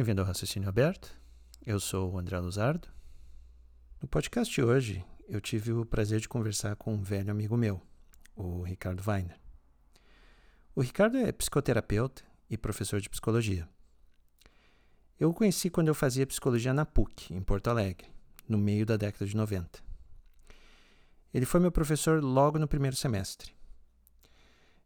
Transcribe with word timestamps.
bem-vindo 0.00 0.22
ao 0.22 0.26
Raciocínio 0.26 0.66
Aberto. 0.66 1.14
Eu 1.66 1.78
sou 1.78 2.10
o 2.10 2.18
André 2.18 2.38
Luzardo. 2.38 2.88
No 4.00 4.08
podcast 4.08 4.50
de 4.50 4.62
hoje, 4.62 5.04
eu 5.28 5.42
tive 5.42 5.74
o 5.74 5.84
prazer 5.84 6.20
de 6.20 6.26
conversar 6.26 6.74
com 6.74 6.94
um 6.94 7.02
velho 7.02 7.30
amigo 7.30 7.54
meu, 7.54 7.82
o 8.34 8.62
Ricardo 8.62 9.02
Weiner. 9.06 9.38
O 10.74 10.80
Ricardo 10.80 11.18
é 11.18 11.30
psicoterapeuta 11.30 12.22
e 12.48 12.56
professor 12.56 12.98
de 12.98 13.10
psicologia. 13.10 13.68
Eu 15.18 15.28
o 15.28 15.34
conheci 15.34 15.68
quando 15.68 15.88
eu 15.88 15.94
fazia 15.94 16.26
psicologia 16.26 16.72
na 16.72 16.86
PUC, 16.86 17.34
em 17.34 17.42
Porto 17.42 17.68
Alegre, 17.68 18.08
no 18.48 18.56
meio 18.56 18.86
da 18.86 18.96
década 18.96 19.26
de 19.26 19.36
90. 19.36 19.80
Ele 21.34 21.44
foi 21.44 21.60
meu 21.60 21.70
professor 21.70 22.24
logo 22.24 22.58
no 22.58 22.66
primeiro 22.66 22.96
semestre. 22.96 23.52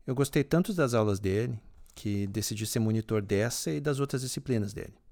Eu 0.04 0.16
gostei 0.16 0.42
tanto 0.42 0.74
das 0.74 0.92
aulas 0.92 1.20
dele 1.20 1.56
que 1.94 2.26
decidi 2.26 2.66
ser 2.66 2.80
monitor 2.80 3.22
dessa 3.22 3.70
e 3.70 3.80
das 3.80 4.00
outras 4.00 4.20
disciplinas 4.20 4.74
dele. 4.74 5.03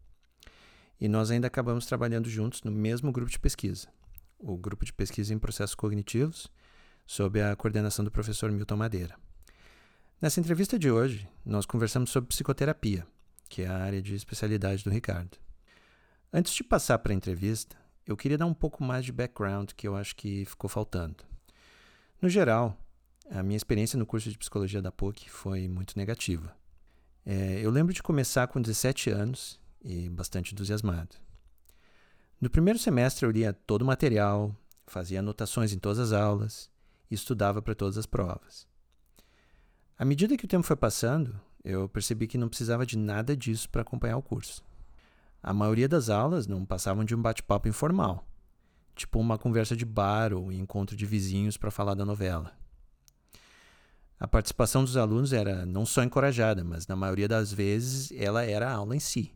E 1.02 1.08
nós 1.08 1.32
ainda 1.32 1.48
acabamos 1.48 1.84
trabalhando 1.84 2.30
juntos 2.30 2.62
no 2.62 2.70
mesmo 2.70 3.10
grupo 3.10 3.28
de 3.28 3.36
pesquisa, 3.36 3.88
o 4.38 4.56
grupo 4.56 4.84
de 4.84 4.92
pesquisa 4.92 5.34
em 5.34 5.38
processos 5.38 5.74
cognitivos, 5.74 6.46
sob 7.04 7.42
a 7.42 7.56
coordenação 7.56 8.04
do 8.04 8.10
professor 8.12 8.52
Milton 8.52 8.76
Madeira. 8.76 9.16
Nessa 10.20 10.38
entrevista 10.38 10.78
de 10.78 10.88
hoje, 10.92 11.28
nós 11.44 11.66
conversamos 11.66 12.10
sobre 12.10 12.28
psicoterapia, 12.28 13.04
que 13.48 13.62
é 13.62 13.66
a 13.66 13.78
área 13.78 14.00
de 14.00 14.14
especialidade 14.14 14.84
do 14.84 14.90
Ricardo. 14.90 15.38
Antes 16.32 16.54
de 16.54 16.62
passar 16.62 17.00
para 17.00 17.12
a 17.12 17.16
entrevista, 17.16 17.76
eu 18.06 18.16
queria 18.16 18.38
dar 18.38 18.46
um 18.46 18.54
pouco 18.54 18.84
mais 18.84 19.04
de 19.04 19.10
background 19.10 19.72
que 19.76 19.88
eu 19.88 19.96
acho 19.96 20.14
que 20.14 20.44
ficou 20.44 20.70
faltando. 20.70 21.24
No 22.20 22.28
geral, 22.28 22.78
a 23.28 23.42
minha 23.42 23.56
experiência 23.56 23.98
no 23.98 24.06
curso 24.06 24.30
de 24.30 24.38
psicologia 24.38 24.80
da 24.80 24.92
PUC 24.92 25.28
foi 25.28 25.66
muito 25.66 25.98
negativa. 25.98 26.56
É, 27.26 27.58
eu 27.60 27.72
lembro 27.72 27.92
de 27.92 28.04
começar 28.04 28.46
com 28.46 28.62
17 28.62 29.10
anos 29.10 29.60
e 29.84 30.08
bastante 30.08 30.52
entusiasmado. 30.52 31.16
No 32.40 32.50
primeiro 32.50 32.78
semestre 32.78 33.26
eu 33.26 33.30
lia 33.30 33.52
todo 33.52 33.82
o 33.82 33.86
material, 33.86 34.54
fazia 34.86 35.20
anotações 35.20 35.72
em 35.72 35.78
todas 35.78 35.98
as 35.98 36.12
aulas 36.12 36.70
e 37.10 37.14
estudava 37.14 37.62
para 37.62 37.74
todas 37.74 37.96
as 37.96 38.06
provas. 38.06 38.66
À 39.98 40.04
medida 40.04 40.36
que 40.36 40.44
o 40.44 40.48
tempo 40.48 40.66
foi 40.66 40.76
passando, 40.76 41.40
eu 41.64 41.88
percebi 41.88 42.26
que 42.26 42.38
não 42.38 42.48
precisava 42.48 42.84
de 42.84 42.98
nada 42.98 43.36
disso 43.36 43.68
para 43.70 43.82
acompanhar 43.82 44.16
o 44.16 44.22
curso. 44.22 44.64
A 45.42 45.52
maioria 45.52 45.88
das 45.88 46.08
aulas 46.08 46.46
não 46.46 46.64
passavam 46.64 47.04
de 47.04 47.14
um 47.14 47.22
bate-papo 47.22 47.68
informal, 47.68 48.26
tipo 48.94 49.18
uma 49.18 49.38
conversa 49.38 49.76
de 49.76 49.84
bar 49.84 50.32
ou 50.32 50.52
encontro 50.52 50.96
de 50.96 51.06
vizinhos 51.06 51.56
para 51.56 51.70
falar 51.70 51.94
da 51.94 52.04
novela. 52.04 52.52
A 54.18 54.28
participação 54.28 54.84
dos 54.84 54.96
alunos 54.96 55.32
era 55.32 55.66
não 55.66 55.84
só 55.84 56.02
encorajada, 56.02 56.62
mas 56.62 56.86
na 56.86 56.94
maioria 56.94 57.26
das 57.26 57.52
vezes 57.52 58.12
ela 58.12 58.44
era 58.44 58.70
a 58.70 58.74
aula 58.74 58.94
em 58.94 59.00
si. 59.00 59.32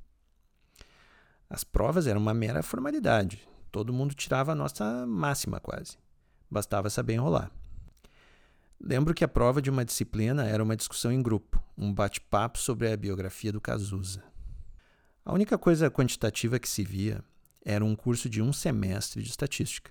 As 1.49 1.65
provas 1.65 2.07
eram 2.07 2.21
uma 2.21 2.35
mera 2.35 2.63
formalidade. 2.63 3.47
Todo 3.71 3.93
mundo 3.93 4.15
tirava 4.15 4.53
a 4.53 4.55
nota 4.55 5.07
máxima 5.07 5.61
quase. 5.61 5.97
Bastava 6.51 6.91
saber 6.91 7.15
enrolar. 7.15 7.51
Lembro 8.81 9.15
que 9.15 9.25
a 9.25 9.29
prova 9.29 9.63
de 9.63 9.71
uma 9.71 9.85
disciplina 9.85 10.47
era 10.47 10.63
uma 10.63 10.77
discussão 10.77 11.11
em 11.11 11.23
grupo, 11.23 11.63
um 11.77 11.93
bate-papo 11.93 12.59
sobre 12.59 12.93
a 12.93 12.97
biografia 12.97 13.53
do 13.53 13.61
Cazuza. 13.61 14.23
A 15.25 15.33
única 15.33 15.57
coisa 15.57 15.91
quantitativa 15.91 16.59
que 16.59 16.69
se 16.69 16.85
via 16.85 17.25
era 17.65 17.85
um 17.85 17.97
curso 17.97 18.29
de 18.29 18.43
um 18.43 18.53
semestre 18.53 19.23
de 19.23 19.31
estatística, 19.31 19.91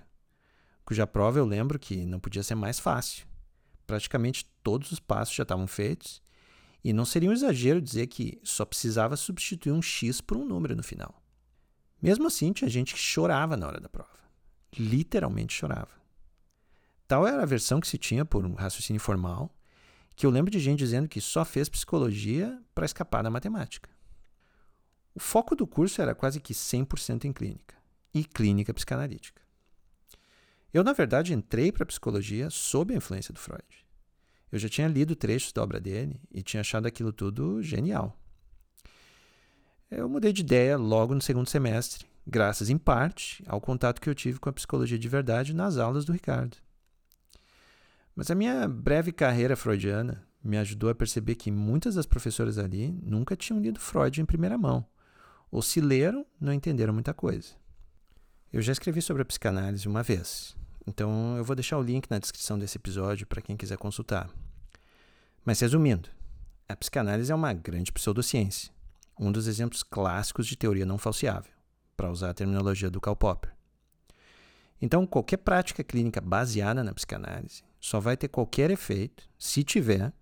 cuja 0.84 1.06
prova 1.06 1.38
eu 1.38 1.44
lembro 1.44 1.78
que 1.78 2.06
não 2.06 2.20
podia 2.20 2.42
ser 2.42 2.54
mais 2.54 2.78
fácil 2.78 3.26
praticamente 3.86 4.44
todos 4.62 4.90
os 4.92 5.00
passos 5.00 5.34
já 5.34 5.44
estavam 5.44 5.66
feitos, 5.66 6.20
e 6.82 6.92
não 6.92 7.04
seria 7.04 7.30
um 7.30 7.32
exagero 7.32 7.80
dizer 7.80 8.06
que 8.08 8.38
só 8.42 8.64
precisava 8.64 9.16
substituir 9.16 9.72
um 9.72 9.82
x 9.82 10.20
por 10.20 10.36
um 10.36 10.44
número 10.44 10.76
no 10.76 10.82
final. 10.82 11.22
Mesmo 12.00 12.26
assim, 12.26 12.52
tinha 12.52 12.68
gente 12.68 12.94
que 12.94 13.00
chorava 13.00 13.56
na 13.56 13.66
hora 13.66 13.80
da 13.80 13.88
prova. 13.88 14.10
Literalmente 14.78 15.54
chorava. 15.54 15.96
Tal 17.08 17.26
era 17.26 17.42
a 17.42 17.46
versão 17.46 17.80
que 17.80 17.86
se 17.86 17.98
tinha 17.98 18.24
por 18.24 18.44
um 18.44 18.54
raciocínio 18.54 19.00
formal, 19.00 19.50
que 20.14 20.26
eu 20.26 20.30
lembro 20.30 20.50
de 20.50 20.58
gente 20.58 20.78
dizendo 20.78 21.08
que 21.08 21.20
só 21.20 21.44
fez 21.44 21.68
psicologia 21.68 22.60
para 22.74 22.86
escapar 22.86 23.22
da 23.22 23.30
matemática. 23.30 23.88
O 25.14 25.20
foco 25.20 25.54
do 25.54 25.66
curso 25.66 26.02
era 26.02 26.14
quase 26.14 26.40
que 26.40 26.52
100% 26.52 27.24
em 27.24 27.32
clínica, 27.32 27.74
e 28.12 28.24
clínica 28.24 28.74
psicanalítica. 28.74 29.40
Eu, 30.72 30.84
na 30.84 30.92
verdade, 30.92 31.32
entrei 31.32 31.72
para 31.72 31.84
a 31.84 31.86
psicologia 31.86 32.50
sob 32.50 32.92
a 32.92 32.96
influência 32.96 33.32
do 33.32 33.40
Freud. 33.40 33.86
Eu 34.50 34.58
já 34.58 34.68
tinha 34.68 34.88
lido 34.88 35.16
trechos 35.16 35.52
da 35.52 35.62
obra 35.62 35.80
dele 35.80 36.20
e 36.30 36.42
tinha 36.42 36.60
achado 36.60 36.86
aquilo 36.86 37.12
tudo 37.12 37.62
genial. 37.62 38.18
Eu 39.88 40.08
mudei 40.08 40.32
de 40.32 40.40
ideia 40.40 40.76
logo 40.76 41.14
no 41.14 41.22
segundo 41.22 41.48
semestre, 41.48 42.06
graças 42.26 42.68
em 42.68 42.76
parte 42.76 43.44
ao 43.46 43.60
contato 43.60 44.00
que 44.00 44.10
eu 44.10 44.16
tive 44.16 44.40
com 44.40 44.48
a 44.48 44.52
psicologia 44.52 44.98
de 44.98 45.08
verdade 45.08 45.54
nas 45.54 45.76
aulas 45.76 46.04
do 46.04 46.12
Ricardo. 46.12 46.56
Mas 48.12 48.28
a 48.28 48.34
minha 48.34 48.66
breve 48.66 49.12
carreira 49.12 49.54
freudiana 49.54 50.26
me 50.42 50.58
ajudou 50.58 50.90
a 50.90 50.94
perceber 50.94 51.36
que 51.36 51.52
muitas 51.52 51.94
das 51.94 52.04
professoras 52.04 52.58
ali 52.58 52.98
nunca 53.00 53.36
tinham 53.36 53.60
lido 53.60 53.78
Freud 53.78 54.20
em 54.20 54.24
primeira 54.24 54.58
mão, 54.58 54.84
ou 55.52 55.62
se 55.62 55.80
leram, 55.80 56.26
não 56.40 56.52
entenderam 56.52 56.92
muita 56.92 57.14
coisa. 57.14 57.54
Eu 58.52 58.62
já 58.62 58.72
escrevi 58.72 59.00
sobre 59.00 59.22
a 59.22 59.26
psicanálise 59.26 59.86
uma 59.86 60.02
vez, 60.02 60.56
então 60.84 61.36
eu 61.36 61.44
vou 61.44 61.54
deixar 61.54 61.78
o 61.78 61.82
link 61.82 62.10
na 62.10 62.18
descrição 62.18 62.58
desse 62.58 62.76
episódio 62.76 63.24
para 63.24 63.40
quem 63.40 63.56
quiser 63.56 63.78
consultar. 63.78 64.28
Mas 65.44 65.60
resumindo, 65.60 66.08
a 66.68 66.74
psicanálise 66.74 67.30
é 67.30 67.34
uma 67.36 67.52
grande 67.52 67.92
pseudociência, 67.92 68.74
um 69.18 69.32
dos 69.32 69.46
exemplos 69.46 69.82
clássicos 69.82 70.46
de 70.46 70.56
teoria 70.56 70.86
não 70.86 70.98
falseável, 70.98 71.52
para 71.96 72.10
usar 72.10 72.30
a 72.30 72.34
terminologia 72.34 72.90
do 72.90 73.00
Karl 73.00 73.16
Popper. 73.16 73.54
Então, 74.80 75.06
qualquer 75.06 75.38
prática 75.38 75.82
clínica 75.82 76.20
baseada 76.20 76.84
na 76.84 76.92
psicanálise 76.92 77.62
só 77.80 77.98
vai 77.98 78.16
ter 78.16 78.28
qualquer 78.28 78.70
efeito, 78.70 79.28
se 79.38 79.64
tiver, 79.64 80.12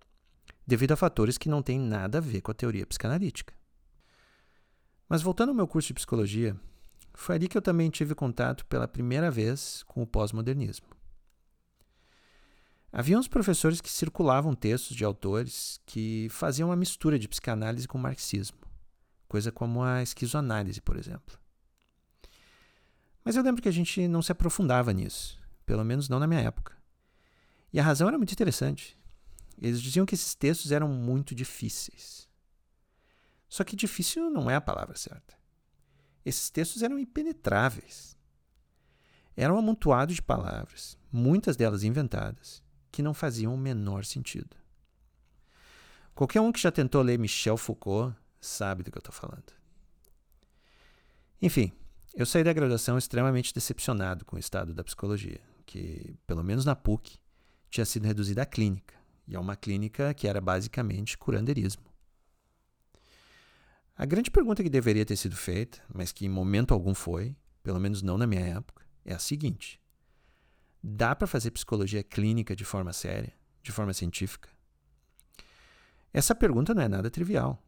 devido 0.65 0.93
a 0.93 0.95
fatores 0.95 1.37
que 1.37 1.49
não 1.49 1.61
têm 1.61 1.79
nada 1.79 2.19
a 2.19 2.21
ver 2.21 2.41
com 2.41 2.51
a 2.51 2.55
teoria 2.55 2.85
psicanalítica. 2.85 3.53
Mas 5.09 5.21
voltando 5.21 5.49
ao 5.49 5.55
meu 5.55 5.67
curso 5.67 5.87
de 5.87 5.93
psicologia, 5.93 6.55
foi 7.13 7.35
ali 7.35 7.47
que 7.47 7.57
eu 7.57 7.61
também 7.61 7.89
tive 7.89 8.15
contato 8.15 8.65
pela 8.65 8.87
primeira 8.87 9.29
vez 9.29 9.83
com 9.87 10.01
o 10.01 10.07
pós-modernismo. 10.07 10.87
Havia 12.91 13.19
uns 13.19 13.27
professores 13.27 13.81
que 13.81 13.89
circulavam 13.89 14.55
textos 14.55 14.95
de 14.95 15.03
autores 15.03 15.81
que 15.85 16.27
faziam 16.29 16.69
uma 16.69 16.77
mistura 16.77 17.19
de 17.19 17.27
psicanálise 17.27 17.87
com 17.87 17.97
marxismo, 17.97 18.57
coisa 19.35 19.51
como 19.51 19.83
a 19.83 20.01
esquizoanálise, 20.01 20.79
por 20.79 20.95
exemplo. 20.95 21.37
Mas 23.21 23.35
eu 23.35 23.43
lembro 23.43 23.61
que 23.61 23.67
a 23.67 23.71
gente 23.71 24.07
não 24.07 24.21
se 24.21 24.31
aprofundava 24.31 24.93
nisso, 24.93 25.37
pelo 25.65 25.83
menos 25.83 26.07
não 26.07 26.19
na 26.19 26.27
minha 26.27 26.39
época. 26.39 26.73
E 27.73 27.77
a 27.77 27.83
razão 27.83 28.07
era 28.07 28.17
muito 28.17 28.31
interessante. 28.31 28.97
Eles 29.61 29.81
diziam 29.81 30.05
que 30.05 30.15
esses 30.15 30.33
textos 30.35 30.71
eram 30.71 30.87
muito 30.87 31.35
difíceis. 31.35 32.29
Só 33.49 33.65
que 33.65 33.75
difícil 33.75 34.29
não 34.29 34.49
é 34.49 34.55
a 34.55 34.61
palavra 34.61 34.95
certa. 34.95 35.35
Esses 36.23 36.49
textos 36.49 36.81
eram 36.81 36.97
impenetráveis. 36.97 38.17
Eram 39.35 39.55
um 39.55 39.59
amontoado 39.59 40.13
de 40.13 40.21
palavras, 40.21 40.97
muitas 41.11 41.57
delas 41.57 41.83
inventadas, 41.83 42.63
que 42.89 43.03
não 43.03 43.13
faziam 43.13 43.53
o 43.53 43.57
menor 43.57 44.05
sentido. 44.05 44.55
Qualquer 46.13 46.39
um 46.39 46.53
que 46.53 46.61
já 46.61 46.71
tentou 46.71 47.01
ler 47.01 47.19
Michel 47.19 47.57
Foucault 47.57 48.15
sabe 48.45 48.83
do 48.83 48.91
que 48.91 48.97
eu 48.97 49.01
estou 49.01 49.13
falando. 49.13 49.53
Enfim, 51.41 51.71
eu 52.13 52.25
saí 52.25 52.43
da 52.43 52.53
graduação 52.53 52.97
extremamente 52.97 53.53
decepcionado 53.53 54.23
com 54.25 54.35
o 54.35 54.39
estado 54.39 54.73
da 54.73 54.83
psicologia, 54.83 55.41
que, 55.65 56.15
pelo 56.25 56.43
menos 56.43 56.63
na 56.65 56.75
PUC, 56.75 57.17
tinha 57.69 57.85
sido 57.85 58.05
reduzida 58.05 58.43
à 58.43 58.45
clínica, 58.45 58.95
e 59.27 59.35
a 59.35 59.39
uma 59.39 59.55
clínica 59.55 60.13
que 60.13 60.27
era 60.27 60.39
basicamente 60.39 61.17
curanderismo. 61.17 61.83
A 63.97 64.05
grande 64.05 64.29
pergunta 64.29 64.61
que 64.61 64.69
deveria 64.69 65.05
ter 65.05 65.15
sido 65.15 65.35
feita, 65.35 65.81
mas 65.93 66.11
que 66.11 66.25
em 66.25 66.29
momento 66.29 66.73
algum 66.73 66.93
foi, 66.93 67.35
pelo 67.63 67.79
menos 67.79 68.01
não 68.01 68.17
na 68.17 68.27
minha 68.27 68.41
época, 68.41 68.85
é 69.03 69.13
a 69.13 69.19
seguinte: 69.19 69.81
dá 70.83 71.15
para 71.15 71.27
fazer 71.27 71.51
psicologia 71.51 72.03
clínica 72.03 72.55
de 72.55 72.65
forma 72.65 72.91
séria, 72.91 73.33
de 73.63 73.71
forma 73.71 73.93
científica? 73.93 74.49
Essa 76.13 76.35
pergunta 76.35 76.73
não 76.73 76.81
é 76.81 76.87
nada 76.87 77.09
trivial. 77.09 77.61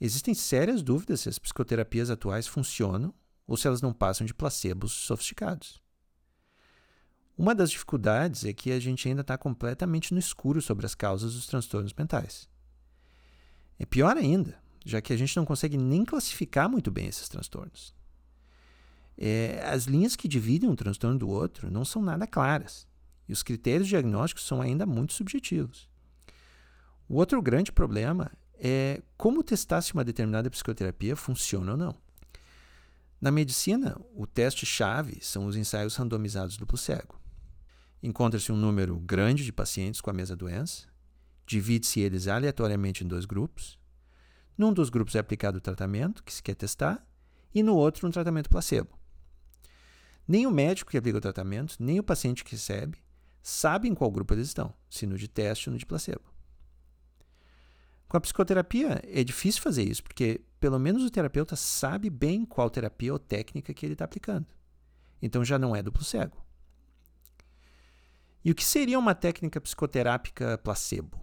Existem 0.00 0.34
sérias 0.34 0.82
dúvidas 0.82 1.20
se 1.20 1.28
as 1.28 1.38
psicoterapias 1.38 2.10
atuais 2.10 2.46
funcionam 2.46 3.14
ou 3.46 3.56
se 3.56 3.66
elas 3.66 3.80
não 3.80 3.92
passam 3.92 4.26
de 4.26 4.34
placebos 4.34 4.92
sofisticados. 4.92 5.80
Uma 7.38 7.54
das 7.54 7.70
dificuldades 7.70 8.44
é 8.44 8.52
que 8.52 8.72
a 8.72 8.80
gente 8.80 9.06
ainda 9.08 9.20
está 9.20 9.36
completamente 9.36 10.12
no 10.12 10.18
escuro 10.18 10.60
sobre 10.62 10.86
as 10.86 10.94
causas 10.94 11.34
dos 11.34 11.46
transtornos 11.46 11.92
mentais. 11.92 12.48
É 13.78 13.84
pior 13.84 14.16
ainda, 14.16 14.58
já 14.84 15.00
que 15.02 15.12
a 15.12 15.16
gente 15.16 15.36
não 15.36 15.44
consegue 15.44 15.76
nem 15.76 16.04
classificar 16.04 16.68
muito 16.68 16.90
bem 16.90 17.06
esses 17.06 17.28
transtornos. 17.28 17.94
É, 19.18 19.62
as 19.66 19.84
linhas 19.84 20.16
que 20.16 20.28
dividem 20.28 20.68
um 20.68 20.76
transtorno 20.76 21.18
do 21.18 21.28
outro 21.28 21.70
não 21.70 21.84
são 21.84 22.02
nada 22.02 22.26
claras, 22.26 22.86
e 23.28 23.32
os 23.32 23.42
critérios 23.42 23.88
diagnósticos 23.88 24.46
são 24.46 24.60
ainda 24.60 24.86
muito 24.86 25.12
subjetivos. 25.12 25.88
O 27.08 27.16
outro 27.16 27.40
grande 27.42 27.70
problema 27.70 28.30
é 28.58 29.02
como 29.16 29.42
testar 29.42 29.80
se 29.82 29.92
uma 29.94 30.04
determinada 30.04 30.50
psicoterapia 30.50 31.16
funciona 31.16 31.72
ou 31.72 31.76
não. 31.76 31.94
Na 33.20 33.30
medicina, 33.30 33.96
o 34.14 34.26
teste-chave 34.26 35.18
são 35.22 35.46
os 35.46 35.56
ensaios 35.56 35.96
randomizados 35.96 36.56
duplo 36.56 36.76
cego. 36.76 37.20
Encontra-se 38.02 38.52
um 38.52 38.56
número 38.56 38.98
grande 38.98 39.44
de 39.44 39.52
pacientes 39.52 40.00
com 40.00 40.10
a 40.10 40.12
mesma 40.12 40.36
doença, 40.36 40.86
divide-se 41.46 42.00
eles 42.00 42.28
aleatoriamente 42.28 43.04
em 43.04 43.06
dois 43.06 43.24
grupos. 43.24 43.78
Num 44.56 44.72
dos 44.72 44.90
grupos 44.90 45.14
é 45.14 45.18
aplicado 45.18 45.58
o 45.58 45.60
tratamento 45.60 46.22
que 46.22 46.32
se 46.32 46.42
quer 46.42 46.54
testar, 46.54 47.06
e 47.54 47.62
no 47.62 47.74
outro, 47.74 48.06
um 48.06 48.10
tratamento 48.10 48.50
placebo. 48.50 48.98
Nem 50.28 50.46
o 50.46 50.50
médico 50.50 50.90
que 50.90 50.98
aplica 50.98 51.18
o 51.18 51.20
tratamento, 51.20 51.76
nem 51.78 51.98
o 51.98 52.02
paciente 52.02 52.44
que 52.44 52.52
recebe, 52.52 52.98
sabem 53.42 53.92
em 53.92 53.94
qual 53.94 54.10
grupo 54.10 54.34
eles 54.34 54.48
estão, 54.48 54.74
se 54.90 55.06
no 55.06 55.16
de 55.16 55.28
teste 55.28 55.68
ou 55.68 55.72
no 55.72 55.78
de 55.78 55.86
placebo. 55.86 56.35
Com 58.08 58.16
a 58.16 58.20
psicoterapia 58.20 59.02
é 59.04 59.24
difícil 59.24 59.60
fazer 59.60 59.82
isso, 59.82 60.02
porque 60.02 60.40
pelo 60.60 60.78
menos 60.78 61.02
o 61.02 61.10
terapeuta 61.10 61.56
sabe 61.56 62.08
bem 62.08 62.44
qual 62.44 62.70
terapia 62.70 63.12
ou 63.12 63.18
técnica 63.18 63.74
que 63.74 63.84
ele 63.84 63.94
está 63.94 64.04
aplicando. 64.04 64.46
Então 65.20 65.44
já 65.44 65.58
não 65.58 65.74
é 65.74 65.82
duplo 65.82 66.04
cego. 66.04 66.44
E 68.44 68.50
o 68.50 68.54
que 68.54 68.64
seria 68.64 68.98
uma 68.98 69.14
técnica 69.14 69.60
psicoterápica 69.60 70.56
placebo? 70.58 71.20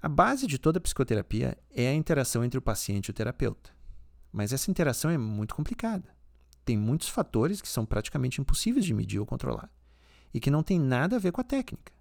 A 0.00 0.08
base 0.08 0.46
de 0.46 0.56
toda 0.56 0.80
psicoterapia 0.80 1.58
é 1.68 1.88
a 1.88 1.94
interação 1.94 2.44
entre 2.44 2.58
o 2.58 2.62
paciente 2.62 3.08
e 3.08 3.10
o 3.10 3.14
terapeuta. 3.14 3.74
Mas 4.30 4.52
essa 4.52 4.70
interação 4.70 5.10
é 5.10 5.18
muito 5.18 5.56
complicada. 5.56 6.14
Tem 6.64 6.76
muitos 6.76 7.08
fatores 7.08 7.60
que 7.60 7.66
são 7.66 7.84
praticamente 7.84 8.40
impossíveis 8.40 8.84
de 8.84 8.94
medir 8.94 9.18
ou 9.18 9.26
controlar 9.26 9.68
e 10.32 10.38
que 10.38 10.50
não 10.50 10.62
tem 10.62 10.78
nada 10.78 11.16
a 11.16 11.18
ver 11.18 11.32
com 11.32 11.40
a 11.40 11.44
técnica 11.44 11.97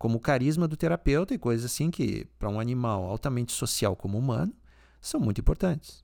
como 0.00 0.16
o 0.16 0.20
carisma 0.20 0.66
do 0.66 0.78
terapeuta 0.78 1.34
e 1.34 1.38
coisas 1.38 1.70
assim 1.70 1.90
que, 1.90 2.24
para 2.38 2.48
um 2.48 2.58
animal 2.58 3.04
altamente 3.04 3.52
social 3.52 3.94
como 3.94 4.16
o 4.16 4.18
humano, 4.18 4.50
são 4.98 5.20
muito 5.20 5.42
importantes. 5.42 6.02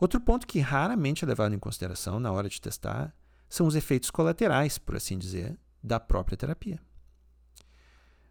Outro 0.00 0.18
ponto 0.18 0.46
que 0.46 0.58
raramente 0.58 1.22
é 1.22 1.28
levado 1.28 1.54
em 1.54 1.58
consideração 1.58 2.18
na 2.18 2.32
hora 2.32 2.48
de 2.48 2.58
testar 2.58 3.14
são 3.46 3.66
os 3.66 3.74
efeitos 3.74 4.10
colaterais, 4.10 4.78
por 4.78 4.96
assim 4.96 5.18
dizer, 5.18 5.58
da 5.82 6.00
própria 6.00 6.34
terapia. 6.34 6.80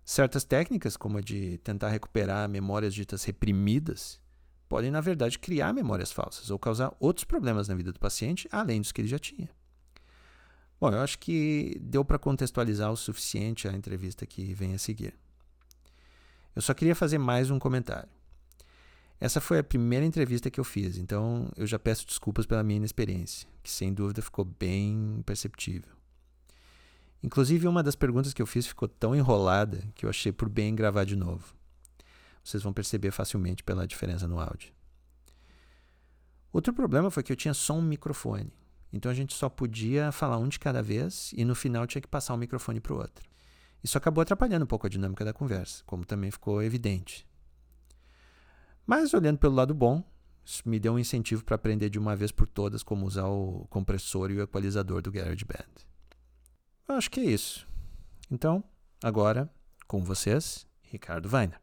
Certas 0.03 0.43
técnicas, 0.43 0.97
como 0.97 1.19
a 1.19 1.21
de 1.21 1.59
tentar 1.59 1.89
recuperar 1.89 2.49
memórias 2.49 2.95
ditas 2.95 3.23
reprimidas, 3.23 4.19
podem, 4.67 4.89
na 4.89 5.01
verdade, 5.01 5.37
criar 5.37 5.71
memórias 5.71 6.11
falsas 6.11 6.49
ou 6.49 6.57
causar 6.57 6.95
outros 6.99 7.25
problemas 7.25 7.67
na 7.67 7.75
vida 7.75 7.93
do 7.93 7.99
paciente, 7.99 8.49
além 8.51 8.81
dos 8.81 8.91
que 8.91 9.01
ele 9.01 9.07
já 9.07 9.19
tinha. 9.19 9.51
Bom, 10.83 10.91
eu 10.91 10.99
acho 10.99 11.17
que 11.17 11.77
deu 11.79 12.03
para 12.03 12.19
contextualizar 12.19 12.91
o 12.91 12.97
suficiente 12.97 13.69
a 13.69 13.71
entrevista 13.71 14.25
que 14.25 14.53
vem 14.53 14.73
a 14.73 14.77
seguir. 14.77 15.17
Eu 16.53 16.61
só 16.61 16.73
queria 16.73 16.93
fazer 16.93 17.17
mais 17.17 17.49
um 17.49 17.57
comentário. 17.57 18.09
Essa 19.17 19.39
foi 19.39 19.59
a 19.59 19.63
primeira 19.63 20.05
entrevista 20.05 20.51
que 20.51 20.59
eu 20.59 20.63
fiz, 20.65 20.97
então 20.97 21.49
eu 21.55 21.65
já 21.65 21.79
peço 21.79 22.05
desculpas 22.05 22.45
pela 22.45 22.61
minha 22.63 22.75
inexperiência, 22.75 23.47
que 23.63 23.71
sem 23.71 23.93
dúvida 23.93 24.21
ficou 24.21 24.43
bem 24.43 25.23
perceptível. 25.25 25.93
Inclusive, 27.23 27.65
uma 27.65 27.81
das 27.81 27.95
perguntas 27.95 28.33
que 28.33 28.41
eu 28.41 28.45
fiz 28.45 28.67
ficou 28.67 28.89
tão 28.89 29.15
enrolada 29.15 29.87
que 29.95 30.05
eu 30.05 30.09
achei 30.09 30.33
por 30.33 30.49
bem 30.49 30.75
gravar 30.75 31.05
de 31.05 31.15
novo. 31.15 31.55
Vocês 32.43 32.61
vão 32.61 32.73
perceber 32.73 33.11
facilmente 33.11 33.63
pela 33.63 33.87
diferença 33.87 34.27
no 34.27 34.37
áudio. 34.37 34.73
Outro 36.51 36.73
problema 36.73 37.09
foi 37.09 37.23
que 37.23 37.31
eu 37.31 37.37
tinha 37.37 37.53
só 37.53 37.73
um 37.73 37.81
microfone. 37.81 38.51
Então 38.93 39.11
a 39.11 39.15
gente 39.15 39.33
só 39.33 39.49
podia 39.49 40.11
falar 40.11 40.37
um 40.37 40.47
de 40.47 40.59
cada 40.59 40.83
vez 40.83 41.33
e 41.35 41.43
no 41.43 41.55
final 41.55 41.87
tinha 41.87 42.01
que 42.01 42.07
passar 42.07 42.35
o 42.35 42.37
microfone 42.37 42.79
para 42.79 42.93
o 42.93 42.97
outro. 42.97 43.27
Isso 43.83 43.97
acabou 43.97 44.21
atrapalhando 44.21 44.63
um 44.63 44.67
pouco 44.67 44.85
a 44.85 44.89
dinâmica 44.89 45.25
da 45.25 45.33
conversa, 45.33 45.83
como 45.85 46.05
também 46.05 46.29
ficou 46.29 46.61
evidente. 46.61 47.27
Mas 48.85 49.13
olhando 49.13 49.39
pelo 49.39 49.55
lado 49.55 49.73
bom, 49.73 50.03
isso 50.45 50.61
me 50.65 50.79
deu 50.79 50.93
um 50.93 50.99
incentivo 50.99 51.43
para 51.43 51.55
aprender 51.55 51.89
de 51.89 51.97
uma 51.97 52.15
vez 52.15 52.31
por 52.31 52.47
todas 52.47 52.83
como 52.83 53.05
usar 53.05 53.27
o 53.27 53.65
compressor 53.69 54.29
e 54.29 54.37
o 54.37 54.43
equalizador 54.43 55.01
do 55.01 55.11
GarageBand. 55.11 55.65
Acho 56.87 57.09
que 57.09 57.19
é 57.19 57.25
isso. 57.25 57.67
Então, 58.29 58.63
agora, 59.01 59.49
com 59.87 60.03
vocês, 60.03 60.67
Ricardo 60.83 61.29
Weiner. 61.33 61.62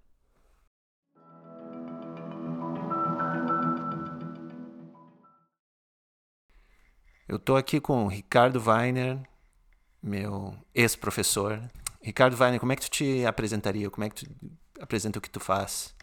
Eu 7.30 7.36
estou 7.36 7.56
aqui 7.56 7.80
com 7.80 8.06
o 8.06 8.08
Ricardo 8.08 8.60
Weiner, 8.60 9.16
meu 10.02 10.52
ex-professor. 10.74 11.62
Ricardo 12.02 12.36
Weiner, 12.36 12.58
como 12.58 12.72
é 12.72 12.74
que 12.74 12.82
tu 12.82 12.90
te 12.90 13.24
apresentaria? 13.24 13.88
Como 13.88 14.02
é 14.02 14.10
que 14.10 14.24
tu 14.24 14.32
apresenta 14.80 15.20
o 15.20 15.22
que 15.22 15.30
tu 15.30 15.38
faz? 15.38 15.94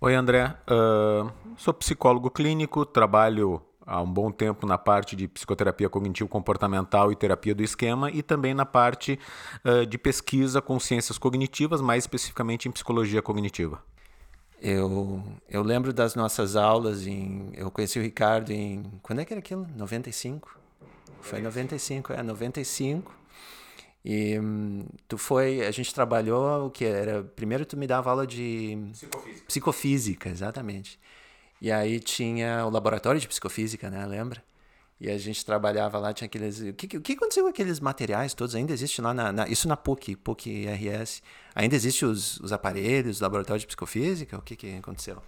Oi, 0.00 0.14
André. 0.14 0.56
Uh, 0.70 1.28
sou 1.56 1.74
psicólogo 1.74 2.30
clínico, 2.30 2.86
trabalho 2.86 3.60
há 3.84 4.00
um 4.00 4.06
bom 4.08 4.30
tempo 4.30 4.64
na 4.64 4.78
parte 4.78 5.16
de 5.16 5.26
psicoterapia 5.26 5.88
cognitivo-comportamental 5.88 7.10
e 7.10 7.16
terapia 7.16 7.52
do 7.52 7.64
esquema 7.64 8.12
e 8.12 8.22
também 8.22 8.54
na 8.54 8.64
parte 8.64 9.18
uh, 9.64 9.84
de 9.84 9.98
pesquisa 9.98 10.62
com 10.62 10.78
ciências 10.78 11.18
cognitivas, 11.18 11.80
mais 11.80 12.04
especificamente 12.04 12.68
em 12.68 12.70
psicologia 12.70 13.20
cognitiva. 13.20 13.82
Eu, 14.60 15.22
eu 15.48 15.62
lembro 15.62 15.92
das 15.92 16.14
nossas 16.14 16.54
aulas 16.54 17.06
em. 17.06 17.50
Eu 17.54 17.70
conheci 17.70 17.98
o 17.98 18.02
Ricardo 18.02 18.50
em. 18.50 18.82
Quando 19.02 19.20
é 19.20 19.24
que 19.24 19.32
era 19.32 19.40
aquilo? 19.40 19.66
95? 19.74 20.58
Foi 21.22 21.40
95, 21.40 22.12
é, 22.12 22.22
95. 22.22 23.14
E 24.04 24.38
hum, 24.38 24.86
tu 25.08 25.16
foi. 25.16 25.66
A 25.66 25.70
gente 25.70 25.94
trabalhou 25.94 26.66
o 26.66 26.70
que 26.70 26.84
era. 26.84 27.22
Primeiro 27.22 27.64
tu 27.64 27.76
me 27.76 27.86
dava 27.86 28.10
aula 28.10 28.26
de. 28.26 28.78
Psicofísica. 28.92 29.46
Psicofísica, 29.46 30.28
exatamente. 30.28 31.00
E 31.60 31.70
aí 31.70 32.00
tinha 32.00 32.64
o 32.66 32.70
laboratório 32.70 33.20
de 33.20 33.28
psicofísica, 33.28 33.90
né? 33.90 34.04
Lembra? 34.06 34.42
E 35.00 35.10
a 35.10 35.16
gente 35.16 35.44
trabalhava 35.46 35.98
lá, 35.98 36.12
tinha 36.12 36.26
aqueles. 36.26 36.60
O 36.60 36.74
que, 36.74 36.98
o 36.98 37.00
que 37.00 37.12
aconteceu 37.14 37.44
com 37.44 37.48
aqueles 37.48 37.80
materiais 37.80 38.34
todos? 38.34 38.54
Ainda 38.54 38.72
existe 38.72 39.00
lá 39.00 39.14
na. 39.14 39.32
na 39.32 39.48
isso 39.48 39.66
na 39.66 39.76
PUC, 39.76 40.14
PUC 40.16 40.66
RS. 40.66 41.22
Ainda 41.54 41.74
existe 41.74 42.04
os, 42.04 42.38
os 42.40 42.52
aparelhos, 42.52 43.20
o 43.20 43.22
laboratório 43.22 43.60
de 43.60 43.66
psicofísica? 43.66 44.36
O 44.36 44.42
que, 44.42 44.54
que 44.54 44.76
aconteceu? 44.76 45.22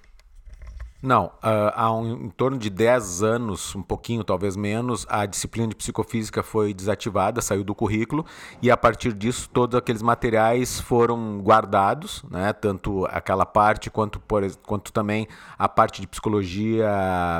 Não, 1.02 1.26
uh, 1.26 1.72
há 1.74 1.92
um, 1.92 2.26
em 2.26 2.30
torno 2.30 2.56
de 2.56 2.70
10 2.70 3.24
anos, 3.24 3.74
um 3.74 3.82
pouquinho, 3.82 4.22
talvez 4.22 4.54
menos, 4.54 5.04
a 5.08 5.26
disciplina 5.26 5.66
de 5.66 5.74
psicofísica 5.74 6.44
foi 6.44 6.72
desativada, 6.72 7.40
saiu 7.40 7.64
do 7.64 7.74
currículo, 7.74 8.24
e 8.62 8.70
a 8.70 8.76
partir 8.76 9.12
disso 9.12 9.50
todos 9.50 9.76
aqueles 9.76 10.00
materiais 10.00 10.80
foram 10.80 11.40
guardados, 11.40 12.22
né? 12.30 12.52
tanto 12.52 13.04
aquela 13.06 13.44
parte 13.44 13.90
quanto, 13.90 14.20
por, 14.20 14.48
quanto 14.58 14.92
também 14.92 15.26
a 15.58 15.68
parte 15.68 16.00
de 16.00 16.06
psicologia 16.06 16.88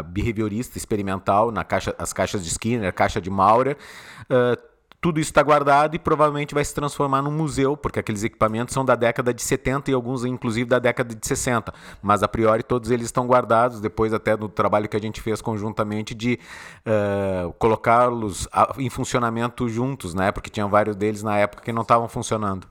behaviorista 0.08 0.76
experimental, 0.76 1.52
na 1.52 1.62
caixa, 1.62 1.94
as 1.96 2.12
caixas 2.12 2.42
de 2.42 2.50
Skinner, 2.50 2.92
caixa 2.92 3.20
de 3.20 3.30
Maurer. 3.30 3.76
Uh, 4.24 4.71
tudo 5.02 5.18
isso 5.18 5.30
está 5.30 5.42
guardado 5.42 5.96
e 5.96 5.98
provavelmente 5.98 6.54
vai 6.54 6.64
se 6.64 6.72
transformar 6.72 7.22
num 7.22 7.32
museu, 7.32 7.76
porque 7.76 7.98
aqueles 7.98 8.22
equipamentos 8.22 8.72
são 8.72 8.84
da 8.84 8.94
década 8.94 9.34
de 9.34 9.42
70 9.42 9.90
e 9.90 9.94
alguns, 9.94 10.24
inclusive, 10.24 10.70
da 10.70 10.78
década 10.78 11.12
de 11.12 11.26
60. 11.26 11.74
Mas, 12.00 12.22
a 12.22 12.28
priori, 12.28 12.62
todos 12.62 12.88
eles 12.88 13.06
estão 13.06 13.26
guardados, 13.26 13.80
depois 13.80 14.14
até 14.14 14.36
do 14.36 14.48
trabalho 14.48 14.88
que 14.88 14.96
a 14.96 15.00
gente 15.00 15.20
fez 15.20 15.42
conjuntamente 15.42 16.14
de 16.14 16.38
uh, 16.86 17.52
colocá-los 17.54 18.46
em 18.78 18.88
funcionamento 18.88 19.68
juntos, 19.68 20.14
né? 20.14 20.30
Porque 20.30 20.48
tinham 20.48 20.70
vários 20.70 20.94
deles 20.94 21.20
na 21.24 21.36
época 21.36 21.64
que 21.64 21.72
não 21.72 21.82
estavam 21.82 22.06
funcionando. 22.08 22.68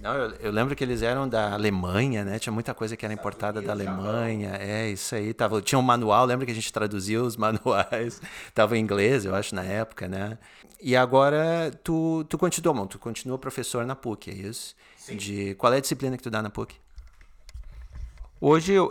Não, 0.00 0.14
eu, 0.14 0.30
eu, 0.36 0.52
lembro 0.52 0.76
que 0.76 0.84
eles 0.84 1.02
eram 1.02 1.28
da 1.28 1.52
Alemanha, 1.52 2.24
né? 2.24 2.38
Tinha 2.38 2.52
muita 2.52 2.72
coisa 2.72 2.96
que 2.96 3.04
era 3.04 3.12
importada 3.12 3.60
da 3.60 3.72
Alemanha. 3.72 4.56
É, 4.60 4.88
isso 4.88 5.14
aí. 5.14 5.34
Tava, 5.34 5.60
tinha 5.60 5.78
um 5.78 5.82
manual, 5.82 6.24
lembra 6.24 6.46
que 6.46 6.52
a 6.52 6.54
gente 6.54 6.72
traduziu 6.72 7.24
os 7.24 7.34
manuais? 7.36 8.20
Tava 8.54 8.76
em 8.76 8.80
inglês, 8.80 9.24
eu 9.24 9.34
acho, 9.34 9.54
na 9.54 9.64
época, 9.64 10.06
né? 10.06 10.38
E 10.80 10.94
agora 10.94 11.72
tu, 11.82 12.24
tu 12.28 12.38
continua, 12.38 12.72
bom, 12.72 12.86
tu 12.86 12.98
continua 12.98 13.36
professor 13.36 13.84
na 13.84 13.96
PUC, 13.96 14.30
é 14.30 14.34
isso? 14.34 14.76
Sim. 14.96 15.16
De, 15.16 15.54
qual 15.56 15.72
é 15.72 15.78
a 15.78 15.80
disciplina 15.80 16.16
que 16.16 16.22
tu 16.22 16.30
dá 16.30 16.40
na 16.40 16.50
PUC? 16.50 16.76
Hoje 18.40 18.78
uh, 18.78 18.88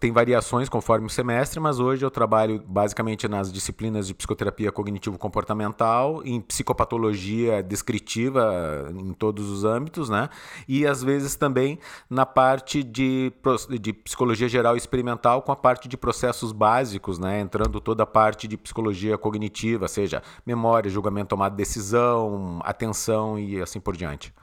tem 0.00 0.10
variações 0.10 0.68
conforme 0.68 1.06
o 1.06 1.10
semestre, 1.10 1.60
mas 1.60 1.78
hoje 1.78 2.04
eu 2.04 2.10
trabalho 2.10 2.60
basicamente 2.66 3.28
nas 3.28 3.52
disciplinas 3.52 4.04
de 4.08 4.12
psicoterapia 4.12 4.72
cognitivo-comportamental, 4.72 6.22
em 6.24 6.40
psicopatologia 6.40 7.62
descritiva 7.62 8.90
em 8.92 9.12
todos 9.12 9.48
os 9.48 9.64
âmbitos, 9.64 10.08
né? 10.08 10.28
E 10.66 10.84
às 10.88 11.04
vezes 11.04 11.36
também 11.36 11.78
na 12.08 12.26
parte 12.26 12.82
de, 12.82 13.32
de 13.80 13.92
psicologia 13.92 14.48
geral 14.48 14.76
experimental 14.76 15.40
com 15.42 15.52
a 15.52 15.56
parte 15.56 15.86
de 15.86 15.96
processos 15.96 16.50
básicos, 16.50 17.16
né? 17.16 17.38
Entrando 17.40 17.80
toda 17.80 18.02
a 18.02 18.06
parte 18.06 18.48
de 18.48 18.56
psicologia 18.56 19.16
cognitiva, 19.16 19.86
seja 19.86 20.20
memória, 20.44 20.90
julgamento, 20.90 21.28
tomada 21.28 21.54
de 21.54 21.58
decisão, 21.58 22.58
atenção 22.64 23.38
e 23.38 23.62
assim 23.62 23.78
por 23.78 23.96
diante. 23.96 24.34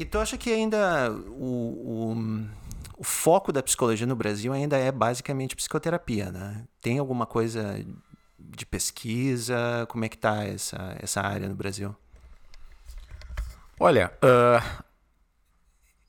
E 0.00 0.04
tu 0.06 0.18
acha 0.18 0.38
que 0.38 0.50
ainda 0.50 1.12
o, 1.12 2.14
o, 2.14 2.46
o, 2.96 3.04
foco 3.04 3.52
da 3.52 3.62
psicologia 3.62 4.06
no 4.06 4.16
Brasil 4.16 4.50
ainda 4.50 4.78
é 4.78 4.90
basicamente 4.90 5.54
psicoterapia, 5.54 6.32
né? 6.32 6.64
Tem 6.80 6.98
alguma 6.98 7.26
coisa 7.26 7.84
de 8.38 8.64
pesquisa? 8.64 9.84
Como 9.90 10.02
é 10.02 10.08
que 10.08 10.16
está 10.16 10.42
essa, 10.42 10.96
essa 10.98 11.20
área 11.20 11.46
no 11.46 11.54
Brasil? 11.54 11.94
Olha, 13.78 14.10
uh, 14.24 14.82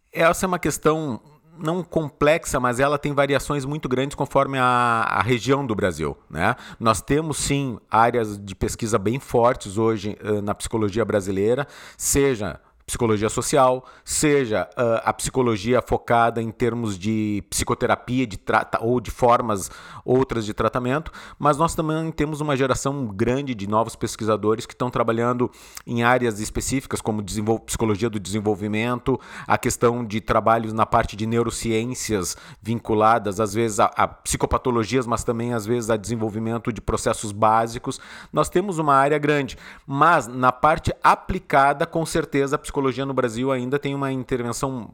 essa 0.10 0.46
é 0.46 0.48
uma 0.48 0.60
questão 0.60 1.22
não 1.58 1.84
complexa, 1.84 2.62
mas 2.62 2.80
ela 2.80 2.98
tem 2.98 3.14
variações 3.14 3.66
muito 3.66 3.90
grandes 3.90 4.16
conforme 4.16 4.58
a, 4.58 5.04
a, 5.06 5.22
região 5.22 5.68
do 5.68 5.76
Brasil. 5.76 6.18
Né? 6.30 6.56
Nós 6.80 7.02
temos 7.02 7.40
sim 7.40 7.78
áreas 7.92 8.40
de 8.40 8.56
pesquisa 8.56 8.98
bem 8.98 9.20
fortes 9.20 9.78
hoje 9.78 10.18
uh, 10.24 10.42
na 10.42 10.56
psicologia 10.56 11.04
brasileira, 11.04 11.68
seja 11.98 12.58
psicologia 12.92 13.30
social, 13.30 13.86
seja 14.04 14.68
uh, 14.78 15.00
a 15.06 15.14
psicologia 15.14 15.82
focada 15.82 16.42
em 16.42 16.52
termos 16.52 17.00
de 17.00 17.42
psicoterapia 17.50 18.28
de 18.28 18.38
ou 18.82 19.00
de 19.00 19.10
formas 19.10 19.72
outras 20.04 20.46
de 20.46 20.54
tratamento, 20.54 21.10
mas 21.40 21.58
nós 21.58 21.74
também 21.74 22.12
temos 22.12 22.42
uma 22.42 22.58
geração 22.58 23.08
grande 23.08 23.56
de 23.56 23.66
novos 23.66 23.96
pesquisadores 23.96 24.66
que 24.66 24.74
estão 24.74 24.90
trabalhando 24.90 25.50
em 25.88 26.04
áreas 26.04 26.42
específicas 26.42 27.00
como 27.00 27.24
psicologia 27.66 28.10
do 28.10 28.20
desenvolvimento, 28.20 29.18
a 29.48 29.58
questão 29.58 30.04
de 30.04 30.20
trabalhos 30.20 30.74
na 30.74 30.86
parte 30.86 31.16
de 31.16 31.26
neurociências 31.26 32.36
vinculadas 32.62 33.40
às 33.40 33.54
vezes 33.54 33.80
a, 33.80 33.86
a 33.86 34.06
psicopatologias, 34.06 35.08
mas 35.08 35.24
também 35.24 35.54
às 35.54 35.66
vezes 35.66 35.90
a 35.90 35.96
desenvolvimento 35.96 36.74
de 36.74 36.82
processos 36.82 37.32
básicos. 37.32 38.02
Nós 38.34 38.50
temos 38.50 38.80
uma 38.80 38.96
área 38.96 39.18
grande, 39.18 39.58
mas 39.88 40.28
na 40.28 40.52
parte 40.52 40.94
aplicada, 41.02 41.86
com 41.86 42.06
certeza 42.06 42.58
a 42.58 42.60
psicologia 42.60 42.81
psicologia 42.82 43.06
no 43.06 43.14
Brasil 43.14 43.52
ainda 43.52 43.78
tem 43.78 43.94
uma 43.94 44.12
intervenção 44.12 44.90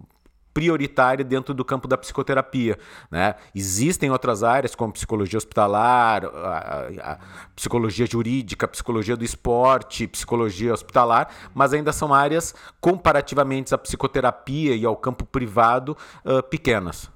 prioritária 0.53 1.23
dentro 1.23 1.53
do 1.53 1.63
campo 1.63 1.87
da 1.87 1.97
psicoterapia. 1.97 2.77
Né? 3.09 3.35
Existem 3.55 4.11
outras 4.11 4.43
áreas, 4.43 4.75
como 4.75 4.91
psicologia 4.91 5.37
hospitalar, 5.37 6.25
a, 6.25 7.11
a 7.13 7.19
psicologia 7.55 8.05
jurídica, 8.05 8.67
psicologia 8.67 9.15
do 9.15 9.23
esporte, 9.23 10.07
psicologia 10.07 10.73
hospitalar, 10.73 11.29
mas 11.53 11.73
ainda 11.73 11.93
são 11.93 12.13
áreas, 12.13 12.53
comparativamente 12.81 13.73
à 13.73 13.77
psicoterapia 13.77 14.75
e 14.75 14.83
ao 14.83 14.97
campo 14.97 15.25
privado, 15.25 15.95
uh, 16.25 16.43
pequenas. 16.43 17.09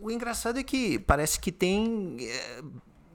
O 0.00 0.10
engraçado 0.10 0.58
é 0.58 0.62
que 0.62 0.98
parece 1.00 1.38
que 1.38 1.52
tem 1.52 2.16
é, 2.20 2.62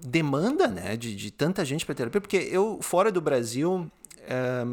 demanda 0.06 0.68
né, 0.68 0.96
de, 0.96 1.16
de 1.16 1.32
tanta 1.32 1.66
gente 1.66 1.86
para 1.86 1.96
terapia, 1.96 2.22
porque 2.22 2.38
eu, 2.38 2.80
fora 2.82 3.12
do 3.12 3.22
Brasil, 3.22 3.90
é, 4.28 4.66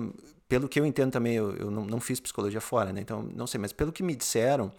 pelo 0.49 0.69
que 0.69 0.79
eu 0.79 0.87
entendo 0.87 1.11
também, 1.11 1.35
eu, 1.35 1.57
eu 1.57 1.71
não, 1.71 1.85
não, 1.85 2.01
fiz 2.01 2.21
psicologia 2.21 2.61
fora, 2.61 2.93
né? 2.93 3.01
Então, 3.01 3.23
não 3.35 3.47
sei, 3.47 3.59
mas 3.59 3.73
pelo 3.73 3.93
que 3.93 4.03
me 4.03 4.15
disseram, 4.15 4.73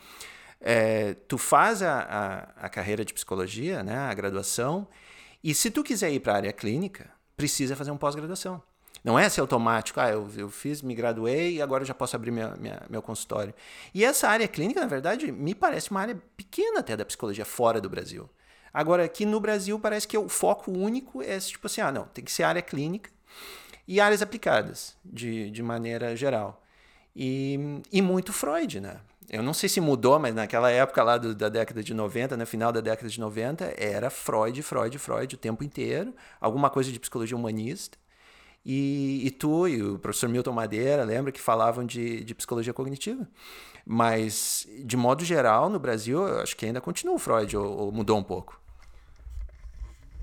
é, 0.62 1.14
tu 1.28 1.38
faz 1.38 1.82
a, 1.82 2.00
a, 2.00 2.66
a, 2.66 2.70
carreira 2.70 3.04
de 3.04 3.14
psicologia, 3.14 3.84
né? 3.84 3.98
A 3.98 4.14
graduação, 4.14 4.88
e 5.44 5.54
se 5.54 5.72
tu 5.72 5.84
quiser 5.84 6.12
ir 6.12 6.20
para 6.20 6.34
a 6.34 6.36
área 6.38 6.54
clínica, 6.54 7.10
precisa 7.36 7.76
fazer 7.76 7.92
um 7.92 7.98
pós-graduação. 7.98 8.62
Não 9.04 9.20
é 9.20 9.30
ser 9.30 9.42
automático, 9.42 10.00
ah, 10.00 10.10
eu, 10.10 10.28
eu 10.36 10.50
fiz, 10.50 10.82
me 10.82 10.96
graduei 10.96 11.58
e 11.58 11.62
agora 11.62 11.86
já 11.86 11.94
posso 11.94 12.16
abrir 12.16 12.32
minha, 12.32 12.56
minha, 12.56 12.82
meu 12.90 13.02
consultório. 13.02 13.54
E 13.94 14.04
essa 14.04 14.28
área 14.28 14.48
clínica, 14.48 14.80
na 14.80 14.88
verdade, 14.88 15.32
me 15.32 15.54
parece 15.54 15.92
uma 15.92 16.02
área 16.02 16.20
pequena 16.36 16.80
até 16.80 16.98
da 16.98 17.06
psicologia 17.06 17.46
fora 17.46 17.80
do 17.80 17.88
Brasil. 17.88 18.28
Agora, 18.74 19.04
aqui 19.04 19.26
no 19.26 19.40
Brasil, 19.40 19.80
parece 19.80 20.08
que 20.08 20.18
o 20.18 20.28
foco 20.28 20.72
único 20.72 21.22
é 21.22 21.40
tipo 21.40 21.68
assim, 21.68 21.82
ah, 21.82 21.92
não, 21.92 22.06
tem 22.06 22.24
que 22.24 22.32
ser 22.32 22.44
área 22.44 22.62
clínica 22.62 23.12
e 23.88 24.00
áreas 24.00 24.22
aplicadas, 24.22 24.96
de, 25.04 25.50
de 25.52 25.62
maneira 25.64 26.16
geral. 26.16 26.62
E, 27.16 27.82
e 27.92 28.02
muito 28.02 28.34
Freud, 28.34 28.80
né? 28.80 29.00
Eu 29.30 29.42
não 29.42 29.54
sei 29.54 29.68
se 29.68 29.82
mudou, 29.82 30.20
mas 30.20 30.36
naquela 30.36 30.70
época 30.70 31.02
lá 31.04 31.18
do, 31.18 31.34
da 31.34 31.50
década 31.50 31.84
de 31.84 31.94
90, 31.94 32.36
no 32.36 32.40
né, 32.40 32.46
final 32.46 32.72
da 32.72 32.80
década 32.82 33.10
de 33.10 33.20
90, 33.20 33.74
era 33.78 34.10
Freud, 34.10 34.62
Freud, 34.62 35.00
Freud 35.00 35.36
o 35.36 35.38
tempo 35.38 35.64
inteiro, 35.64 36.14
alguma 36.40 36.70
coisa 36.70 36.92
de 36.92 37.00
psicologia 37.00 37.36
humanista. 37.36 37.98
E, 38.64 39.22
e 39.26 39.32
tu 39.32 39.68
e 39.68 39.82
o 39.82 40.00
professor 40.00 40.28
Milton 40.28 40.52
Madeira, 40.52 41.04
lembra 41.04 41.32
que 41.32 41.40
falavam 41.40 41.86
de, 41.86 42.24
de 42.24 42.36
psicologia 42.36 42.74
cognitiva. 42.74 43.28
Mas, 43.86 44.68
de 44.84 44.98
modo 44.98 45.24
geral, 45.24 45.70
no 45.70 45.80
Brasil, 45.80 46.28
eu 46.28 46.42
acho 46.42 46.56
que 46.56 46.66
ainda 46.66 46.82
continua 46.82 47.16
o 47.16 47.20
Freud, 47.20 47.56
ou, 47.56 47.78
ou 47.78 47.92
mudou 47.92 48.18
um 48.18 48.24
pouco. 48.24 48.60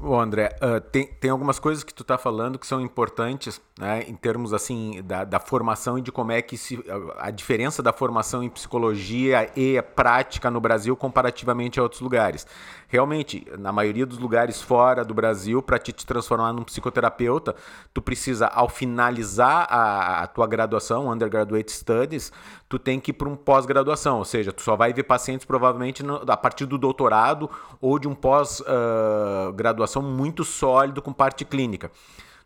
Bom, 0.03 0.21
André, 0.21 0.49
uh, 0.61 0.81
tem, 0.81 1.07
tem 1.07 1.31
algumas 1.31 1.61
coisas 1.61 1.85
que 1.85 1.95
tu 1.95 2.03
está 2.03 2.19
falando 2.19 2.59
que 2.59 2.67
são 2.67 2.81
importantes, 2.81 3.61
né, 3.79 4.03
em 4.09 4.17
termos 4.17 4.53
assim 4.53 5.01
da, 5.05 5.23
da, 5.23 5.39
formação 5.39 5.97
e 5.97 6.03
de 6.03 6.11
como 6.11 6.33
é 6.33 6.43
que 6.43 6.59
se, 6.59 6.85
a 7.17 7.31
diferença 7.31 7.85
da 7.85 7.93
formação 7.93 8.43
em 8.43 8.49
psicologia 8.49 9.49
e 9.55 9.81
prática 9.81 10.51
no 10.51 10.61
Brasil 10.61 10.97
comparativamente 10.97 11.79
a 11.79 11.85
outros 11.85 12.01
lugares. 12.01 12.45
Realmente, 12.89 13.47
na 13.57 13.71
maioria 13.71 14.05
dos 14.05 14.19
lugares 14.19 14.61
fora 14.61 15.05
do 15.05 15.15
Brasil, 15.15 15.63
para 15.63 15.79
te, 15.79 15.93
te 15.93 16.05
transformar 16.05 16.53
num 16.53 16.65
psicoterapeuta, 16.65 17.55
tu 17.95 18.03
precisa, 18.03 18.49
ao 18.49 18.69
finalizar 18.69 19.69
a, 19.71 20.25
a 20.25 20.27
tua 20.27 20.49
graduação, 20.49 21.09
undergraduate 21.09 21.71
studies, 21.71 22.33
tu 22.73 22.79
tem 22.79 22.99
que 22.99 23.11
ir 23.11 23.13
para 23.13 23.29
um 23.29 23.37
pós-graduação, 23.37 24.17
ou 24.17 24.25
seja, 24.25 24.51
tu 24.51 24.63
só 24.63 24.75
vai 24.75 24.95
ver 24.95 25.03
pacientes 25.03 25.45
provavelmente 25.45 26.03
no, 26.03 26.23
a 26.27 26.37
partir 26.39 26.65
do 26.65 26.79
doutorado 26.79 27.51
ou 27.83 27.99
de 27.99 28.09
um 28.09 28.15
pós-graduação 28.15 30.01
uh, 30.01 30.07
muito 30.07 30.43
sólido 30.43 31.03
com 31.03 31.13
parte 31.13 31.45
clínica. 31.45 31.91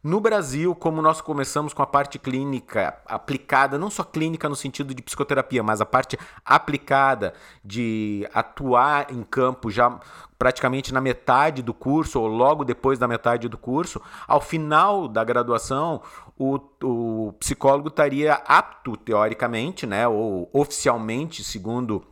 No 0.02 0.20
Brasil, 0.20 0.74
como 0.74 1.00
nós 1.00 1.20
começamos 1.20 1.72
com 1.72 1.80
a 1.80 1.86
parte 1.86 2.18
clínica 2.18 2.96
aplicada, 3.06 3.78
não 3.78 3.88
só 3.88 4.02
clínica 4.02 4.48
no 4.48 4.56
sentido 4.56 4.92
de 4.92 5.00
psicoterapia, 5.00 5.62
mas 5.62 5.80
a 5.80 5.86
parte 5.86 6.18
aplicada 6.44 7.32
de 7.64 8.28
atuar 8.34 9.12
em 9.12 9.22
campo 9.22 9.70
já 9.70 9.96
praticamente 10.38 10.92
na 10.92 11.00
metade 11.00 11.62
do 11.62 11.72
curso 11.72 12.20
ou 12.20 12.26
logo 12.26 12.64
depois 12.64 12.98
da 12.98 13.08
metade 13.08 13.48
do 13.48 13.56
curso, 13.56 14.00
ao 14.26 14.40
final 14.40 15.08
da 15.08 15.24
graduação, 15.24 16.02
o, 16.38 16.60
o 16.82 17.32
psicólogo 17.40 17.88
estaria 17.88 18.34
apto, 18.46 18.96
teoricamente, 18.96 19.86
né, 19.86 20.06
ou 20.06 20.48
oficialmente, 20.52 21.42
segundo 21.42 22.04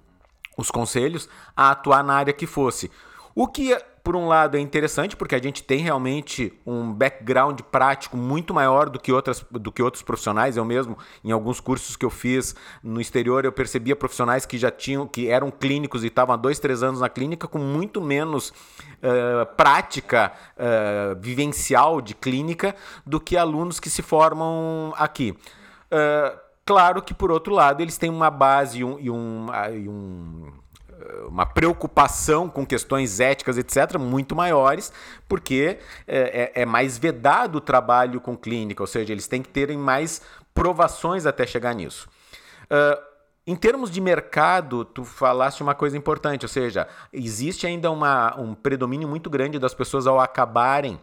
os 0.57 0.71
conselhos, 0.71 1.29
a 1.57 1.71
atuar 1.71 2.03
na 2.03 2.15
área 2.15 2.33
que 2.33 2.47
fosse. 2.47 2.91
O 3.35 3.47
que 3.47 3.77
por 4.05 4.15
um 4.15 4.29
lado, 4.29 4.59
é 4.59 4.61
interessante 4.61 5.17
porque 5.17 5.35
a 5.35 5.43
gente 5.43 5.63
tem 5.63 5.79
realmente 5.79 6.53
um 6.67 6.93
background 6.93 7.59
prático 7.73 8.19
muito 8.19 8.53
maior 8.53 8.91
do 8.91 9.01
que, 9.01 9.11
outras, 9.11 9.43
do 9.51 9.73
que 9.73 9.83
outros 9.83 10.03
profissionais. 10.03 10.59
Eu 10.59 10.65
mesmo, 10.65 10.99
em 11.25 11.33
alguns 11.33 11.59
cursos 11.59 11.97
que 11.97 12.05
eu 12.05 12.11
fiz 12.11 12.55
no 12.83 13.01
exterior, 13.01 13.47
eu 13.47 13.51
percebia 13.51 13.97
profissionais 13.97 14.45
que 14.45 14.59
já 14.59 14.71
tinham, 14.71 15.07
que 15.07 15.31
eram 15.31 15.51
clínicos 15.51 16.05
e 16.05 16.09
estavam 16.09 16.35
há 16.35 16.37
dois, 16.37 16.59
três 16.59 16.83
anos 16.83 17.01
na 17.01 17.09
clínica 17.09 17.49
com 17.49 17.59
muito 17.59 17.99
menos 17.99 18.51
uh, 18.51 19.47
prática 19.57 20.33
uh, 20.55 21.19
vivencial 21.19 22.03
de 22.03 22.15
clínica 22.15 22.77
do 23.07 23.19
que 23.19 23.39
alunos 23.39 23.81
que 23.81 23.89
se 23.89 24.03
formam 24.03 24.93
aqui. 24.99 25.31
Uh, 25.31 26.39
claro 26.67 27.01
que, 27.01 27.15
por 27.15 27.31
outro 27.31 27.55
lado, 27.55 27.81
eles 27.81 27.97
têm 27.97 28.11
uma 28.11 28.29
base 28.29 28.81
e 28.81 28.85
um, 28.85 29.01
e 29.01 29.11
um, 29.11 29.47
e 29.73 29.89
um 29.89 30.53
uma 31.29 31.47
preocupação 31.47 32.49
com 32.49 32.65
questões 32.65 33.21
éticas, 33.21 33.59
etc., 33.59 33.99
muito 33.99 34.35
maiores, 34.35 34.93
porque 35.29 35.79
é, 36.07 36.53
é, 36.55 36.63
é, 36.63 36.67
mais 36.67 36.99
vedado 36.99 37.57
o 37.57 37.61
trabalho 37.61 38.21
com 38.21 38.37
clínica, 38.37 38.83
ou 38.83 38.87
seja, 38.87 39.13
eles 39.13 39.27
têm 39.27 39.43
que 39.43 39.49
terem 39.49 39.77
mais 39.79 40.23
provações 40.55 41.27
até 41.27 41.47
chegar 41.47 41.75
nisso. 41.75 42.09
Uh, 42.65 43.15
em 43.47 43.55
termos 43.55 43.91
de 43.91 44.01
mercado, 44.01 44.85
tu 44.85 45.05
falaste 45.05 45.63
uma 45.63 45.75
coisa 45.75 45.97
importante, 45.99 46.45
ou 46.45 46.49
seja, 46.49 46.89
existe 47.13 47.67
ainda 47.67 47.91
uma, 47.91 48.39
um 48.41 48.55
predomínio 48.55 49.07
muito 49.07 49.29
grande 49.29 49.59
das 49.59 49.75
pessoas 49.75 50.07
ao 50.07 50.19
acabarem 50.19 50.99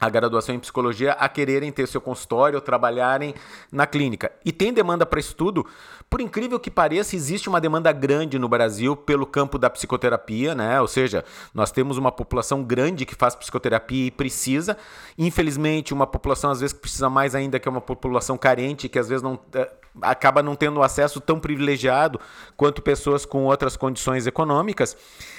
a 0.00 0.08
graduação 0.08 0.54
em 0.54 0.58
psicologia 0.58 1.12
a 1.12 1.28
quererem 1.28 1.72
ter 1.72 1.86
seu 1.88 2.00
consultório 2.00 2.60
trabalharem 2.60 3.34
na 3.72 3.86
clínica. 3.86 4.30
E 4.44 4.52
tem 4.52 4.72
demanda 4.72 5.06
para 5.06 5.18
estudo. 5.18 5.66
Por 6.08 6.20
incrível 6.20 6.60
que 6.60 6.70
pareça, 6.70 7.16
existe 7.16 7.48
uma 7.48 7.60
demanda 7.60 7.90
grande 7.92 8.38
no 8.38 8.48
Brasil 8.48 8.94
pelo 8.94 9.26
campo 9.26 9.58
da 9.58 9.70
psicoterapia, 9.70 10.54
né? 10.54 10.80
Ou 10.80 10.86
seja, 10.86 11.24
nós 11.54 11.70
temos 11.72 11.96
uma 11.96 12.12
população 12.12 12.62
grande 12.62 13.06
que 13.06 13.14
faz 13.14 13.34
psicoterapia 13.34 14.06
e 14.06 14.10
precisa. 14.10 14.76
Infelizmente, 15.18 15.94
uma 15.94 16.06
população 16.06 16.50
às 16.50 16.60
vezes 16.60 16.72
que 16.72 16.80
precisa 16.80 17.08
mais 17.08 17.34
ainda 17.34 17.58
que 17.58 17.66
é 17.66 17.70
uma 17.70 17.80
população 17.80 18.36
carente, 18.36 18.88
que 18.88 18.98
às 18.98 19.08
vezes 19.08 19.22
não 19.22 19.38
eh, 19.54 19.70
acaba 20.02 20.42
não 20.42 20.54
tendo 20.54 20.82
acesso 20.82 21.20
tão 21.20 21.38
privilegiado 21.38 22.20
quanto 22.56 22.82
pessoas 22.82 23.24
com 23.24 23.44
outras 23.44 23.76
condições 23.76 24.26
econômicas. 24.26 24.96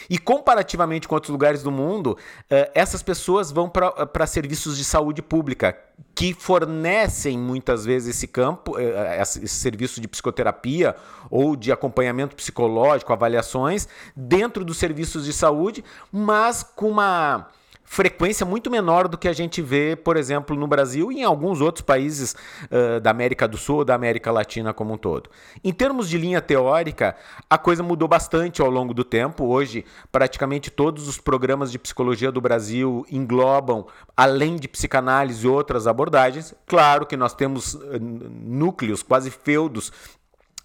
E 0.10 0.18
comparativamente 0.18 1.08
com 1.08 1.16
outros 1.16 1.32
lugares 1.32 1.62
do 1.62 1.72
mundo, 1.72 2.18
eh, 2.50 2.72
essas 2.74 3.04
pessoas 3.04 3.52
vão 3.52 3.70
para 3.70 4.26
serviços 4.26 4.78
de 4.78 4.84
saúde 4.84 5.22
pública, 5.22 5.78
que 6.16 6.34
fornecem 6.34 7.38
muitas 7.38 7.84
vezes 7.86 8.16
esse 8.16 8.28
campo, 8.28 8.78
eh, 8.80 9.22
esse 9.22 9.48
serviço 9.48 10.00
de 10.00 10.08
psicoterapia 10.08 10.96
ou 11.30 11.56
de 11.56 11.72
acompanhamento 11.72 12.36
psicológico, 12.36 13.12
avaliações, 13.12 13.88
dentro 14.16 14.64
dos 14.64 14.78
serviços 14.78 15.26
de 15.26 15.34
saúde, 15.34 15.84
mas 16.12 16.64
com 16.64 16.90
uma 16.90 17.48
frequência 17.88 18.46
muito 18.46 18.70
menor 18.70 19.08
do 19.08 19.18
que 19.18 19.30
a 19.30 19.34
gente 19.34 19.62
vê, 19.62 19.96
por 19.96 20.18
exemplo, 20.18 20.56
no 20.58 20.68
Brasil 20.68 21.10
e 21.10 21.22
em 21.22 21.24
alguns 21.24 21.62
outros 21.62 21.84
países 21.84 22.36
uh, 22.66 23.00
da 23.00 23.10
América 23.10 23.48
do 23.48 23.58
Sul 23.58 23.78
ou 23.78 23.86
da 23.86 23.96
América 23.96 24.30
Latina 24.30 24.74
como 24.74 24.94
um 24.94 24.98
todo. 24.98 25.30
Em 25.64 25.72
termos 25.72 26.10
de 26.10 26.18
linha 26.18 26.42
teórica, 26.42 27.16
a 27.50 27.58
coisa 27.58 27.82
mudou 27.82 28.08
bastante 28.08 28.62
ao 28.62 28.70
longo 28.70 28.94
do 28.94 29.06
tempo. 29.06 29.46
Hoje, 29.46 29.86
praticamente 30.12 30.70
todos 30.70 31.08
os 31.08 31.18
programas 31.18 31.72
de 31.72 31.80
psicologia 31.80 32.30
do 32.30 32.42
Brasil 32.42 33.06
englobam, 33.10 33.88
além 34.16 34.58
de 34.58 34.68
psicanálise, 34.68 35.48
outras 35.48 35.88
abordagens. 35.88 36.54
Claro 36.68 37.06
que 37.06 37.16
nós 37.16 37.34
temos 37.34 37.74
uh, 37.74 37.80
núcleos, 38.02 39.02
quase 39.02 39.32
feudos 39.32 39.94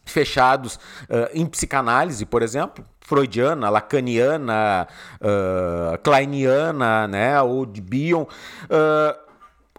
fechados 0.04 0.76
uh, 0.76 1.28
em 1.32 1.46
psicanálise, 1.46 2.24
por 2.26 2.42
exemplo, 2.42 2.84
freudiana, 3.00 3.68
lacaniana, 3.68 4.86
uh, 5.20 5.98
kleiniana, 5.98 7.06
né, 7.08 7.40
ou 7.42 7.66
de 7.66 7.80
Bion, 7.80 8.22
uh, 8.22 9.31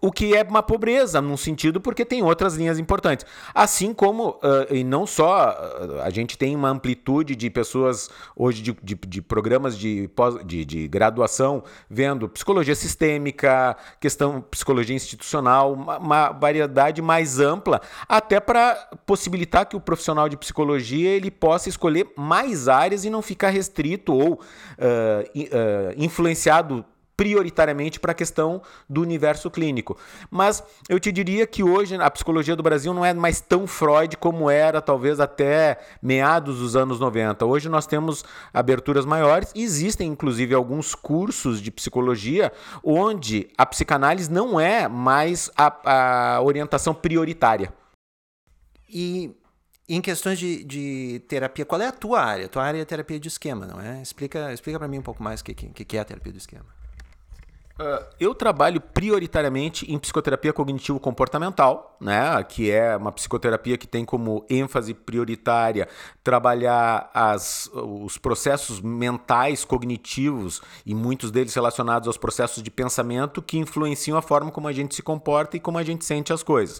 o 0.03 0.11
que 0.11 0.35
é 0.35 0.43
uma 0.43 0.61
pobreza, 0.61 1.21
num 1.21 1.37
sentido, 1.37 1.79
porque 1.79 2.03
tem 2.03 2.21
outras 2.21 2.55
linhas 2.55 2.77
importantes. 2.77 3.25
Assim 3.55 3.93
como, 3.93 4.31
uh, 4.31 4.67
e 4.69 4.83
não 4.83 5.07
só, 5.07 5.51
uh, 5.51 6.01
a 6.01 6.09
gente 6.09 6.37
tem 6.37 6.53
uma 6.57 6.67
amplitude 6.67 7.37
de 7.37 7.49
pessoas 7.49 8.09
hoje 8.35 8.61
de, 8.61 8.77
de, 8.83 8.95
de 8.95 9.21
programas 9.21 9.77
de, 9.77 10.09
de, 10.43 10.65
de, 10.65 10.87
graduação 10.89 11.63
vendo 11.89 12.27
psicologia 12.27 12.75
sistêmica, 12.75 13.77
questão 14.01 14.41
psicologia 14.41 14.93
institucional, 14.93 15.71
uma, 15.71 15.97
uma 15.97 16.31
variedade 16.33 17.01
mais 17.01 17.39
ampla, 17.39 17.79
até 18.05 18.41
para 18.41 18.75
possibilitar 19.05 19.65
que 19.65 19.77
o 19.77 19.79
profissional 19.79 20.27
de 20.27 20.35
psicologia 20.35 21.11
ele 21.11 21.31
possa 21.31 21.69
escolher 21.69 22.11
mais 22.17 22.67
áreas 22.67 23.05
e 23.05 23.09
não 23.09 23.21
ficar 23.21 23.51
restrito 23.51 24.13
ou 24.13 24.33
uh, 24.33 24.39
influenciado 25.95 26.83
prioritariamente 27.15 27.99
para 27.99 28.11
a 28.11 28.15
questão 28.15 28.61
do 28.89 29.01
universo 29.01 29.49
clínico. 29.49 29.97
Mas 30.29 30.63
eu 30.89 30.99
te 30.99 31.11
diria 31.11 31.45
que 31.45 31.63
hoje 31.63 31.95
a 31.95 32.09
psicologia 32.09 32.55
do 32.55 32.63
Brasil 32.63 32.93
não 32.93 33.05
é 33.05 33.13
mais 33.13 33.39
tão 33.39 33.67
Freud 33.67 34.17
como 34.17 34.49
era 34.49 34.81
talvez 34.81 35.19
até 35.19 35.79
meados 36.01 36.59
dos 36.59 36.75
anos 36.75 36.99
90. 36.99 37.45
Hoje 37.45 37.69
nós 37.69 37.85
temos 37.85 38.23
aberturas 38.53 39.05
maiores 39.05 39.51
e 39.55 39.63
existem 39.63 40.09
inclusive 40.09 40.53
alguns 40.55 40.95
cursos 40.95 41.61
de 41.61 41.71
psicologia 41.71 42.51
onde 42.83 43.47
a 43.57 43.65
psicanálise 43.65 44.31
não 44.31 44.59
é 44.59 44.87
mais 44.87 45.51
a, 45.55 46.37
a 46.37 46.41
orientação 46.41 46.93
prioritária. 46.93 47.73
E 48.89 49.35
em 49.87 50.01
questões 50.01 50.39
de, 50.39 50.63
de, 50.63 51.21
terapia, 51.27 51.65
qual 51.65 51.81
é 51.81 51.87
a 51.87 51.91
tua 51.91 52.21
área? 52.21 52.45
A 52.45 52.49
tua 52.49 52.63
área 52.63 52.81
é 52.81 52.85
terapia 52.85 53.19
de 53.19 53.27
esquema, 53.27 53.65
não 53.65 53.81
é? 53.81 54.01
Explica, 54.01 54.53
explica 54.53 54.79
para 54.79 54.87
mim 54.87 54.99
um 54.99 55.03
pouco 55.03 55.21
mais 55.21 55.41
o 55.41 55.43
que, 55.43 55.53
que, 55.53 55.85
que 55.85 55.97
é 55.97 55.99
a 55.99 56.05
terapia 56.05 56.31
do 56.31 56.37
esquema. 56.37 56.82
Uh, 57.79 58.05
eu 58.19 58.35
trabalho 58.35 58.79
prioritariamente 58.79 59.91
em 59.91 59.97
psicoterapia 59.97 60.53
cognitivo-comportamental, 60.53 61.97
né, 61.99 62.43
que 62.43 62.69
é 62.69 62.95
uma 62.95 63.11
psicoterapia 63.11 63.79
que 63.79 63.87
tem 63.87 64.05
como 64.05 64.45
ênfase 64.47 64.93
prioritária 64.93 65.87
trabalhar 66.23 67.09
as, 67.15 67.67
os 67.73 68.19
processos 68.19 68.79
mentais 68.79 69.65
cognitivos 69.65 70.61
e 70.85 70.93
muitos 70.93 71.31
deles 71.31 71.55
relacionados 71.55 72.07
aos 72.07 72.17
processos 72.17 72.61
de 72.61 72.69
pensamento 72.69 73.41
que 73.41 73.57
influenciam 73.57 74.19
a 74.19 74.21
forma 74.21 74.51
como 74.51 74.67
a 74.67 74.71
gente 74.71 74.93
se 74.93 75.01
comporta 75.01 75.57
e 75.57 75.59
como 75.59 75.79
a 75.79 75.83
gente 75.83 76.05
sente 76.05 76.31
as 76.31 76.43
coisas. 76.43 76.79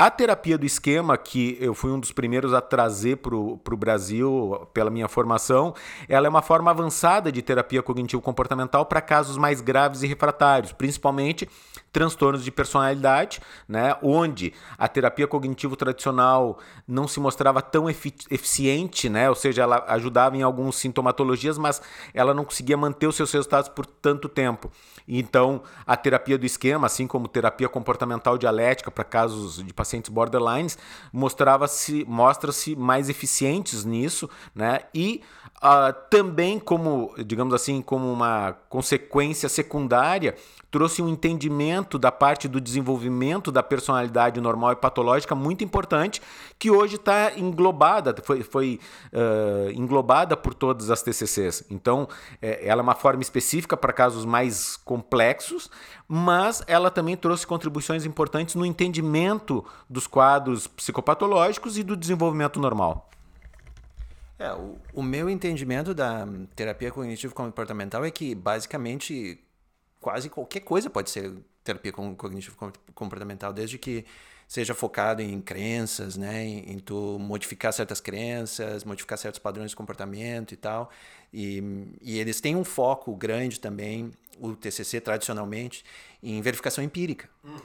A 0.00 0.12
terapia 0.12 0.56
do 0.56 0.64
esquema, 0.64 1.18
que 1.18 1.58
eu 1.60 1.74
fui 1.74 1.90
um 1.90 1.98
dos 1.98 2.12
primeiros 2.12 2.54
a 2.54 2.60
trazer 2.60 3.16
para 3.16 3.34
o 3.34 3.76
Brasil 3.76 4.68
pela 4.72 4.90
minha 4.90 5.08
formação, 5.08 5.74
ela 6.08 6.28
é 6.28 6.30
uma 6.30 6.40
forma 6.40 6.70
avançada 6.70 7.32
de 7.32 7.42
terapia 7.42 7.82
cognitivo-comportamental 7.82 8.86
para 8.86 9.00
casos 9.00 9.36
mais 9.36 9.60
graves 9.60 10.04
e 10.04 10.06
refratários, 10.06 10.70
principalmente 10.70 11.50
transtornos 11.92 12.44
de 12.44 12.50
personalidade, 12.50 13.40
né, 13.66 13.96
onde 14.02 14.52
a 14.76 14.86
terapia 14.88 15.26
cognitivo 15.26 15.76
tradicional 15.76 16.58
não 16.86 17.08
se 17.08 17.20
mostrava 17.20 17.62
tão 17.62 17.88
efi 17.88 18.14
eficiente, 18.30 19.08
né, 19.08 19.28
ou 19.28 19.34
seja, 19.34 19.62
ela 19.62 19.84
ajudava 19.88 20.36
em 20.36 20.42
algumas 20.42 20.76
sintomatologias, 20.76 21.58
mas 21.58 21.80
ela 22.12 22.34
não 22.34 22.44
conseguia 22.44 22.76
manter 22.76 23.06
os 23.06 23.16
seus 23.16 23.32
resultados 23.32 23.68
por 23.68 23.86
tanto 23.86 24.28
tempo. 24.28 24.70
Então, 25.06 25.62
a 25.86 25.96
terapia 25.96 26.36
do 26.36 26.44
esquema, 26.44 26.86
assim 26.86 27.06
como 27.06 27.26
terapia 27.28 27.68
comportamental 27.68 28.36
dialética 28.36 28.90
para 28.90 29.04
casos 29.04 29.64
de 29.64 29.72
pacientes 29.72 30.10
borderlines, 30.10 30.76
mostrava-se 31.12 32.04
mostra-se 32.06 32.76
mais 32.76 33.08
eficientes 33.08 33.84
nisso, 33.84 34.28
né? 34.54 34.80
E 34.94 35.22
uh, 35.58 35.92
também 36.10 36.58
como, 36.58 37.14
digamos 37.24 37.54
assim, 37.54 37.82
como 37.82 38.12
uma 38.12 38.56
consequência 38.68 39.48
secundária, 39.48 40.34
trouxe 40.70 41.00
um 41.00 41.08
entendimento 41.08 41.98
da 41.98 42.12
parte 42.12 42.46
do 42.46 42.60
desenvolvimento 42.60 43.50
da 43.50 43.62
personalidade 43.62 44.40
normal 44.40 44.72
e 44.72 44.76
patológica 44.76 45.34
muito 45.34 45.64
importante, 45.64 46.20
que 46.58 46.70
hoje 46.70 46.96
está 46.96 47.38
englobada, 47.38 48.14
foi, 48.22 48.42
foi 48.42 48.80
uh, 49.12 49.70
englobada 49.70 50.36
por 50.36 50.52
todas 50.52 50.90
as 50.90 51.02
TCCs. 51.02 51.64
Então, 51.70 52.08
é, 52.42 52.66
ela 52.68 52.82
é 52.82 52.84
uma 52.84 52.94
forma 52.94 53.22
específica 53.22 53.76
para 53.76 53.92
casos 53.92 54.24
mais 54.24 54.76
complexos, 54.76 55.70
mas 56.06 56.62
ela 56.66 56.90
também 56.90 57.16
trouxe 57.16 57.46
contribuições 57.46 58.04
importantes 58.04 58.54
no 58.54 58.66
entendimento 58.66 59.64
dos 59.88 60.06
quadros 60.06 60.66
psicopatológicos 60.66 61.78
e 61.78 61.82
do 61.82 61.96
desenvolvimento 61.96 62.60
normal. 62.60 63.08
É, 64.38 64.52
o, 64.52 64.78
o 64.94 65.02
meu 65.02 65.28
entendimento 65.28 65.92
da 65.92 66.26
terapia 66.54 66.90
cognitivo 66.90 67.34
comportamental 67.34 68.04
é 68.04 68.10
que 68.10 68.34
basicamente 68.34 69.40
quase 70.00 70.30
qualquer 70.30 70.60
coisa 70.60 70.88
pode 70.88 71.10
ser 71.10 71.32
terapia 71.64 71.92
cognitivo 71.92 72.56
comportamental, 72.94 73.52
desde 73.52 73.78
que 73.78 74.04
seja 74.46 74.74
focado 74.74 75.20
em 75.20 75.40
crenças, 75.42 76.16
né, 76.16 76.42
em, 76.42 76.72
em, 76.72 76.78
tu 76.78 77.18
modificar 77.18 77.70
certas 77.70 78.00
crenças, 78.00 78.82
modificar 78.84 79.18
certos 79.18 79.38
padrões 79.38 79.70
de 79.70 79.76
comportamento 79.76 80.52
e 80.52 80.56
tal. 80.56 80.90
E, 81.32 81.62
e 82.00 82.18
eles 82.18 82.40
têm 82.40 82.56
um 82.56 82.64
foco 82.64 83.14
grande 83.14 83.60
também, 83.60 84.10
o 84.40 84.56
TCC 84.56 85.00
tradicionalmente, 85.02 85.84
em 86.22 86.40
verificação 86.40 86.82
empírica. 86.82 87.28
Uhum. 87.44 87.58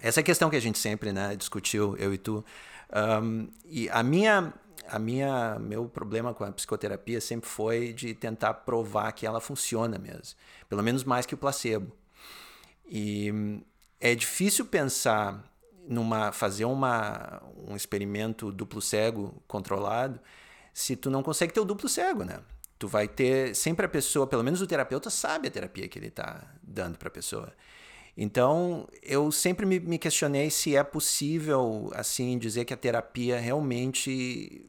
Essa 0.00 0.20
é 0.20 0.22
a 0.22 0.24
questão 0.24 0.48
que 0.48 0.56
a 0.56 0.60
gente 0.60 0.78
sempre 0.78 1.12
né, 1.12 1.34
discutiu, 1.34 1.96
eu 1.96 2.14
e 2.14 2.18
tu. 2.18 2.44
Um, 2.94 3.48
e 3.64 3.88
a 3.88 4.02
minha 4.02 4.52
a 4.92 4.98
minha 4.98 5.58
meu 5.58 5.88
problema 5.88 6.34
com 6.34 6.44
a 6.44 6.52
psicoterapia 6.52 7.20
sempre 7.20 7.48
foi 7.48 7.94
de 7.94 8.14
tentar 8.14 8.52
provar 8.54 9.10
que 9.12 9.26
ela 9.26 9.40
funciona 9.40 9.98
mesmo, 9.98 10.36
pelo 10.68 10.82
menos 10.82 11.02
mais 11.02 11.24
que 11.24 11.34
o 11.34 11.38
placebo. 11.38 11.90
E 12.86 13.32
é 13.98 14.14
difícil 14.14 14.66
pensar 14.66 15.42
numa 15.88 16.30
fazer 16.30 16.66
uma 16.66 17.42
um 17.56 17.74
experimento 17.74 18.52
duplo 18.52 18.82
cego 18.82 19.42
controlado 19.48 20.20
se 20.74 20.94
tu 20.94 21.10
não 21.10 21.22
consegue 21.22 21.52
ter 21.54 21.60
o 21.60 21.64
duplo 21.64 21.88
cego, 21.88 22.22
né? 22.22 22.40
Tu 22.78 22.86
vai 22.86 23.08
ter 23.08 23.54
sempre 23.56 23.86
a 23.86 23.88
pessoa, 23.88 24.26
pelo 24.26 24.44
menos 24.44 24.60
o 24.60 24.66
terapeuta 24.66 25.08
sabe 25.08 25.48
a 25.48 25.50
terapia 25.50 25.88
que 25.88 25.98
ele 25.98 26.08
está 26.08 26.44
dando 26.62 26.98
para 26.98 27.08
a 27.08 27.10
pessoa. 27.10 27.52
Então, 28.16 28.86
eu 29.02 29.32
sempre 29.32 29.64
me, 29.64 29.98
questionei 29.98 30.50
se 30.50 30.76
é 30.76 30.84
possível, 30.84 31.90
assim, 31.94 32.36
dizer 32.38 32.64
que 32.64 32.74
a 32.74 32.76
terapia 32.76 33.40
realmente 33.40 34.68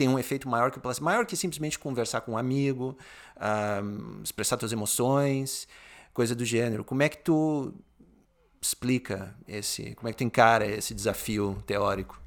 tem 0.00 0.08
um 0.08 0.18
efeito 0.18 0.48
maior 0.48 0.70
que 0.70 0.78
o 0.78 0.80
placebo, 0.80 1.04
maior 1.04 1.26
que 1.26 1.36
simplesmente 1.36 1.78
conversar 1.78 2.22
com 2.22 2.32
um 2.32 2.38
amigo, 2.38 2.96
uh, 3.36 4.22
expressar 4.24 4.58
suas 4.58 4.72
emoções, 4.72 5.68
coisa 6.14 6.34
do 6.34 6.42
gênero. 6.42 6.82
Como 6.82 7.02
é 7.02 7.08
que 7.10 7.18
tu 7.18 7.70
explica 8.58 9.34
esse, 9.46 9.94
como 9.96 10.08
é 10.08 10.12
que 10.12 10.16
tu 10.16 10.24
encara 10.24 10.64
esse 10.64 10.94
desafio 10.94 11.62
teórico? 11.66 12.18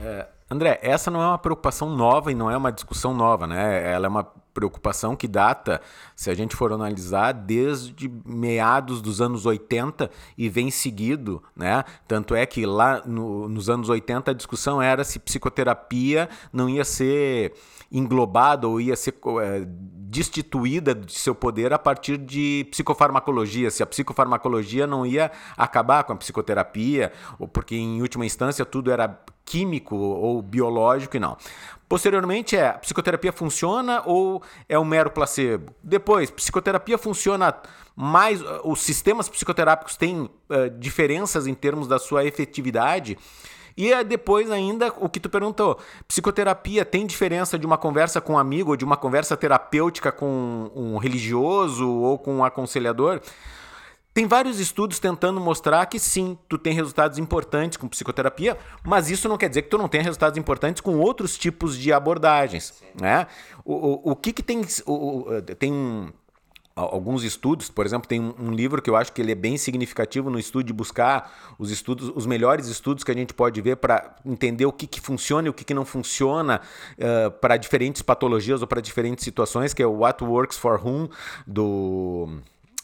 É, 0.00 0.26
André, 0.50 0.80
essa 0.82 1.12
não 1.12 1.22
é 1.22 1.26
uma 1.28 1.38
preocupação 1.38 1.94
nova 1.94 2.32
e 2.32 2.34
não 2.34 2.50
é 2.50 2.56
uma 2.56 2.72
discussão 2.72 3.14
nova, 3.14 3.46
né? 3.46 3.92
Ela 3.92 4.06
é 4.06 4.08
uma 4.08 4.24
preocupação 4.58 5.14
que 5.14 5.28
data, 5.28 5.80
se 6.16 6.28
a 6.30 6.34
gente 6.34 6.56
for 6.56 6.72
analisar, 6.72 7.30
desde 7.30 8.10
meados 8.26 9.00
dos 9.00 9.20
anos 9.20 9.46
80 9.46 10.10
e 10.36 10.48
vem 10.48 10.68
seguido, 10.68 11.40
né? 11.54 11.84
Tanto 12.08 12.34
é 12.34 12.44
que 12.44 12.66
lá 12.66 13.00
no, 13.06 13.48
nos 13.48 13.70
anos 13.70 13.88
80 13.88 14.32
a 14.32 14.34
discussão 14.34 14.82
era 14.82 15.04
se 15.04 15.20
psicoterapia 15.20 16.28
não 16.52 16.68
ia 16.68 16.84
ser 16.84 17.54
englobada 17.90 18.66
ou 18.66 18.80
ia 18.80 18.96
ser 18.96 19.14
é, 19.40 19.64
destituída 19.64 20.92
de 20.92 21.12
seu 21.12 21.36
poder 21.36 21.72
a 21.72 21.78
partir 21.78 22.18
de 22.18 22.66
psicofarmacologia, 22.72 23.70
se 23.70 23.82
a 23.82 23.86
psicofarmacologia 23.86 24.88
não 24.88 25.06
ia 25.06 25.30
acabar 25.56 26.02
com 26.02 26.12
a 26.12 26.16
psicoterapia, 26.16 27.12
ou 27.38 27.46
porque 27.46 27.76
em 27.76 28.02
última 28.02 28.26
instância 28.26 28.64
tudo 28.64 28.90
era 28.90 29.22
químico 29.44 29.96
ou 29.96 30.42
biológico 30.42 31.16
e 31.16 31.20
não. 31.20 31.36
Posteriormente 31.88 32.54
é, 32.54 32.72
psicoterapia 32.72 33.32
funciona 33.32 34.02
ou 34.04 34.42
é 34.68 34.78
um 34.78 34.84
mero 34.84 35.10
placebo? 35.10 35.72
Depois, 35.82 36.30
psicoterapia 36.30 36.98
funciona 36.98 37.54
mais, 37.96 38.42
os 38.62 38.82
sistemas 38.82 39.28
psicoterápicos 39.28 39.96
têm 39.96 40.20
uh, 40.20 40.70
diferenças 40.78 41.46
em 41.46 41.54
termos 41.54 41.88
da 41.88 41.98
sua 41.98 42.26
efetividade? 42.26 43.16
E 43.74 43.92
é 43.92 44.04
depois 44.04 44.50
ainda 44.50 44.92
o 44.98 45.08
que 45.08 45.20
tu 45.20 45.30
perguntou, 45.30 45.78
psicoterapia 46.06 46.84
tem 46.84 47.06
diferença 47.06 47.58
de 47.58 47.64
uma 47.64 47.78
conversa 47.78 48.20
com 48.20 48.34
um 48.34 48.38
amigo 48.38 48.72
ou 48.72 48.76
de 48.76 48.84
uma 48.84 48.96
conversa 48.96 49.36
terapêutica 49.36 50.12
com 50.12 50.70
um 50.74 50.98
religioso 50.98 51.88
ou 51.88 52.18
com 52.18 52.38
um 52.38 52.44
aconselhador? 52.44 53.20
Tem 54.12 54.26
vários 54.26 54.58
estudos 54.58 54.98
tentando 54.98 55.40
mostrar 55.40 55.86
que 55.86 55.98
sim, 55.98 56.36
tu 56.48 56.58
tem 56.58 56.72
resultados 56.72 57.18
importantes 57.18 57.76
com 57.76 57.86
psicoterapia, 57.86 58.58
mas 58.84 59.10
isso 59.10 59.28
não 59.28 59.38
quer 59.38 59.48
dizer 59.48 59.62
que 59.62 59.68
tu 59.68 59.78
não 59.78 59.88
tenha 59.88 60.02
resultados 60.02 60.36
importantes 60.36 60.80
com 60.80 60.98
outros 60.98 61.38
tipos 61.38 61.78
de 61.78 61.92
abordagens, 61.92 62.82
né? 63.00 63.26
O, 63.64 63.74
o, 63.74 64.12
o 64.12 64.16
que 64.16 64.32
que 64.32 64.42
tem... 64.42 64.62
O, 64.86 65.26
tem 65.58 66.12
alguns 66.78 67.24
estudos, 67.24 67.68
por 67.68 67.84
exemplo, 67.84 68.08
tem 68.08 68.20
um, 68.20 68.52
livro 68.52 68.80
que 68.80 68.88
eu 68.88 68.96
acho 68.96 69.12
que 69.12 69.20
ele 69.20 69.32
é 69.32 69.34
bem 69.34 69.56
significativo 69.56 70.30
no 70.30 70.38
estudo 70.38 70.64
de 70.64 70.72
buscar 70.72 71.54
os 71.58 71.70
estudos, 71.70 72.12
os 72.14 72.24
melhores 72.24 72.68
estudos 72.68 73.02
que 73.02 73.10
a 73.10 73.14
gente 73.14 73.34
pode 73.34 73.60
ver 73.60 73.76
para 73.76 74.14
entender 74.24 74.64
o 74.64 74.72
que, 74.72 74.86
que 74.86 75.00
funciona 75.00 75.48
e 75.48 75.50
o 75.50 75.54
que, 75.54 75.64
que 75.64 75.74
não 75.74 75.84
funciona 75.84 76.60
uh, 76.96 77.30
para 77.32 77.56
diferentes 77.56 78.02
patologias 78.02 78.60
ou 78.60 78.68
para 78.68 78.80
diferentes 78.80 79.24
situações, 79.24 79.74
que 79.74 79.82
é 79.82 79.86
o 79.86 79.98
What 79.98 80.22
Works 80.22 80.56
for 80.56 80.80
Whom, 80.84 81.08
do 81.46 82.40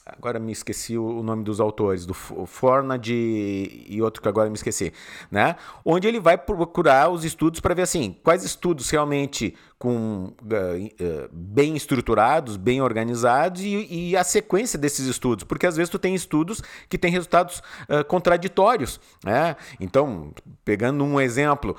agora 0.07 0.38
me 0.38 0.53
esqueci 0.53 0.99
o 0.99 1.23
nome 1.23 1.45
dos 1.45 1.61
autores, 1.61 2.05
do 2.05 2.12
Fornad 2.12 3.09
e 3.09 4.01
outro 4.03 4.21
que 4.21 4.29
agora 4.29 4.51
me 4.51 4.57
esqueci, 4.57 4.93
né? 5.31 5.57
Onde 5.85 6.07
ele 6.07 6.21
vai 6.21 6.37
procurar 6.37 7.09
os 7.09 7.25
estudos 7.25 7.61
para 7.61 7.75
ver 7.75 7.83
assim, 7.83 8.17
quais 8.23 8.45
estudos 8.45 8.90
realmente 8.90 9.55
com 9.85 10.27
uh, 10.27 10.33
uh, 10.33 11.29
bem 11.31 11.77
estruturados, 11.77 12.57
bem 12.57 12.81
organizados 12.81 13.61
e, 13.61 13.87
e, 13.90 14.17
a 14.17 14.25
sequência 14.25 14.79
desses 14.79 15.07
estudos, 15.07 15.45
porque 15.45 15.67
às 15.67 15.77
vezes 15.77 15.90
tu 15.90 15.99
tem 15.99 16.14
estudos 16.14 16.62
que 16.88 16.97
têm 16.97 17.11
resultados 17.11 17.59
uh, 17.88 18.03
contraditórios, 18.07 18.99
né? 19.23 19.57
Então, 19.79 20.33
pegando 20.64 21.05
um 21.05 21.21
exemplo, 21.21 21.77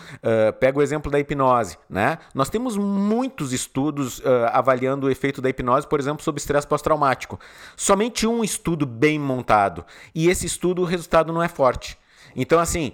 pega 0.59 0.77
o 0.77 0.83
exemplo 0.83 1.09
da 1.09 1.19
hipnose, 1.19 1.79
né? 1.89 2.19
Nós 2.35 2.47
temos 2.47 2.77
muitos 2.77 3.51
estudos 3.51 4.21
avaliando 4.51 5.07
o 5.07 5.09
efeito 5.09 5.41
da 5.41 5.49
hipnose, 5.49 5.88
por 5.88 5.99
exemplo, 5.99 6.23
sobre 6.23 6.39
estresse 6.39 6.67
pós-traumático. 6.67 7.39
Somente 7.75 8.24
um 8.27 8.43
estudo 8.43 8.85
bem 8.85 9.19
montado 9.19 9.85
e 10.13 10.29
esse 10.29 10.45
estudo 10.45 10.81
o 10.81 10.85
resultado 10.85 11.31
não 11.31 11.41
é 11.41 11.47
forte. 11.47 11.97
Então, 12.35 12.59
assim, 12.59 12.91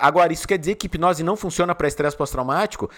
agora 0.00 0.32
isso 0.32 0.48
quer 0.48 0.58
dizer 0.58 0.74
que 0.74 0.86
hipnose 0.86 1.22
não 1.22 1.36
funciona 1.36 1.74
para 1.74 1.86
estresse 1.86 2.16
pós-traumático? 2.16 2.90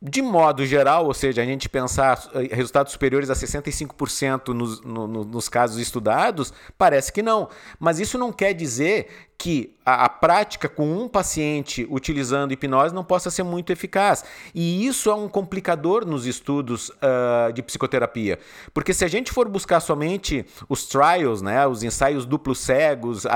De 0.00 0.22
modo 0.22 0.64
geral, 0.64 1.06
ou 1.06 1.14
seja, 1.14 1.42
a 1.42 1.44
gente 1.44 1.68
pensar 1.68 2.30
eh, 2.32 2.54
resultados 2.54 2.92
superiores 2.92 3.30
a 3.30 3.34
65% 3.34 4.54
nos, 4.54 4.80
no, 4.80 5.08
nos 5.08 5.48
casos 5.48 5.76
estudados, 5.78 6.54
parece 6.78 7.12
que 7.12 7.20
não. 7.20 7.48
Mas 7.80 7.98
isso 7.98 8.16
não 8.16 8.32
quer 8.32 8.52
dizer 8.52 9.08
que 9.36 9.74
a, 9.84 10.04
a, 10.04 10.08
prática 10.08 10.68
com 10.68 10.88
um 10.88 11.08
paciente 11.08 11.84
utilizando 11.90 12.52
hipnose 12.52 12.94
não 12.94 13.02
possa 13.02 13.28
ser 13.28 13.42
muito 13.42 13.72
eficaz. 13.72 14.24
E 14.54 14.86
isso 14.86 15.10
é 15.10 15.14
um 15.16 15.28
complicador 15.28 16.06
nos 16.06 16.26
estudos 16.26 16.90
uh, 16.90 17.52
de 17.52 17.60
psicoterapia. 17.60 18.38
Porque 18.72 18.94
se 18.94 19.04
a 19.04 19.08
gente 19.08 19.32
for 19.32 19.48
buscar 19.48 19.80
somente 19.80 20.46
os 20.68 20.86
trials, 20.86 21.42
né, 21.42 21.66
os 21.66 21.82
ensaios 21.82 22.24
duplos 22.24 22.60
cegos, 22.60 23.26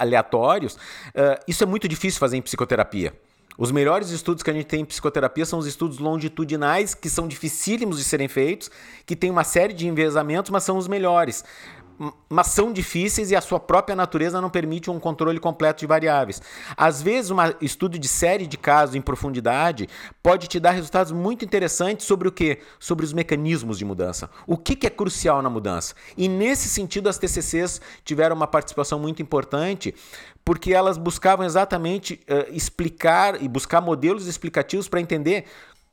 aleatórios, 0.00 0.74
uh, 0.74 1.38
isso 1.46 1.62
é 1.62 1.66
muito 1.66 1.86
difícil 1.86 2.18
fazer 2.18 2.36
em 2.38 2.42
psicoterapia. 2.42 3.14
Os 3.62 3.70
melhores 3.70 4.10
estudos 4.10 4.42
que 4.42 4.50
a 4.50 4.52
gente 4.52 4.66
tem 4.66 4.80
em 4.80 4.84
psicoterapia 4.84 5.46
são 5.46 5.56
os 5.56 5.66
estudos 5.66 6.00
longitudinais, 6.00 6.94
que 6.96 7.08
são 7.08 7.28
dificílimos 7.28 7.96
de 7.96 8.02
serem 8.02 8.26
feitos, 8.26 8.68
que 9.06 9.14
tem 9.14 9.30
uma 9.30 9.44
série 9.44 9.72
de 9.72 9.86
enviesamentos, 9.86 10.50
mas 10.50 10.64
são 10.64 10.76
os 10.76 10.88
melhores. 10.88 11.44
Mas 12.28 12.48
são 12.48 12.72
difíceis 12.72 13.30
e 13.30 13.36
a 13.36 13.40
sua 13.40 13.60
própria 13.60 13.94
natureza 13.94 14.40
não 14.40 14.50
permite 14.50 14.90
um 14.90 14.98
controle 14.98 15.38
completo 15.38 15.80
de 15.80 15.86
variáveis. 15.86 16.40
Às 16.76 17.02
vezes, 17.02 17.30
um 17.30 17.36
estudo 17.60 17.98
de 17.98 18.08
série 18.08 18.46
de 18.46 18.56
casos 18.56 18.94
em 18.94 19.00
profundidade 19.00 19.88
pode 20.22 20.48
te 20.48 20.58
dar 20.58 20.72
resultados 20.72 21.12
muito 21.12 21.44
interessantes 21.44 22.06
sobre 22.06 22.28
o 22.28 22.32
que? 22.32 22.58
Sobre 22.78 23.04
os 23.04 23.12
mecanismos 23.12 23.78
de 23.78 23.84
mudança. 23.84 24.30
O 24.46 24.56
que, 24.56 24.74
que 24.74 24.86
é 24.86 24.90
crucial 24.90 25.42
na 25.42 25.50
mudança? 25.50 25.94
E 26.16 26.28
nesse 26.28 26.68
sentido, 26.68 27.08
as 27.08 27.18
TCCs 27.18 27.80
tiveram 28.04 28.34
uma 28.34 28.46
participação 28.46 28.98
muito 28.98 29.22
importante, 29.22 29.94
porque 30.44 30.72
elas 30.72 30.98
buscavam 30.98 31.46
exatamente 31.46 32.20
uh, 32.28 32.52
explicar 32.52 33.40
e 33.42 33.48
buscar 33.48 33.80
modelos 33.80 34.26
explicativos 34.26 34.88
para 34.88 35.00
entender 35.00 35.44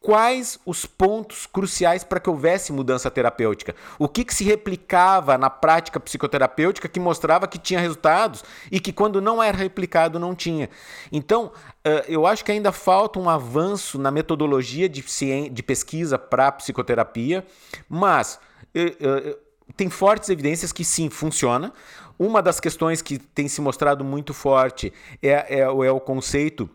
quais 0.02 0.58
os 0.66 0.86
pontos 0.86 1.46
cruciais 1.46 2.04
para 2.04 2.20
que 2.20 2.30
houvesse 2.30 2.72
mudança 2.72 3.12
terapêutica. 3.12 3.76
O 3.98 4.08
que, 4.08 4.24
que, 4.24 4.34
se 4.34 4.44
replicava 4.44 5.38
na 5.38 5.50
prática 5.50 6.00
psicoterapêutica 6.00 6.88
que 6.88 7.00
mostrava 7.00 7.48
que 7.48 7.58
tinha 7.58 7.80
resultados 7.80 8.44
e 8.72 8.80
que, 8.80 8.94
quando 8.94 9.22
não 9.22 9.44
era 9.44 9.58
replicado, 9.58 10.18
não 10.18 10.34
tinha. 10.34 10.70
Então, 11.12 11.46
uh, 11.86 12.06
eu 12.08 12.26
acho 12.26 12.46
que 12.46 12.52
ainda 12.52 12.72
falta 12.72 13.20
um 13.20 13.30
avanço 13.30 14.00
na 14.00 14.10
metodologia 14.10 14.88
de, 14.88 15.04
de 15.50 15.64
pesquisa 15.64 16.18
para 16.18 16.52
psicoterapia, 16.52 17.46
mas. 17.90 18.40
Uh, 18.76 19.34
uh, 19.36 19.50
tem 19.76 19.90
fortes 19.90 20.30
evidências 20.30 20.72
que 20.72 20.84
sim, 20.84 21.10
funciona. 21.10 21.72
Uma 22.18 22.42
das 22.42 22.60
questões 22.60 23.02
que 23.02 23.18
tem 23.18 23.48
se 23.48 23.62
mostrado 23.62 24.04
muito 24.04 24.34
forte 24.34 24.92
é, 25.22 25.60
é, 25.60 25.60
é 25.60 25.92
o 25.92 26.00
conceito 26.00 26.70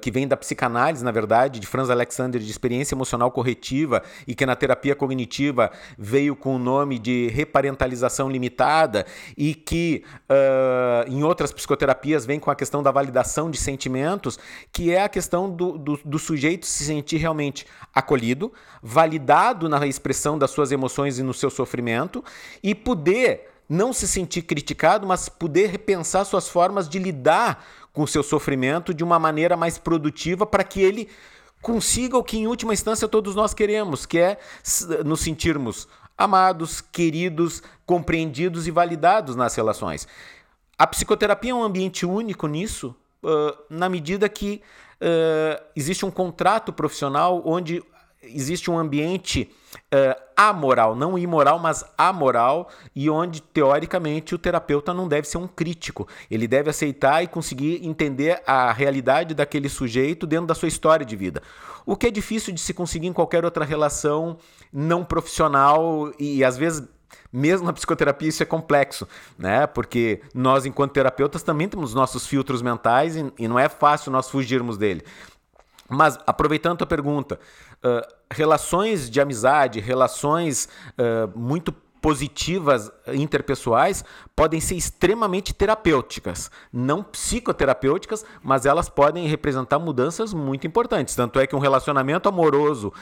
que 0.00 0.10
vem 0.10 0.26
da 0.26 0.36
psicanálise, 0.36 1.04
na 1.04 1.10
verdade, 1.10 1.60
de 1.60 1.66
Franz 1.66 1.90
Alexander, 1.90 2.40
de 2.40 2.50
experiência 2.50 2.94
emocional 2.94 3.30
corretiva, 3.30 4.02
e 4.26 4.34
que 4.34 4.46
na 4.46 4.56
terapia 4.56 4.94
cognitiva 4.94 5.70
veio 5.98 6.34
com 6.36 6.56
o 6.56 6.58
nome 6.58 6.98
de 6.98 7.28
reparentalização 7.28 8.30
limitada, 8.30 9.06
e 9.36 9.54
que 9.54 10.04
uh, 10.30 11.10
em 11.10 11.22
outras 11.22 11.52
psicoterapias 11.52 12.24
vem 12.26 12.40
com 12.40 12.50
a 12.50 12.54
questão 12.54 12.82
da 12.82 12.90
validação 12.90 13.50
de 13.50 13.58
sentimentos, 13.58 14.38
que 14.72 14.92
é 14.92 15.02
a 15.02 15.08
questão 15.08 15.50
do, 15.50 15.78
do, 15.78 16.00
do 16.04 16.18
sujeito 16.18 16.66
se 16.66 16.84
sentir 16.84 17.16
realmente 17.18 17.66
acolhido, 17.94 18.52
validado 18.82 19.68
na 19.68 19.86
expressão 19.86 20.38
das 20.38 20.50
suas 20.50 20.72
emoções 20.72 21.18
e 21.18 21.22
no 21.22 21.34
seu 21.34 21.50
sofrimento, 21.50 22.22
e 22.62 22.74
poder 22.74 23.50
não 23.68 23.92
se 23.92 24.06
sentir 24.06 24.42
criticado, 24.42 25.06
mas 25.06 25.28
poder 25.28 25.70
repensar 25.70 26.24
suas 26.24 26.48
formas 26.48 26.88
de 26.88 26.98
lidar 26.98 27.64
com 27.94 28.06
seu 28.06 28.22
sofrimento 28.22 28.92
de 28.92 29.02
uma 29.02 29.18
maneira 29.18 29.56
mais 29.56 29.78
produtiva 29.78 30.44
para 30.44 30.64
que 30.64 30.82
ele 30.82 31.08
consiga 31.62 32.18
o 32.18 32.24
que 32.24 32.36
em 32.36 32.46
última 32.46 32.74
instância 32.74 33.08
todos 33.08 33.34
nós 33.34 33.54
queremos, 33.54 34.04
que 34.04 34.18
é 34.18 34.38
nos 35.06 35.20
sentirmos 35.20 35.88
amados, 36.18 36.80
queridos, 36.80 37.62
compreendidos 37.86 38.66
e 38.66 38.70
validados 38.70 39.34
nas 39.34 39.54
relações. 39.54 40.06
A 40.76 40.86
psicoterapia 40.86 41.52
é 41.52 41.54
um 41.54 41.62
ambiente 41.62 42.04
único 42.04 42.46
nisso, 42.48 42.94
uh, 43.22 43.56
na 43.70 43.88
medida 43.88 44.28
que 44.28 44.60
uh, 45.00 45.64
existe 45.74 46.04
um 46.04 46.10
contrato 46.10 46.72
profissional 46.72 47.42
onde 47.46 47.82
existe 48.28 48.70
um 48.70 48.78
ambiente 48.78 49.50
uh, 49.76 50.20
amoral, 50.36 50.94
não 50.94 51.18
imoral, 51.18 51.58
mas 51.58 51.84
amoral, 51.96 52.68
e 52.94 53.08
onde, 53.08 53.40
teoricamente, 53.40 54.34
o 54.34 54.38
terapeuta 54.38 54.92
não 54.92 55.08
deve 55.08 55.28
ser 55.28 55.38
um 55.38 55.46
crítico. 55.46 56.08
Ele 56.30 56.46
deve 56.46 56.70
aceitar 56.70 57.22
e 57.22 57.26
conseguir 57.26 57.86
entender 57.86 58.42
a 58.46 58.72
realidade 58.72 59.34
daquele 59.34 59.68
sujeito 59.68 60.26
dentro 60.26 60.46
da 60.46 60.54
sua 60.54 60.68
história 60.68 61.04
de 61.04 61.16
vida. 61.16 61.42
O 61.86 61.96
que 61.96 62.06
é 62.06 62.10
difícil 62.10 62.52
de 62.52 62.60
se 62.60 62.72
conseguir 62.72 63.06
em 63.06 63.12
qualquer 63.12 63.44
outra 63.44 63.64
relação 63.64 64.38
não 64.72 65.04
profissional 65.04 66.12
e, 66.18 66.42
às 66.42 66.56
vezes, 66.56 66.82
mesmo 67.32 67.66
na 67.66 67.72
psicoterapia 67.72 68.28
isso 68.28 68.42
é 68.42 68.46
complexo, 68.46 69.06
né? 69.38 69.66
Porque 69.66 70.20
nós, 70.32 70.66
enquanto 70.66 70.92
terapeutas, 70.92 71.42
também 71.42 71.68
temos 71.68 71.92
nossos 71.92 72.26
filtros 72.26 72.62
mentais 72.62 73.16
e, 73.16 73.32
e 73.38 73.48
não 73.48 73.58
é 73.58 73.68
fácil 73.68 74.12
nós 74.12 74.30
fugirmos 74.30 74.78
dele. 74.78 75.02
Mas, 75.88 76.18
aproveitando 76.26 76.82
a 76.82 76.86
pergunta, 76.86 77.38
uh, 77.84 78.14
relações 78.30 79.10
de 79.10 79.20
amizade, 79.20 79.80
relações 79.80 80.68
uh, 80.98 81.38
muito 81.38 81.72
positivas 82.00 82.92
interpessoais 83.14 84.04
podem 84.36 84.60
ser 84.60 84.74
extremamente 84.74 85.54
terapêuticas, 85.54 86.50
não 86.70 87.02
psicoterapêuticas, 87.02 88.26
mas 88.42 88.66
elas 88.66 88.90
podem 88.90 89.26
representar 89.26 89.78
mudanças 89.78 90.34
muito 90.34 90.66
importantes. 90.66 91.14
Tanto 91.14 91.40
é 91.40 91.46
que 91.46 91.56
um 91.56 91.58
relacionamento 91.58 92.28
amoroso 92.28 92.92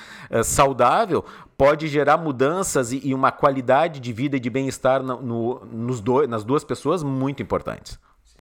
saudável 0.45 1.25
pode 1.59 1.89
gerar 1.89 2.17
mudanças 2.17 2.93
e, 2.93 3.01
e, 3.09 3.13
uma 3.13 3.33
qualidade 3.33 3.99
de 3.99 4.13
vida 4.13 4.37
e 4.37 4.41
de 4.41 4.49
bem-estar 4.49 5.03
no, 5.03 5.21
no, 5.21 5.65
nos 5.65 6.01
do, 6.01 6.25
nas 6.29 6.45
duas 6.45 6.63
pessoas 6.63 7.03
muito 7.03 7.43
importantes. 7.43 7.99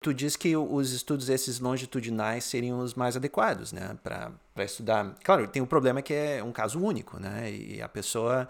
Tu 0.07 0.15
diz 0.15 0.37
que 0.37 0.57
os 0.57 0.93
estudos 0.93 1.29
esses 1.29 1.59
longitudinais 1.59 2.45
seriam 2.45 2.79
os 2.79 2.95
mais 2.95 3.17
adequados, 3.17 3.73
né, 3.73 3.99
para 4.05 4.31
estudar. 4.59 5.17
Claro, 5.25 5.49
tem 5.49 5.61
o 5.61 5.65
um 5.65 5.69
problema 5.69 6.01
que 6.01 6.15
é 6.15 6.45
um 6.45 6.53
caso 6.53 6.81
único, 6.81 7.19
né, 7.19 7.51
e 7.51 7.83
a 7.83 7.89
pessoa 7.89 8.49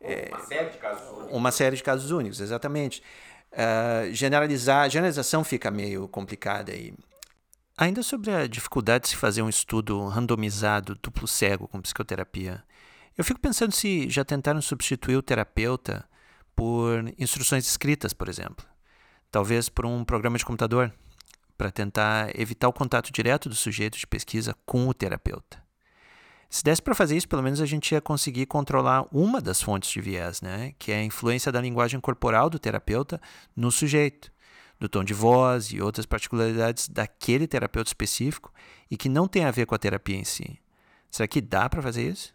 é, 0.00 0.30
uma 0.30 0.46
série 0.46 0.70
de 0.70 0.78
casos 0.78 1.08
únicos. 1.08 1.32
Uma 1.32 1.50
série 1.50 1.76
de 1.76 1.82
casos 1.82 2.10
únicos, 2.12 2.40
exatamente. 2.40 3.02
Uh, 3.50 4.14
generalizar, 4.14 4.88
generalização 4.88 5.42
fica 5.42 5.68
meio 5.68 6.06
complicada 6.06 6.70
aí. 6.70 6.94
Ainda 7.76 8.00
sobre 8.00 8.30
a 8.30 8.46
dificuldade 8.46 9.02
de 9.02 9.10
se 9.10 9.16
fazer 9.16 9.42
um 9.42 9.48
estudo 9.48 10.06
randomizado, 10.06 10.96
duplo 11.02 11.26
cego 11.26 11.66
com 11.66 11.82
psicoterapia, 11.82 12.62
eu 13.18 13.24
fico 13.24 13.40
pensando 13.40 13.72
se 13.72 14.08
já 14.08 14.24
tentaram 14.24 14.62
substituir 14.62 15.16
o 15.16 15.22
terapeuta 15.22 16.04
por 16.54 17.12
instruções 17.18 17.66
escritas, 17.66 18.12
por 18.12 18.28
exemplo 18.28 18.64
talvez 19.34 19.68
por 19.68 19.84
um 19.84 20.04
programa 20.04 20.38
de 20.38 20.44
computador, 20.44 20.94
para 21.58 21.68
tentar 21.68 22.30
evitar 22.38 22.68
o 22.68 22.72
contato 22.72 23.12
direto 23.12 23.48
do 23.48 23.54
sujeito 23.56 23.98
de 23.98 24.06
pesquisa 24.06 24.54
com 24.64 24.86
o 24.86 24.94
terapeuta. 24.94 25.60
Se 26.48 26.62
desse 26.62 26.80
para 26.80 26.94
fazer 26.94 27.16
isso, 27.16 27.28
pelo 27.28 27.42
menos 27.42 27.60
a 27.60 27.66
gente 27.66 27.90
ia 27.90 28.00
conseguir 28.00 28.46
controlar 28.46 29.08
uma 29.10 29.40
das 29.40 29.60
fontes 29.60 29.90
de 29.90 30.00
viés, 30.00 30.40
né? 30.40 30.72
que 30.78 30.92
é 30.92 30.98
a 30.98 31.02
influência 31.02 31.50
da 31.50 31.60
linguagem 31.60 31.98
corporal 31.98 32.48
do 32.48 32.60
terapeuta 32.60 33.20
no 33.56 33.72
sujeito, 33.72 34.30
do 34.78 34.88
tom 34.88 35.02
de 35.02 35.12
voz 35.12 35.72
e 35.72 35.80
outras 35.80 36.06
particularidades 36.06 36.86
daquele 36.88 37.48
terapeuta 37.48 37.88
específico 37.88 38.52
e 38.88 38.96
que 38.96 39.08
não 39.08 39.26
tem 39.26 39.44
a 39.46 39.50
ver 39.50 39.66
com 39.66 39.74
a 39.74 39.78
terapia 39.78 40.16
em 40.16 40.22
si. 40.22 40.60
Será 41.10 41.26
que 41.26 41.40
dá 41.40 41.68
para 41.68 41.82
fazer 41.82 42.08
isso? 42.08 42.32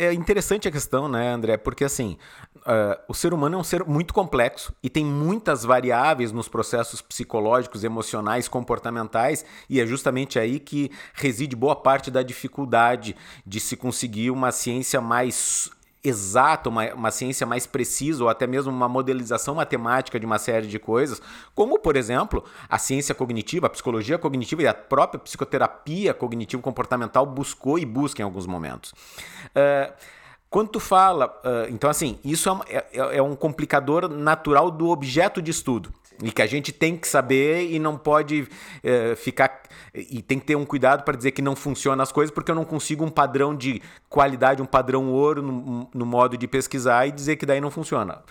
É 0.00 0.12
interessante 0.14 0.66
a 0.66 0.70
questão, 0.70 1.08
né, 1.08 1.32
André? 1.32 1.56
Porque 1.56 1.84
assim, 1.84 2.16
uh, 2.56 3.00
o 3.06 3.14
ser 3.14 3.34
humano 3.34 3.56
é 3.56 3.58
um 3.58 3.64
ser 3.64 3.84
muito 3.84 4.14
complexo 4.14 4.74
e 4.82 4.88
tem 4.88 5.04
muitas 5.04 5.64
variáveis 5.64 6.32
nos 6.32 6.48
processos 6.48 7.02
psicológicos, 7.02 7.84
emocionais, 7.84 8.48
comportamentais, 8.48 9.44
e 9.68 9.80
é 9.80 9.86
justamente 9.86 10.38
aí 10.38 10.58
que 10.58 10.90
reside 11.12 11.54
boa 11.54 11.76
parte 11.76 12.10
da 12.10 12.22
dificuldade 12.22 13.14
de 13.46 13.60
se 13.60 13.76
conseguir 13.76 14.30
uma 14.30 14.50
ciência 14.50 15.00
mais 15.00 15.70
exata, 16.02 16.68
uma, 16.68 16.92
uma 16.94 17.10
ciência 17.10 17.46
mais 17.46 17.66
precisa, 17.66 18.22
ou 18.22 18.28
até 18.28 18.46
mesmo 18.46 18.72
uma 18.72 18.88
modelização 18.88 19.54
matemática 19.54 20.18
de 20.18 20.26
uma 20.26 20.38
série 20.38 20.66
de 20.66 20.78
coisas, 20.78 21.20
como, 21.54 21.78
por 21.78 21.96
exemplo, 21.96 22.44
a 22.68 22.78
ciência 22.78 23.14
cognitiva, 23.14 23.66
a 23.66 23.70
psicologia 23.70 24.18
cognitiva 24.18 24.62
e 24.62 24.66
a 24.66 24.74
própria 24.74 25.20
psicoterapia 25.20 26.14
cognitivo-comportamental 26.14 27.26
buscou 27.26 27.78
e 27.78 27.84
busca 27.84 28.22
em 28.22 28.24
alguns 28.24 28.46
momentos. 28.46 28.92
Uh, 29.48 29.92
quando 30.48 30.68
tu 30.68 30.80
fala, 30.80 31.26
uh, 31.44 31.70
então 31.70 31.88
assim, 31.88 32.18
isso 32.24 32.48
é, 32.68 32.84
é, 32.92 33.16
é 33.18 33.22
um 33.22 33.36
complicador 33.36 34.08
natural 34.08 34.70
do 34.70 34.88
objeto 34.88 35.40
de 35.40 35.50
estudo 35.50 35.92
e 36.22 36.30
que 36.30 36.42
a 36.42 36.46
gente 36.46 36.72
tem 36.72 36.96
que 36.96 37.08
saber 37.08 37.70
e 37.70 37.78
não 37.78 37.96
pode 37.96 38.46
é, 38.82 39.14
ficar 39.14 39.62
e 39.94 40.22
tem 40.22 40.38
que 40.38 40.46
ter 40.46 40.56
um 40.56 40.64
cuidado 40.64 41.02
para 41.04 41.16
dizer 41.16 41.32
que 41.32 41.42
não 41.42 41.56
funciona 41.56 42.02
as 42.02 42.12
coisas 42.12 42.32
porque 42.32 42.50
eu 42.50 42.54
não 42.54 42.64
consigo 42.64 43.04
um 43.04 43.10
padrão 43.10 43.54
de 43.54 43.82
qualidade, 44.08 44.62
um 44.62 44.66
padrão 44.66 45.10
ouro 45.10 45.42
no, 45.42 45.90
no 45.92 46.06
modo 46.06 46.36
de 46.36 46.46
pesquisar 46.46 47.06
e 47.06 47.12
dizer 47.12 47.36
que 47.36 47.46
daí 47.46 47.60
não 47.60 47.70
funciona. 47.70 48.22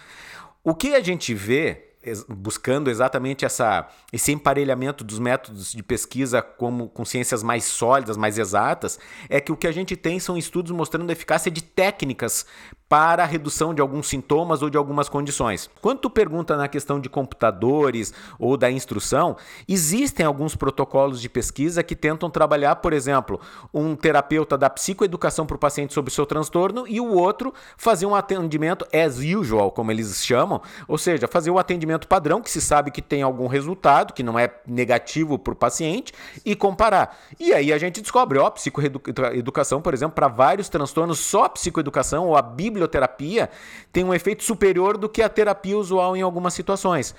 O 0.63 0.75
que 0.75 0.93
a 0.93 1.01
gente 1.01 1.33
vê 1.33 1.89
buscando 2.29 2.89
exatamente 2.89 3.43
essa, 3.43 3.87
esse 4.11 4.31
emparelhamento 4.31 5.03
dos 5.03 5.19
métodos 5.19 5.71
de 5.71 5.83
pesquisa 5.83 6.41
como 6.41 6.87
com 6.87 7.03
ciências 7.03 7.43
mais 7.43 7.65
sólidas, 7.65 8.15
mais 8.15 8.37
exatas, 8.37 8.97
é 9.29 9.41
que 9.41 9.51
o 9.51 9.57
que 9.57 9.67
a 9.67 9.71
gente 9.71 9.95
tem 9.97 10.19
são 10.19 10.37
estudos 10.37 10.71
mostrando 10.71 11.09
a 11.09 11.13
eficácia 11.13 11.51
de 11.51 11.61
técnicas 11.61 12.45
para 12.89 13.21
a 13.21 13.25
redução 13.27 13.71
de 13.71 13.81
alguns 13.81 14.07
sintomas 14.07 14.63
ou 14.63 14.69
de 14.69 14.75
algumas 14.75 15.07
condições. 15.07 15.69
Quando 15.79 15.99
tu 15.99 16.09
pergunta 16.09 16.57
na 16.57 16.67
questão 16.67 16.99
de 16.99 17.07
computadores 17.07 18.11
ou 18.39 18.57
da 18.57 18.71
instrução, 18.71 19.37
existem 19.67 20.25
alguns 20.25 20.55
protocolos 20.55 21.21
de 21.21 21.29
pesquisa 21.29 21.83
que 21.83 21.95
tentam 21.95 22.31
trabalhar, 22.31 22.77
por 22.77 22.91
exemplo, 22.91 23.39
um 23.71 23.95
terapeuta 23.95 24.57
da 24.57 24.71
psicoeducação 24.71 25.45
para 25.45 25.55
o 25.55 25.59
paciente 25.59 25.93
sobre 25.93 26.09
o 26.09 26.13
seu 26.13 26.25
transtorno 26.25 26.87
e 26.87 26.99
o 26.99 27.13
outro 27.13 27.53
fazer 27.77 28.07
um 28.07 28.15
atendimento 28.15 28.87
as 28.91 29.19
usual, 29.19 29.71
como 29.71 29.91
eles 29.91 30.25
chamam, 30.25 30.59
ou 30.87 30.97
seja, 30.97 31.27
fazer 31.27 31.51
o 31.51 31.59
atendimento 31.59 32.07
padrão 32.07 32.41
que 32.41 32.49
se 32.49 32.59
sabe 32.59 32.89
que 32.89 33.03
tem 33.03 33.21
algum 33.21 33.45
resultado, 33.45 34.13
que 34.13 34.23
não 34.23 34.39
é 34.39 34.51
negativo 34.65 35.37
para 35.37 35.53
o 35.53 35.55
paciente, 35.55 36.11
e 36.43 36.55
comparar. 36.55 37.19
E 37.39 37.53
aí 37.53 37.71
a 37.71 37.77
gente 37.77 38.01
descobre, 38.01 38.39
ó, 38.39 38.49
psicoeducação, 38.49 39.79
por 39.79 39.93
exemplo, 39.93 40.15
para 40.15 40.27
vários 40.27 40.69
transtornos, 40.69 41.19
só 41.19 41.43
a 41.43 41.49
psicoeducação 41.49 42.25
ou 42.25 42.35
a 42.35 42.41
bíblia 42.41 42.78
biblioterapia 42.79 43.49
tem 43.91 44.03
um 44.03 44.13
efeito 44.13 44.43
superior 44.43 44.97
do 44.97 45.09
que 45.09 45.21
a 45.21 45.29
terapia 45.29 45.77
usual 45.77 46.15
em 46.15 46.21
algumas 46.21 46.53
situações. 46.53 47.13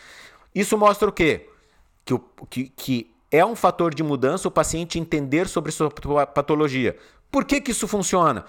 Isso 0.54 0.76
mostra 0.76 1.08
o 1.08 1.12
quê? 1.12 1.48
Que, 2.04 2.18
que, 2.48 2.68
que 2.70 3.10
é 3.30 3.44
um 3.44 3.54
fator 3.54 3.94
de 3.94 4.02
mudança 4.02 4.48
o 4.48 4.50
paciente 4.50 4.98
entender 4.98 5.46
sobre 5.46 5.70
sua 5.70 5.90
patologia. 6.26 6.96
Por 7.30 7.44
que, 7.44 7.60
que 7.60 7.70
isso 7.70 7.86
funciona? 7.86 8.44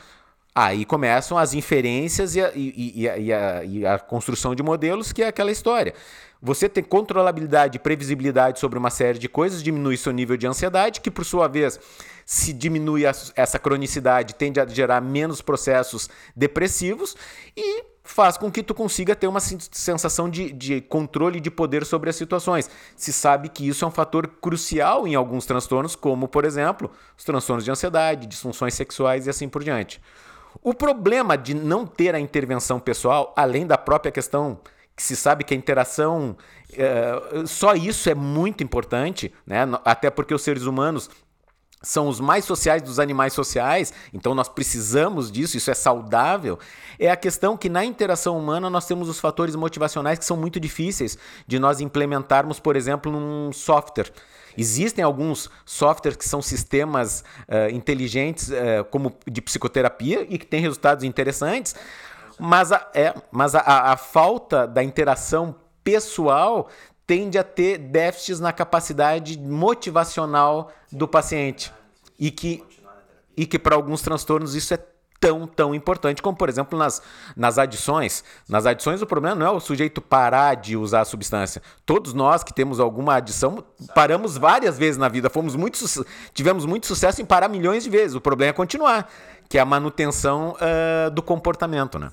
Aí 0.53 0.83
começam 0.83 1.37
as 1.37 1.53
inferências 1.53 2.35
e 2.35 2.41
a, 2.41 2.51
e, 2.53 3.01
e, 3.01 3.07
a, 3.07 3.63
e 3.63 3.85
a, 3.85 3.99
construção 3.99 4.55
de 4.55 4.63
modelos, 4.63 5.13
que 5.13 5.23
é 5.23 5.27
aquela 5.27 5.51
história. 5.51 5.93
Você 6.41 6.67
tem 6.67 6.83
controlabilidade 6.83 7.75
e 7.75 7.79
previsibilidade 7.79 8.59
sobre 8.59 8.79
uma 8.79 8.89
série 8.89 9.19
de 9.19 9.29
coisas, 9.29 9.61
diminui 9.61 9.95
seu 9.95 10.11
nível 10.11 10.35
de 10.35 10.47
ansiedade, 10.47 10.99
que 10.99 11.11
por 11.11 11.23
sua 11.23 11.47
vez 11.47 11.79
se 12.25 12.51
diminui 12.51 13.03
essa 13.35 13.59
cronicidade, 13.59 14.33
tende 14.33 14.59
a 14.59 14.65
gerar 14.65 15.01
menos 15.01 15.39
processos 15.39 16.09
depressivos 16.35 17.15
e 17.55 17.83
faz 18.03 18.37
com 18.37 18.51
que 18.51 18.63
tu 18.63 18.73
consiga 18.73 19.15
ter 19.15 19.27
uma 19.27 19.39
sensação 19.39 20.27
de, 20.27 20.51
de 20.51 20.81
controle 20.81 21.39
de 21.39 21.51
poder 21.51 21.85
sobre 21.85 22.09
as 22.09 22.15
situações. 22.15 22.69
Se 22.95 23.13
sabe 23.13 23.47
que 23.47 23.67
isso 23.67 23.85
é 23.85 23.87
um 23.87 23.91
fator 23.91 24.27
crucial 24.27 25.07
em 25.07 25.13
alguns 25.13 25.45
transtornos, 25.45 25.95
como, 25.95 26.27
por 26.27 26.43
exemplo, 26.43 26.89
os 27.15 27.23
transtornos 27.23 27.63
de 27.63 27.69
ansiedade, 27.69 28.25
disfunções 28.25 28.73
sexuais 28.73 29.27
e 29.27 29.29
assim 29.29 29.47
por 29.47 29.63
diante. 29.63 30.01
O 30.63 30.73
problema 30.73 31.37
de 31.37 31.53
não 31.53 31.85
ter 31.85 32.15
a 32.15 32.19
intervenção 32.19 32.79
pessoal, 32.79 33.31
além 33.37 33.67
da 33.67 33.77
própria 33.77 34.11
questão 34.11 34.59
que 35.01 35.07
se 35.07 35.15
sabe 35.15 35.43
que 35.43 35.53
a 35.53 35.57
interação, 35.57 36.37
é, 36.73 37.45
só 37.47 37.73
isso 37.73 38.07
é 38.07 38.13
muito 38.13 38.63
importante, 38.63 39.33
né? 39.47 39.67
até 39.83 40.11
porque 40.11 40.31
os 40.31 40.43
seres 40.43 40.63
humanos 40.63 41.09
são 41.81 42.07
os 42.07 42.19
mais 42.19 42.45
sociais 42.45 42.83
dos 42.83 42.99
animais 42.99 43.33
sociais, 43.33 43.91
então 44.13 44.35
nós 44.35 44.47
precisamos 44.47 45.31
disso, 45.31 45.57
isso 45.57 45.71
é 45.71 45.73
saudável, 45.73 46.59
é 46.99 47.09
a 47.09 47.15
questão 47.15 47.57
que 47.57 47.67
na 47.67 47.83
interação 47.83 48.37
humana 48.37 48.69
nós 48.69 48.85
temos 48.85 49.09
os 49.09 49.19
fatores 49.19 49.55
motivacionais 49.55 50.19
que 50.19 50.25
são 50.25 50.37
muito 50.37 50.59
difíceis 50.59 51.17
de 51.47 51.57
nós 51.57 51.81
implementarmos, 51.81 52.59
por 52.59 52.75
exemplo, 52.75 53.11
num 53.11 53.51
software. 53.51 54.11
Existem 54.55 55.03
alguns 55.03 55.49
softwares 55.65 56.17
que 56.17 56.27
são 56.27 56.41
sistemas 56.41 57.23
uh, 57.47 57.73
inteligentes, 57.73 58.49
uh, 58.49 58.83
como 58.91 59.15
de 59.25 59.41
psicoterapia, 59.41 60.27
e 60.29 60.37
que 60.37 60.45
têm 60.45 60.61
resultados 60.61 61.03
interessantes, 61.03 61.73
mas 62.43 62.71
a, 62.71 62.89
é, 62.95 63.13
mas 63.31 63.53
a, 63.53 63.61
a 63.91 63.95
falta 63.95 64.65
da 64.65 64.83
interação 64.83 65.55
pessoal 65.83 66.69
tende 67.05 67.37
a 67.37 67.43
ter 67.43 67.77
déficits 67.77 68.39
na 68.39 68.51
capacidade 68.51 69.37
motivacional 69.37 70.71
do 70.91 71.07
paciente. 71.07 71.71
E 72.17 72.31
que, 72.31 72.63
e 73.37 73.45
que 73.45 73.59
para 73.59 73.75
alguns 73.75 74.01
transtornos 74.01 74.55
isso 74.55 74.73
é 74.73 74.79
tão, 75.19 75.45
tão 75.45 75.75
importante, 75.75 76.19
como 76.19 76.35
por 76.35 76.49
exemplo 76.49 76.79
nas, 76.79 76.99
nas 77.37 77.59
adições. 77.59 78.23
Nas 78.49 78.65
adições, 78.65 79.03
o 79.03 79.05
problema 79.05 79.35
não 79.35 79.45
é 79.45 79.51
o 79.51 79.59
sujeito 79.59 80.01
parar 80.01 80.55
de 80.55 80.75
usar 80.75 81.01
a 81.01 81.05
substância. 81.05 81.61
Todos 81.85 82.11
nós 82.11 82.43
que 82.43 82.51
temos 82.51 82.79
alguma 82.79 83.17
adição 83.17 83.63
paramos 83.93 84.35
várias 84.35 84.79
vezes 84.79 84.97
na 84.97 85.07
vida, 85.07 85.29
fomos 85.29 85.55
muito, 85.55 85.79
tivemos 86.33 86.65
muito 86.65 86.87
sucesso 86.87 87.21
em 87.21 87.25
parar 87.25 87.49
milhões 87.49 87.83
de 87.83 87.89
vezes. 87.91 88.15
O 88.15 88.21
problema 88.21 88.49
é 88.49 88.53
continuar, 88.53 89.07
que 89.47 89.59
é 89.59 89.61
a 89.61 89.65
manutenção 89.65 90.55
uh, 90.55 91.11
do 91.11 91.21
comportamento. 91.21 91.99
Né? 91.99 92.11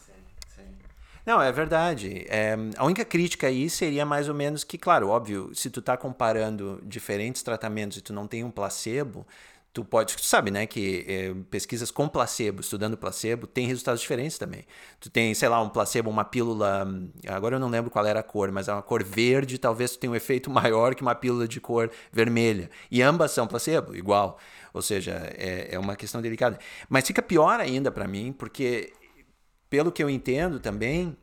Não, 1.29 1.43
é 1.43 1.53
verdade. 1.53 2.25
É, 2.27 2.57
a 2.79 2.87
única 2.87 3.05
crítica 3.05 3.49
aí 3.49 3.69
seria 3.69 4.07
mais 4.07 4.31
ou 4.31 4.35
menos 4.35 4.65
que, 4.65 4.79
claro, 4.79 5.11
óbvio, 5.11 5.51
se 5.55 5.69
tu 5.69 5.81
está 5.81 5.95
comparando 5.95 6.81
diferentes 6.83 7.43
tratamentos 7.43 7.99
e 7.99 8.01
tu 8.01 8.15
não 8.15 8.27
tem 8.27 8.43
um 8.43 8.51
placebo, 8.51 9.27
tu 9.71 9.85
pode, 9.85 10.17
tu 10.17 10.25
sabe, 10.25 10.51
né, 10.51 10.67
que 10.67 11.05
é, 11.07 11.35
pesquisas 11.51 11.91
com 11.91 12.09
placebo, 12.09 12.63
estudando 12.63 12.97
placebo, 12.97 13.47
tem 13.47 13.67
resultados 13.67 14.01
diferentes 14.01 14.39
também. 14.39 14.65
Tu 14.99 15.11
tem, 15.11 15.35
sei 15.35 15.51
lá, 15.51 15.61
um 15.61 15.69
placebo, 15.69 16.09
uma 16.09 16.25
pílula, 16.25 16.89
agora 17.27 17.57
eu 17.57 17.61
não 17.61 17.69
lembro 17.69 17.91
qual 17.91 18.07
era 18.07 18.21
a 18.21 18.23
cor, 18.23 18.51
mas 18.51 18.67
é 18.67 18.73
uma 18.73 18.81
cor 18.81 19.05
verde, 19.05 19.59
talvez 19.59 19.91
tu 19.91 19.99
tenha 19.99 20.11
um 20.11 20.17
efeito 20.17 20.49
maior 20.51 20.95
que 20.95 21.03
uma 21.03 21.15
pílula 21.15 21.47
de 21.47 21.61
cor 21.61 21.91
vermelha. 22.11 22.71
E 22.91 23.03
ambas 23.03 23.33
são 23.33 23.47
placebo, 23.47 23.95
igual. 23.95 24.39
Ou 24.73 24.81
seja, 24.81 25.13
é, 25.37 25.75
é 25.75 25.79
uma 25.79 25.95
questão 25.95 26.23
delicada. 26.23 26.59
Mas 26.89 27.07
fica 27.07 27.21
pior 27.21 27.61
ainda 27.61 27.91
para 27.91 28.09
mim, 28.09 28.33
porque 28.33 28.95
pelo 29.69 29.93
que 29.93 30.03
eu 30.03 30.09
entendo 30.09 30.59
também, 30.59 31.17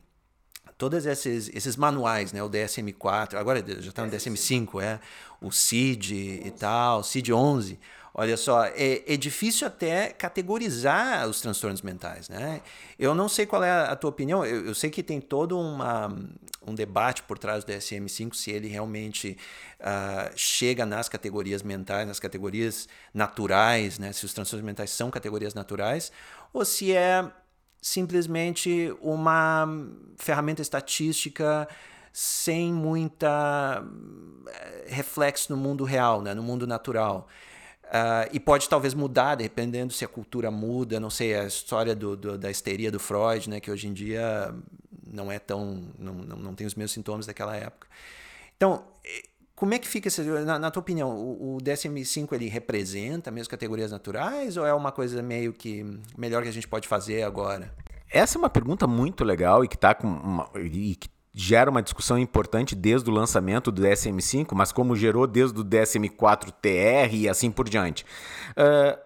todos 0.78 1.06
esses, 1.06 1.50
esses 1.54 1.76
manuais, 1.76 2.32
né, 2.32 2.42
o 2.42 2.50
DSM-4, 2.50 3.34
agora 3.34 3.64
já 3.80 3.88
está 3.88 4.04
no 4.04 4.10
DSM-5, 4.10 4.82
é, 4.82 5.00
o 5.40 5.50
CID 5.50 6.42
e 6.44 6.50
tal, 6.50 7.00
CID-11, 7.00 7.78
olha 8.14 8.36
só, 8.36 8.64
é, 8.64 9.02
é 9.06 9.16
difícil 9.16 9.66
até 9.66 10.10
categorizar 10.10 11.28
os 11.28 11.40
transtornos 11.40 11.82
mentais, 11.82 12.28
né? 12.28 12.62
Eu 12.98 13.14
não 13.14 13.28
sei 13.28 13.44
qual 13.44 13.62
é 13.62 13.70
a 13.70 13.94
tua 13.94 14.10
opinião, 14.10 14.44
eu, 14.44 14.66
eu 14.66 14.74
sei 14.74 14.90
que 14.90 15.02
tem 15.02 15.20
todo 15.20 15.58
uma, 15.58 16.14
um 16.66 16.74
debate 16.74 17.22
por 17.22 17.38
trás 17.38 17.64
do 17.64 17.72
DSM-5, 17.72 18.34
se 18.34 18.50
ele 18.50 18.68
realmente 18.68 19.36
uh, 19.80 20.32
chega 20.34 20.86
nas 20.86 21.08
categorias 21.08 21.62
mentais, 21.62 22.06
nas 22.06 22.18
categorias 22.18 22.88
naturais, 23.12 23.98
né? 23.98 24.12
Se 24.12 24.24
os 24.24 24.32
transtornos 24.32 24.64
mentais 24.64 24.90
são 24.90 25.10
categorias 25.10 25.52
naturais, 25.52 26.10
ou 26.52 26.64
se 26.64 26.94
é 26.94 27.30
simplesmente 27.86 28.92
uma 29.00 29.64
ferramenta 30.16 30.60
estatística 30.60 31.68
sem 32.12 32.72
muita 32.72 33.84
eh, 34.48 34.86
reflexo 34.88 35.54
no 35.54 35.56
mundo 35.56 35.84
real, 35.84 36.20
né? 36.20 36.34
no 36.34 36.42
mundo 36.42 36.66
natural. 36.66 37.28
Uh, 37.84 38.26
e 38.32 38.40
pode 38.40 38.68
talvez 38.68 38.92
mudar, 38.92 39.36
dependendo 39.36 39.92
se 39.92 40.04
a 40.04 40.08
cultura 40.08 40.50
muda, 40.50 40.98
não 40.98 41.10
sei, 41.10 41.36
a 41.36 41.44
história 41.44 41.94
do, 41.94 42.16
do, 42.16 42.36
da 42.36 42.50
histeria 42.50 42.90
do 42.90 42.98
Freud, 42.98 43.48
né, 43.48 43.60
que 43.60 43.70
hoje 43.70 43.86
em 43.86 43.92
dia 43.92 44.52
não 45.06 45.30
é 45.30 45.38
tão. 45.38 45.84
não, 45.96 46.14
não, 46.14 46.36
não 46.36 46.54
tem 46.56 46.66
os 46.66 46.74
mesmos 46.74 46.90
sintomas 46.90 47.26
daquela 47.26 47.54
época. 47.54 47.86
Então, 48.56 48.82
como 49.56 49.72
é 49.72 49.78
que 49.78 49.88
fica, 49.88 50.08
esse, 50.08 50.20
na, 50.20 50.58
na 50.58 50.70
tua 50.70 50.82
opinião, 50.82 51.10
o, 51.16 51.56
o 51.56 51.58
DSM-5 51.62 52.30
ele 52.34 52.46
representa 52.46 53.30
mesmo 53.30 53.50
categorias 53.50 53.90
naturais 53.90 54.58
ou 54.58 54.66
é 54.66 54.74
uma 54.74 54.92
coisa 54.92 55.22
meio 55.22 55.50
que 55.50 55.82
melhor 56.16 56.42
que 56.42 56.48
a 56.50 56.52
gente 56.52 56.68
pode 56.68 56.86
fazer 56.86 57.22
agora? 57.22 57.74
Essa 58.12 58.36
é 58.36 58.38
uma 58.38 58.50
pergunta 58.50 58.86
muito 58.86 59.24
legal 59.24 59.64
e 59.64 59.68
que 59.68 59.78
tá 59.78 59.94
com 59.94 60.06
uma, 60.06 60.50
e 60.56 60.94
que 60.94 61.08
gera 61.32 61.70
uma 61.70 61.82
discussão 61.82 62.18
importante 62.18 62.74
desde 62.74 63.08
o 63.08 63.12
lançamento 63.12 63.72
do 63.72 63.82
DSM-5, 63.82 64.54
mas 64.54 64.72
como 64.72 64.94
gerou 64.94 65.26
desde 65.26 65.58
o 65.58 65.64
DSM-4 65.64 66.52
TR 66.60 67.14
e 67.14 67.26
assim 67.26 67.50
por 67.50 67.66
diante. 67.66 68.04
Uh, 68.52 68.98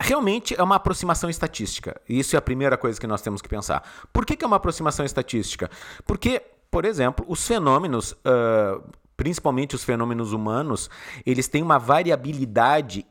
realmente 0.00 0.58
é 0.58 0.62
uma 0.62 0.76
aproximação 0.76 1.28
estatística. 1.28 2.00
Isso 2.08 2.34
é 2.34 2.38
a 2.38 2.42
primeira 2.42 2.78
coisa 2.78 2.98
que 2.98 3.06
nós 3.06 3.20
temos 3.20 3.42
que 3.42 3.48
pensar. 3.48 3.86
Por 4.10 4.24
que, 4.24 4.36
que 4.36 4.44
é 4.44 4.46
uma 4.46 4.56
aproximação 4.56 5.04
estatística? 5.04 5.70
Porque, 6.06 6.42
por 6.70 6.86
exemplo, 6.86 7.26
os 7.28 7.46
fenômenos. 7.46 8.12
Uh, 8.12 9.01
principalmente 9.22 9.76
os 9.76 9.84
fenômenos 9.84 10.32
humanos, 10.32 10.90
eles 11.24 11.46
têm 11.46 11.62
uma 11.62 11.78
variabilidade 11.78 13.06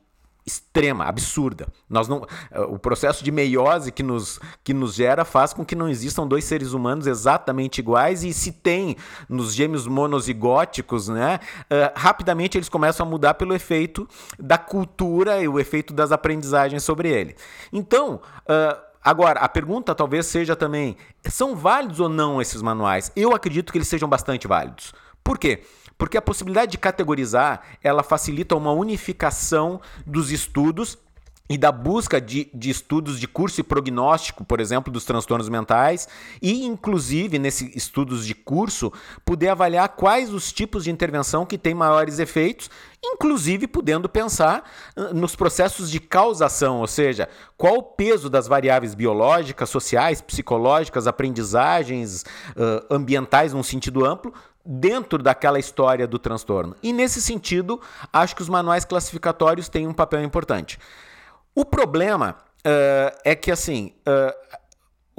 extrema, 0.45 1.05
absurda. 1.05 1.69
Nós 1.89 2.09
não, 2.09 2.27
o 2.67 2.77
processo 2.77 3.23
de 3.23 3.31
meiose 3.31 3.93
que 3.93 4.03
nos, 4.03 4.41
que 4.61 4.73
nos 4.73 4.93
gera 4.93 5.23
faz 5.23 5.53
com 5.53 5.63
que 5.63 5.73
não 5.73 5.87
existam 5.87 6.27
dois 6.27 6.43
seres 6.43 6.73
humanos 6.73 7.07
exatamente 7.07 7.79
iguais 7.79 8.25
e 8.25 8.33
se 8.33 8.51
tem 8.51 8.97
nos 9.29 9.53
gêmeos 9.53 9.87
monozigóticos, 9.87 11.07
né, 11.07 11.39
uh, 11.63 11.93
rapidamente 11.95 12.57
eles 12.57 12.67
começam 12.67 13.05
a 13.05 13.09
mudar 13.09 13.35
pelo 13.35 13.55
efeito 13.55 14.05
da 14.37 14.57
cultura 14.57 15.41
e 15.41 15.47
o 15.47 15.57
efeito 15.61 15.93
das 15.93 16.11
aprendizagens 16.11 16.83
sobre 16.83 17.09
ele. 17.09 17.37
Então, 17.71 18.19
uh, 18.49 18.91
Agora, 19.03 19.39
a 19.39 19.49
pergunta 19.49 19.95
talvez 19.95 20.27
seja 20.27 20.55
também: 20.55 20.95
são 21.27 21.55
válidos 21.55 21.99
ou 21.99 22.07
não 22.07 22.39
esses 22.39 22.61
manuais? 22.61 23.11
Eu 23.15 23.33
acredito 23.33 23.71
que 23.71 23.79
eles 23.79 23.87
sejam 23.87 24.07
bastante 24.07 24.47
válidos. 24.47 24.93
Por 25.23 25.37
quê? 25.37 25.63
Porque 26.01 26.17
a 26.17 26.21
possibilidade 26.21 26.71
de 26.71 26.77
categorizar, 26.79 27.61
ela 27.83 28.01
facilita 28.01 28.55
uma 28.55 28.71
unificação 28.71 29.79
dos 30.03 30.31
estudos 30.31 30.97
e 31.47 31.59
da 31.59 31.71
busca 31.71 32.19
de, 32.19 32.49
de, 32.51 32.71
estudos 32.71 33.19
de 33.19 33.27
curso 33.27 33.61
e 33.61 33.63
prognóstico, 33.63 34.43
por 34.43 34.59
exemplo, 34.59 34.91
dos 34.91 35.05
transtornos 35.05 35.47
mentais, 35.47 36.07
e 36.41 36.65
inclusive 36.65 37.37
nesses 37.37 37.75
estudos 37.75 38.25
de 38.25 38.33
curso, 38.33 38.91
poder 39.23 39.49
avaliar 39.49 39.89
quais 39.89 40.33
os 40.33 40.51
tipos 40.51 40.85
de 40.85 40.89
intervenção 40.89 41.45
que 41.45 41.55
têm 41.55 41.75
maiores 41.75 42.17
efeitos, 42.17 42.71
inclusive 43.03 43.67
podendo 43.67 44.09
pensar 44.09 44.63
nos 45.13 45.35
processos 45.35 45.91
de 45.91 45.99
causação, 45.99 46.79
ou 46.79 46.87
seja, 46.87 47.29
qual 47.55 47.75
o 47.75 47.83
peso 47.83 48.27
das 48.27 48.47
variáveis 48.47 48.95
biológicas, 48.95 49.69
sociais, 49.69 50.19
psicológicas, 50.19 51.05
aprendizagens, 51.05 52.23
uh, 52.55 52.85
ambientais 52.89 53.53
num 53.53 53.61
sentido 53.61 54.05
amplo, 54.05 54.33
dentro 54.65 55.21
daquela 55.21 55.59
história 55.59 56.07
do 56.07 56.19
transtorno. 56.19 56.75
E 56.81 56.93
nesse 56.93 57.21
sentido, 57.21 57.81
acho 58.11 58.35
que 58.35 58.41
os 58.41 58.49
manuais 58.49 58.85
classificatórios 58.85 59.67
têm 59.67 59.87
um 59.87 59.93
papel 59.93 60.23
importante. 60.23 60.79
O 61.53 61.65
problema 61.65 62.37
uh, 62.59 63.17
é 63.25 63.35
que, 63.35 63.51
assim, 63.51 63.93
uh, 64.07 64.57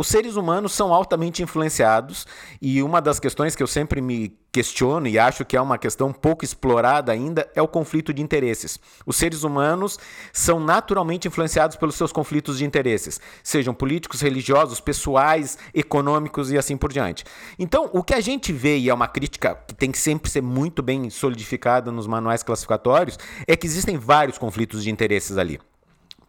os 0.03 0.09
seres 0.09 0.35
humanos 0.35 0.73
são 0.73 0.93
altamente 0.93 1.45
influenciados 1.45 2.27
e 2.61 2.83
uma 2.83 3.01
das 3.01 3.21
questões 3.21 3.55
que 3.55 3.63
eu 3.63 3.69
sempre 3.69 4.01
me 4.01 4.37
questiono 4.51 5.07
e 5.07 5.17
acho 5.17 5.45
que 5.45 5.57
é 5.57 5.61
uma 5.61 5.79
questão 5.79 6.13
pouco 6.13 6.45
explorada 6.45 7.13
ainda 7.13 7.49
é 7.55 7.63
o 7.63 7.69
conflito 7.69 8.13
de 8.13 8.21
interesses. 8.21 8.81
Os 9.07 9.15
seres 9.15 9.45
humanos 9.45 10.01
são 10.33 10.59
naturalmente 10.59 11.29
influenciados 11.29 11.77
pelos 11.77 11.95
seus 11.95 12.11
conflitos 12.11 12.59
de 12.59 12.65
interesses, 12.65 13.21
sejam 13.45 13.73
políticos, 13.73 14.21
religiosos, 14.21 14.81
pessoais, 14.81 15.57
econômicos 15.73 16.51
e 16.51 16.59
assim 16.59 16.77
por 16.77 16.93
diante. 16.93 17.25
Então, 17.57 17.89
o 17.93 18.03
que 18.03 18.13
a 18.13 18.21
gente 18.21 18.53
vê 18.53 18.79
e 18.79 18.91
é 18.91 18.95
uma 18.95 19.07
crítica 19.07 19.55
que 19.55 19.75
tem 19.75 19.93
que 19.93 19.99
sempre 19.99 20.29
ser 20.29 20.43
muito 20.43 20.83
bem 20.83 21.11
solidificada 21.11 21.93
nos 21.93 22.09
manuais 22.09 22.43
classificatórios 22.43 23.21
é 23.47 23.57
que 23.57 23.69
existem 23.69 23.97
vários 23.97 24.37
conflitos 24.37 24.83
de 24.83 24.91
interesses 24.91 25.39
ali. 25.39 25.61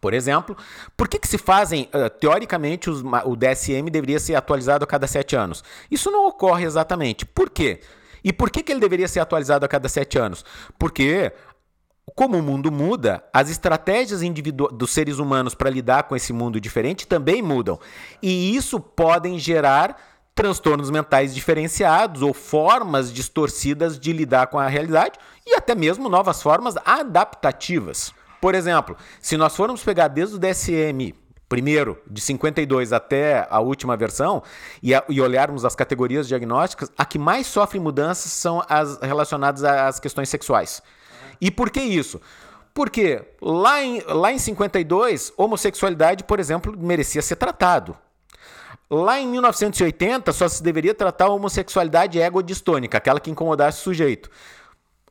Por 0.04 0.12
exemplo, 0.12 0.54
por 0.98 1.08
que, 1.08 1.18
que 1.18 1.26
se 1.26 1.38
fazem, 1.38 1.88
uh, 1.94 2.10
teoricamente, 2.10 2.90
os, 2.90 3.02
o 3.24 3.34
DSM 3.34 3.88
deveria 3.90 4.20
ser 4.20 4.34
atualizado 4.34 4.84
a 4.84 4.86
cada 4.86 5.06
sete 5.06 5.34
anos? 5.34 5.64
Isso 5.90 6.10
não 6.10 6.26
ocorre 6.26 6.66
exatamente. 6.66 7.24
Por 7.24 7.48
quê? 7.48 7.80
E 8.22 8.30
por 8.30 8.50
que, 8.50 8.62
que 8.62 8.70
ele 8.70 8.82
deveria 8.82 9.08
ser 9.08 9.20
atualizado 9.20 9.64
a 9.64 9.68
cada 9.68 9.88
sete 9.88 10.18
anos? 10.18 10.44
Porque 10.78 11.32
como 12.14 12.36
o 12.36 12.42
mundo 12.42 12.70
muda, 12.70 13.24
as 13.32 13.48
estratégias 13.48 14.20
dos 14.74 14.90
seres 14.90 15.16
humanos 15.16 15.54
para 15.54 15.70
lidar 15.70 16.02
com 16.02 16.14
esse 16.14 16.34
mundo 16.34 16.60
diferente 16.60 17.06
também 17.06 17.40
mudam. 17.40 17.80
E 18.22 18.54
isso 18.54 18.78
podem 18.78 19.38
gerar 19.38 19.96
transtornos 20.34 20.90
mentais 20.90 21.34
diferenciados 21.34 22.20
ou 22.20 22.34
formas 22.34 23.10
distorcidas 23.10 23.98
de 23.98 24.12
lidar 24.12 24.48
com 24.48 24.58
a 24.58 24.68
realidade 24.68 25.18
e 25.46 25.54
até 25.54 25.74
mesmo 25.74 26.10
novas 26.10 26.42
formas 26.42 26.74
adaptativas. 26.84 28.12
Por 28.44 28.54
exemplo, 28.54 28.94
se 29.22 29.38
nós 29.38 29.56
formos 29.56 29.82
pegar 29.82 30.08
desde 30.08 30.36
o 30.36 30.38
DSM 30.38 31.14
primeiro, 31.48 31.98
de 32.06 32.20
52 32.20 32.92
até 32.92 33.46
a 33.48 33.58
última 33.58 33.96
versão, 33.96 34.42
e, 34.82 34.94
a, 34.94 35.02
e, 35.08 35.18
olharmos 35.18 35.64
as 35.64 35.74
categorias 35.74 36.28
diagnósticas, 36.28 36.92
a 36.98 37.06
que 37.06 37.18
mais 37.18 37.46
sofre 37.46 37.80
mudanças 37.80 38.30
são 38.32 38.62
as 38.68 38.98
relacionadas 39.00 39.64
às 39.64 39.98
questões 39.98 40.28
sexuais. 40.28 40.82
E 41.40 41.50
por 41.50 41.70
que 41.70 41.80
isso? 41.80 42.20
Porque 42.74 43.22
lá 43.40 43.82
em, 43.82 44.02
lá 44.06 44.30
em 44.30 44.38
52, 44.38 45.32
homossexualidade, 45.38 46.24
por 46.24 46.38
exemplo, 46.38 46.76
merecia 46.78 47.22
ser 47.22 47.36
tratado. 47.36 47.96
Lá 48.90 49.18
em 49.18 49.26
1980, 49.26 50.30
só 50.34 50.46
se 50.48 50.62
deveria 50.62 50.94
tratar 50.94 51.24
a 51.24 51.30
homossexualidade 51.30 52.18
egodistônica, 52.18 52.98
aquela 52.98 53.20
que 53.20 53.30
incomodasse 53.30 53.80
o 53.80 53.84
sujeito. 53.84 54.28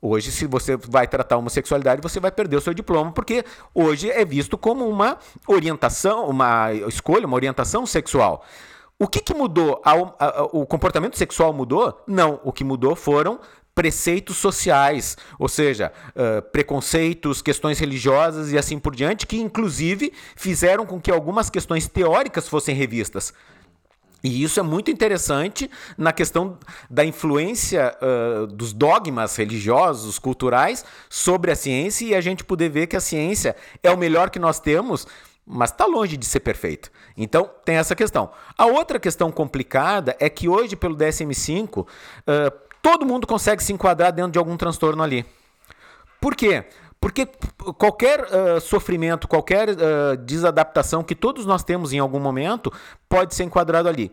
Hoje, 0.05 0.33
se 0.33 0.45
você 0.45 0.75
vai 0.75 1.07
tratar 1.07 1.37
homossexualidade, 1.37 2.01
você 2.01 2.19
vai 2.19 2.29
perder 2.29 2.57
o 2.57 2.61
seu 2.61 2.73
diploma, 2.73 3.13
porque 3.13 3.45
hoje 3.73 4.11
é 4.11 4.25
visto 4.25 4.57
como 4.57 4.85
uma 4.85 5.17
orientação, 5.47 6.27
uma 6.27 6.73
escolha, 6.73 7.25
uma 7.25 7.37
orientação 7.37 7.85
sexual. 7.85 8.43
O 8.99 9.07
que, 9.07 9.21
que 9.21 9.33
mudou? 9.33 9.81
A, 9.81 9.93
a, 9.93 10.39
a, 10.39 10.43
o 10.43 10.65
comportamento 10.65 11.17
sexual 11.17 11.53
mudou? 11.53 12.03
Não. 12.05 12.41
O 12.43 12.51
que 12.51 12.65
mudou 12.65 12.97
foram 12.97 13.39
preceitos 13.73 14.35
sociais, 14.35 15.15
ou 15.39 15.47
seja, 15.47 15.93
uh, 16.09 16.41
preconceitos, 16.51 17.41
questões 17.41 17.79
religiosas 17.79 18.51
e 18.51 18.57
assim 18.57 18.77
por 18.77 18.93
diante, 18.93 19.25
que 19.25 19.37
inclusive 19.37 20.11
fizeram 20.35 20.85
com 20.85 20.99
que 20.99 21.11
algumas 21.11 21.49
questões 21.49 21.87
teóricas 21.87 22.49
fossem 22.49 22.75
revistas. 22.75 23.33
E 24.23 24.41
isso 24.41 24.59
é 24.59 24.63
muito 24.63 24.89
interessante 24.89 25.69
na 25.97 26.13
questão 26.13 26.57
da 26.89 27.03
influência 27.03 27.93
uh, 28.01 28.47
dos 28.47 28.71
dogmas 28.71 29.35
religiosos, 29.35 30.17
culturais 30.17 30.85
sobre 31.09 31.51
a 31.51 31.55
ciência 31.55 32.05
e 32.05 32.15
a 32.15 32.21
gente 32.21 32.43
poder 32.43 32.69
ver 32.69 32.87
que 32.87 32.95
a 32.95 33.01
ciência 33.01 33.53
é 33.83 33.91
o 33.91 33.97
melhor 33.97 34.29
que 34.29 34.39
nós 34.39 34.61
temos, 34.61 35.05
mas 35.45 35.71
está 35.71 35.85
longe 35.85 36.15
de 36.15 36.25
ser 36.25 36.39
perfeito. 36.39 36.89
Então, 37.17 37.49
tem 37.65 37.75
essa 37.75 37.95
questão. 37.95 38.31
A 38.57 38.65
outra 38.65 38.97
questão 38.97 39.29
complicada 39.29 40.15
é 40.17 40.29
que 40.29 40.47
hoje, 40.47 40.77
pelo 40.77 40.95
DSM-5, 40.95 41.79
uh, 41.79 41.85
todo 42.81 43.05
mundo 43.05 43.27
consegue 43.27 43.61
se 43.61 43.73
enquadrar 43.73 44.13
dentro 44.13 44.31
de 44.31 44.39
algum 44.39 44.55
transtorno 44.55 45.03
ali. 45.03 45.25
Por 46.21 46.33
quê? 46.33 46.63
Porque 47.03 47.27
qualquer 47.77 48.21
uh, 48.21 48.61
sofrimento, 48.61 49.27
qualquer 49.27 49.71
uh, 49.71 50.15
desadaptação 50.25 51.03
que 51.03 51.13
todos 51.13 51.45
nós 51.45 51.61
temos 51.61 51.91
em 51.91 51.99
algum 51.99 52.17
momento 52.17 52.71
pode 53.09 53.35
ser 53.35 53.43
enquadrado 53.43 53.89
ali. 53.89 54.09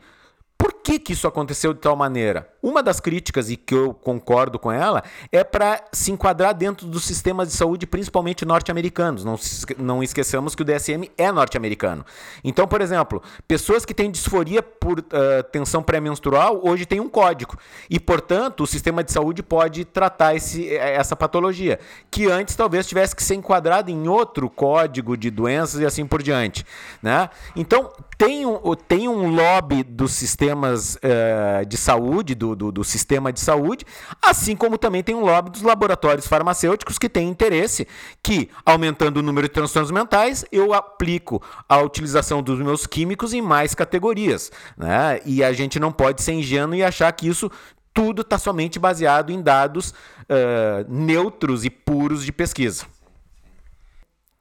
Que, 0.82 0.98
que 0.98 1.12
isso 1.12 1.26
aconteceu 1.26 1.74
de 1.74 1.80
tal 1.80 1.94
maneira? 1.94 2.48
Uma 2.62 2.82
das 2.82 3.00
críticas, 3.00 3.50
e 3.50 3.56
que 3.56 3.74
eu 3.74 3.94
concordo 3.94 4.58
com 4.58 4.70
ela, 4.70 5.02
é 5.32 5.42
para 5.42 5.82
se 5.92 6.10
enquadrar 6.10 6.54
dentro 6.54 6.86
dos 6.86 7.04
sistemas 7.04 7.48
de 7.48 7.54
saúde, 7.54 7.86
principalmente 7.86 8.44
norte-americanos. 8.44 9.24
Não, 9.24 9.38
não 9.78 10.02
esqueçamos 10.02 10.54
que 10.54 10.62
o 10.62 10.64
DSM 10.64 11.10
é 11.16 11.32
norte-americano. 11.32 12.04
Então, 12.44 12.66
por 12.66 12.80
exemplo, 12.80 13.22
pessoas 13.48 13.84
que 13.84 13.94
têm 13.94 14.10
disforia 14.10 14.62
por 14.62 14.98
uh, 14.98 15.02
tensão 15.50 15.82
pré-menstrual 15.82 16.60
hoje 16.62 16.84
têm 16.84 17.00
um 17.00 17.08
código. 17.08 17.56
E, 17.88 17.98
portanto, 17.98 18.62
o 18.62 18.66
sistema 18.66 19.02
de 19.02 19.12
saúde 19.12 19.42
pode 19.42 19.84
tratar 19.84 20.34
esse, 20.34 20.74
essa 20.74 21.16
patologia, 21.16 21.78
que 22.10 22.26
antes 22.26 22.56
talvez 22.56 22.86
tivesse 22.86 23.16
que 23.16 23.22
ser 23.22 23.34
enquadrado 23.34 23.90
em 23.90 24.08
outro 24.08 24.50
código 24.50 25.16
de 25.16 25.30
doenças 25.30 25.80
e 25.80 25.86
assim 25.86 26.06
por 26.06 26.22
diante. 26.22 26.64
Né? 27.02 27.28
Então, 27.56 27.90
tem 28.20 28.44
um, 28.44 28.58
tem 28.74 29.08
um 29.08 29.34
lobby 29.34 29.82
dos 29.82 30.12
sistemas 30.12 30.96
uh, 30.96 31.64
de 31.64 31.78
saúde, 31.78 32.34
do, 32.34 32.54
do, 32.54 32.70
do, 32.70 32.84
sistema 32.84 33.32
de 33.32 33.40
saúde, 33.40 33.86
assim 34.20 34.54
como 34.54 34.76
também 34.76 35.02
tem 35.02 35.14
um 35.14 35.24
lobby 35.24 35.48
dos 35.48 35.62
laboratórios 35.62 36.26
farmacêuticos 36.26 36.98
que 36.98 37.08
tem 37.08 37.26
interesse 37.26 37.88
que, 38.22 38.50
aumentando 38.62 39.16
o 39.16 39.22
número 39.22 39.48
de 39.48 39.54
transtornos 39.54 39.90
mentais, 39.90 40.44
eu 40.52 40.74
aplico 40.74 41.42
a 41.66 41.78
utilização 41.78 42.42
dos 42.42 42.58
meus 42.58 42.86
químicos 42.86 43.32
em 43.32 43.40
mais 43.40 43.74
categorias. 43.74 44.52
Né? 44.76 45.22
E 45.24 45.42
a 45.42 45.54
gente 45.54 45.80
não 45.80 45.90
pode 45.90 46.20
ser 46.22 46.32
ingênuo 46.32 46.74
e 46.74 46.84
achar 46.84 47.10
que 47.12 47.26
isso 47.26 47.50
tudo 47.94 48.20
está 48.20 48.36
somente 48.36 48.78
baseado 48.78 49.30
em 49.32 49.40
dados 49.40 49.94
uh, 50.28 50.84
neutros 50.86 51.64
e 51.64 51.70
puros 51.70 52.22
de 52.22 52.32
pesquisa 52.32 52.84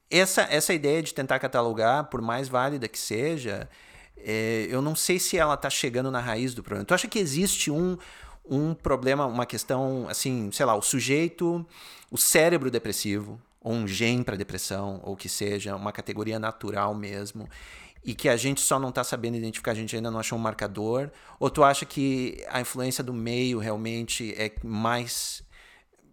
essa, 0.10 0.41
essa 0.43 0.74
ideia 0.74 1.03
de 1.03 1.14
tentar 1.14 1.39
catalogar, 1.39 2.05
por 2.05 2.22
mais 2.22 2.47
válida 2.47 2.88
que 2.88 2.97
seja, 2.97 3.70
é, 4.18 4.68
eu 4.70 4.82
não 4.82 4.95
sei 4.95 5.20
se 5.20 5.38
ela 5.38 5.53
está 5.53 5.70
chegando 5.70 6.10
na 6.12 6.20
raiz 6.20 6.53
do 6.53 6.64
problema. 6.64 6.86
Tu 6.86 6.93
acha 6.93 7.07
que 7.07 7.20
existe 7.20 7.70
um, 7.70 7.97
um 8.49 8.74
problema, 8.74 9.26
uma 9.26 9.45
questão, 9.45 10.07
assim, 10.10 10.51
sei 10.51 10.66
lá, 10.66 10.76
o 10.76 10.82
sujeito, 10.82 11.66
o 12.10 12.18
cérebro 12.18 12.72
depressivo, 12.72 13.39
ou 13.62 13.74
um 13.74 13.88
gene 13.88 14.24
para 14.24 14.36
depressão, 14.36 14.99
ou 15.03 15.16
que 15.16 15.30
seja, 15.30 15.76
uma 15.76 15.91
categoria 15.91 16.39
natural 16.39 16.95
mesmo, 16.95 17.47
e 18.03 18.16
que 18.16 18.30
a 18.30 18.38
gente 18.38 18.62
só 18.62 18.80
não 18.80 18.89
está 18.89 19.03
sabendo 19.03 19.36
identificar, 19.36 19.72
a 19.72 19.76
gente 19.76 19.95
ainda 19.95 20.10
não 20.10 20.20
achou 20.20 20.38
um 20.38 20.41
marcador? 20.41 21.12
Ou 21.39 21.49
tu 21.49 21.64
acha 21.64 21.86
que 21.86 22.43
a 22.49 22.62
influência 22.62 23.03
do 23.03 23.14
meio 23.14 23.60
realmente 23.60 24.34
é 24.38 24.51
mais 24.64 25.43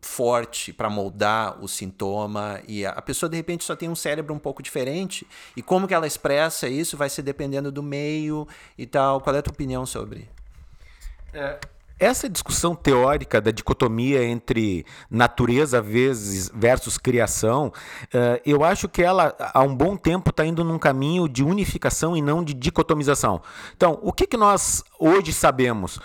forte 0.03 0.73
para 0.73 0.89
moldar 0.89 1.63
o 1.63 1.69
sintoma 1.69 2.61
e 2.67 2.85
a 2.85 3.01
pessoa 3.03 3.29
de 3.29 3.37
repente 3.37 3.65
só 3.65 3.75
tem 3.75 3.89
um 3.89 3.95
cérebro 3.95 4.35
um 4.35 4.39
pouco 4.39 4.63
diferente 4.63 5.27
e 5.57 5.63
como 5.63 5.87
que 5.87 5.95
ela 5.95 6.07
expressa 6.07 6.69
isso 6.69 6.97
vai 6.97 7.09
ser 7.09 7.23
dependendo 7.23 7.71
do 7.73 7.83
meio 7.83 8.47
e 8.77 8.87
tal. 8.87 9.21
Qual 9.21 9.35
é 9.35 9.39
a 9.39 9.43
tua 9.43 9.53
opinião 9.53 9.85
sobre? 9.85 10.29
É, 11.33 11.59
essa 11.99 12.29
discussão 12.29 12.75
teórica 12.75 13.41
da 13.41 13.51
dicotomia 13.51 14.23
entre 14.23 14.85
natureza 15.11 15.81
vezes 15.81 16.51
versus 16.55 16.99
criação, 16.99 17.73
uh, 18.13 18.41
eu 18.45 18.63
acho 18.63 18.87
que 18.87 19.03
ela 19.03 19.35
há 19.39 19.63
um 19.63 19.75
bom 19.75 19.97
tempo 19.97 20.29
está 20.29 20.45
indo 20.45 20.63
num 20.63 20.79
caminho 20.79 21.27
de 21.27 21.43
unificação 21.43 22.15
e 22.15 22.21
não 22.21 22.45
de 22.45 22.53
dicotomização. 22.53 23.41
Então, 23.75 23.99
o 24.03 24.13
que, 24.13 24.27
que 24.27 24.37
nós 24.37 24.85
hoje 24.99 25.33
sabemos? 25.33 25.99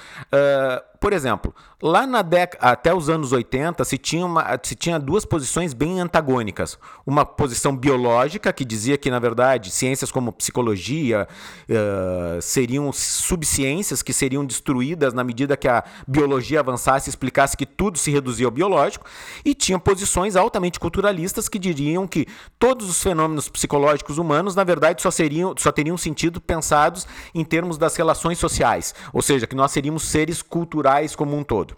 Por 1.02 1.14
exemplo, 1.14 1.52
lá 1.82 2.06
na 2.06 2.22
década, 2.22 2.64
até 2.64 2.94
os 2.94 3.10
anos 3.10 3.32
80, 3.32 3.84
se 3.86 3.98
tinha, 3.98 4.24
uma, 4.24 4.60
se 4.62 4.76
tinha 4.76 5.00
duas 5.00 5.26
posições 5.26 5.74
bem 5.74 6.00
antagônicas. 6.00 6.78
Uma 7.08 7.26
posição 7.26 7.76
biológica, 7.76 8.54
que 8.54 8.64
dizia 8.64 9.00
que, 9.00 9.10
na 9.10 9.18
verdade, 9.18 9.72
ciências 9.72 10.12
como 10.12 10.32
psicologia 10.32 11.28
uh, 11.68 12.40
seriam 12.40 12.92
subciências 12.94 14.04
que 14.04 14.14
seriam 14.14 14.46
destruídas 14.46 15.12
na 15.12 15.24
medida 15.24 15.58
que 15.58 15.68
a 15.68 15.84
biologia 16.08 16.60
avançasse 16.60 17.10
e 17.10 17.10
explicasse 17.10 17.58
que 17.58 17.66
tudo 17.66 17.98
se 17.98 18.12
reduzia 18.12 18.46
ao 18.46 18.52
biológico. 18.52 19.04
E 19.44 19.56
tinha 19.56 19.80
posições 19.80 20.36
altamente 20.36 20.80
culturalistas 20.80 21.50
que 21.50 21.58
diriam 21.58 22.08
que 22.08 22.28
todos 22.60 22.88
os 22.88 23.02
fenômenos 23.02 23.50
psicológicos 23.50 24.20
humanos, 24.20 24.54
na 24.54 24.64
verdade, 24.64 25.02
só, 25.02 25.10
seriam, 25.10 25.56
só 25.58 25.72
teriam 25.72 25.98
sentido 25.98 26.40
pensados 26.40 27.08
em 27.34 27.44
termos 27.44 27.80
das 27.80 27.96
relações 27.96 28.38
sociais. 28.38 28.94
Ou 29.12 29.24
seja, 29.24 29.48
que 29.48 29.56
nós 29.56 29.72
seríamos 29.72 30.04
seres 30.04 30.44
culturais 30.44 30.91
culturais 30.92 31.16
como 31.16 31.38
um 31.38 31.44
todo. 31.44 31.76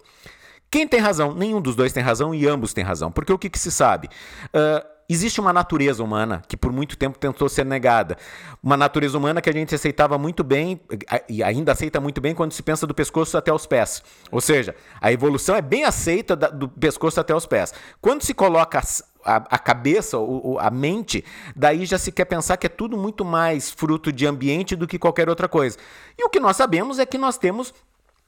Quem 0.70 0.88
tem 0.88 0.98
razão? 0.98 1.34
Nenhum 1.34 1.60
dos 1.60 1.76
dois 1.76 1.92
tem 1.92 2.02
razão 2.02 2.34
e 2.34 2.48
ambos 2.48 2.72
têm 2.72 2.82
razão. 2.82 3.10
Porque 3.10 3.32
o 3.32 3.38
que, 3.38 3.48
que 3.48 3.58
se 3.58 3.70
sabe? 3.70 4.08
Uh, 4.48 4.84
existe 5.08 5.40
uma 5.40 5.52
natureza 5.52 6.02
humana 6.02 6.42
que 6.48 6.56
por 6.56 6.72
muito 6.72 6.96
tempo 6.96 7.16
tentou 7.16 7.48
ser 7.48 7.64
negada. 7.64 8.16
Uma 8.60 8.76
natureza 8.76 9.16
humana 9.16 9.40
que 9.40 9.48
a 9.48 9.52
gente 9.52 9.72
aceitava 9.72 10.18
muito 10.18 10.42
bem 10.42 10.80
e 11.28 11.44
ainda 11.44 11.70
aceita 11.70 12.00
muito 12.00 12.20
bem 12.20 12.34
quando 12.34 12.52
se 12.52 12.62
pensa 12.62 12.88
do 12.88 12.94
pescoço 12.94 13.38
até 13.38 13.52
os 13.52 13.66
pés. 13.66 14.02
Ou 14.32 14.40
seja, 14.40 14.74
a 15.00 15.12
evolução 15.12 15.54
é 15.54 15.62
bem 15.62 15.84
aceita 15.84 16.34
do 16.34 16.68
pescoço 16.68 17.20
até 17.20 17.32
os 17.32 17.46
pés. 17.46 17.72
Quando 18.00 18.22
se 18.22 18.34
coloca 18.34 18.82
a, 19.24 19.36
a 19.36 19.58
cabeça, 19.58 20.16
a 20.58 20.70
mente, 20.72 21.24
daí 21.54 21.86
já 21.86 21.98
se 21.98 22.10
quer 22.10 22.24
pensar 22.24 22.56
que 22.56 22.66
é 22.66 22.70
tudo 22.70 22.96
muito 22.96 23.24
mais 23.24 23.70
fruto 23.70 24.10
de 24.10 24.26
ambiente 24.26 24.74
do 24.74 24.88
que 24.88 24.98
qualquer 24.98 25.28
outra 25.28 25.48
coisa. 25.48 25.78
E 26.18 26.24
o 26.24 26.28
que 26.28 26.40
nós 26.40 26.56
sabemos 26.56 26.98
é 26.98 27.06
que 27.06 27.16
nós 27.16 27.38
temos 27.38 27.72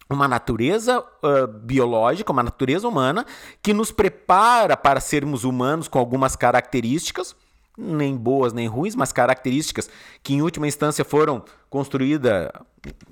uma 0.09 0.29
natureza 0.29 1.01
uh, 1.01 1.47
biológica, 1.47 2.33
uma 2.33 2.43
natureza 2.43 2.87
humana 2.87 3.27
que 3.63 3.75
nos 3.75 3.91
prepara 3.91 4.77
para 4.77 5.01
sermos 5.01 5.45
humanos 5.45 5.89
com 5.89 5.99
algumas 5.99 6.37
características, 6.37 7.35
nem 7.77 8.17
boas 8.17 8.53
nem 8.53 8.67
ruins, 8.67 8.95
mas 8.95 9.13
características 9.13 9.91
que 10.23 10.35
em 10.35 10.43
última 10.43 10.67
instância 10.67 11.05
foram 11.05 11.45
construídas 11.69 12.51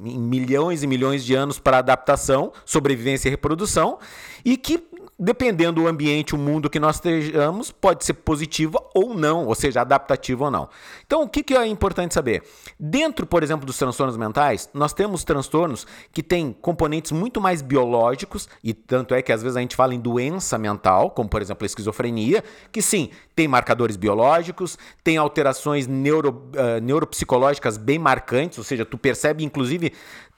em 0.02 0.18
milhões 0.18 0.82
e 0.82 0.86
milhões 0.86 1.24
de 1.24 1.34
anos 1.34 1.58
para 1.58 1.78
adaptação, 1.78 2.52
sobrevivência 2.64 3.28
e 3.28 3.30
reprodução, 3.30 3.98
e 4.44 4.56
que 4.56 4.88
dependendo 5.18 5.82
do 5.82 5.88
ambiente, 5.88 6.34
o 6.34 6.38
mundo 6.38 6.68
que 6.68 6.80
nós 6.80 6.96
estejamos, 6.96 7.70
pode 7.70 8.04
ser 8.04 8.14
positiva 8.14 8.82
ou 8.94 9.14
não, 9.14 9.46
ou 9.46 9.54
seja, 9.54 9.80
adaptativa 9.80 10.44
ou 10.44 10.50
não. 10.50 10.68
Então, 11.06 11.22
o 11.22 11.28
que, 11.28 11.42
que 11.42 11.56
é 11.56 11.66
importante 11.66 12.14
saber? 12.14 12.42
Dentro, 12.78 13.26
por 13.26 13.42
exemplo, 13.42 13.64
dos 13.64 13.78
transtornos 13.78 14.16
mentais, 14.16 14.68
nós 14.74 14.92
temos 14.92 15.22
transtornos 15.24 15.86
que 16.12 16.22
têm 16.22 16.52
componentes 16.52 17.12
muito 17.12 17.40
mais 17.40 17.62
biológicos, 17.62 18.48
e 18.62 18.74
tanto 18.74 19.14
é 19.14 19.22
que 19.22 19.32
às 19.32 19.42
vezes 19.42 19.56
a 19.56 19.60
gente 19.60 19.76
fala 19.76 19.94
em 19.94 20.00
doença 20.00 20.58
mental, 20.58 21.10
como 21.10 21.28
por 21.28 21.40
exemplo 21.40 21.64
a 21.64 21.66
esquizofrenia, 21.66 22.42
que 22.72 22.82
sim, 22.82 23.10
tem 23.36 23.46
marcadores 23.46 23.96
biológicos, 23.96 24.78
tem 25.02 25.16
alterações 25.16 25.86
neuro, 25.86 26.50
uh, 26.54 26.80
neuropsicológicas 26.82 27.76
bem 27.76 27.98
marcantes, 27.98 28.58
ou 28.58 28.64
seja, 28.64 28.84
tu 28.84 28.98
percebe 28.98 29.44
inclusive 29.44 29.92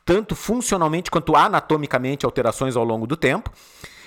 tanto 0.04 0.36
funcionalmente 0.36 1.10
quanto 1.10 1.34
anatomicamente 1.34 2.24
alterações 2.24 2.76
ao 2.76 2.84
longo 2.84 3.06
do 3.06 3.16
tempo. 3.16 3.50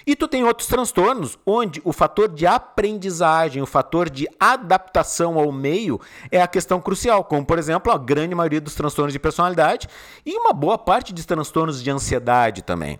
E 0.05 0.15
tu 0.15 0.27
tem 0.27 0.43
outros 0.43 0.67
transtornos 0.67 1.37
onde 1.45 1.81
o 1.83 1.93
fator 1.93 2.29
de 2.29 2.45
aprendizagem, 2.45 3.61
o 3.61 3.65
fator 3.65 4.09
de 4.09 4.27
adaptação 4.39 5.37
ao 5.37 5.51
meio 5.51 5.99
é 6.31 6.41
a 6.41 6.47
questão 6.47 6.79
crucial, 6.81 7.23
como 7.23 7.45
por 7.45 7.57
exemplo 7.57 7.91
a 7.91 7.97
grande 7.97 8.35
maioria 8.35 8.61
dos 8.61 8.75
transtornos 8.75 9.13
de 9.13 9.19
personalidade 9.19 9.87
e 10.25 10.37
uma 10.37 10.53
boa 10.53 10.77
parte 10.77 11.13
de 11.13 11.25
transtornos 11.25 11.83
de 11.83 11.89
ansiedade 11.89 12.61
também. 12.61 12.99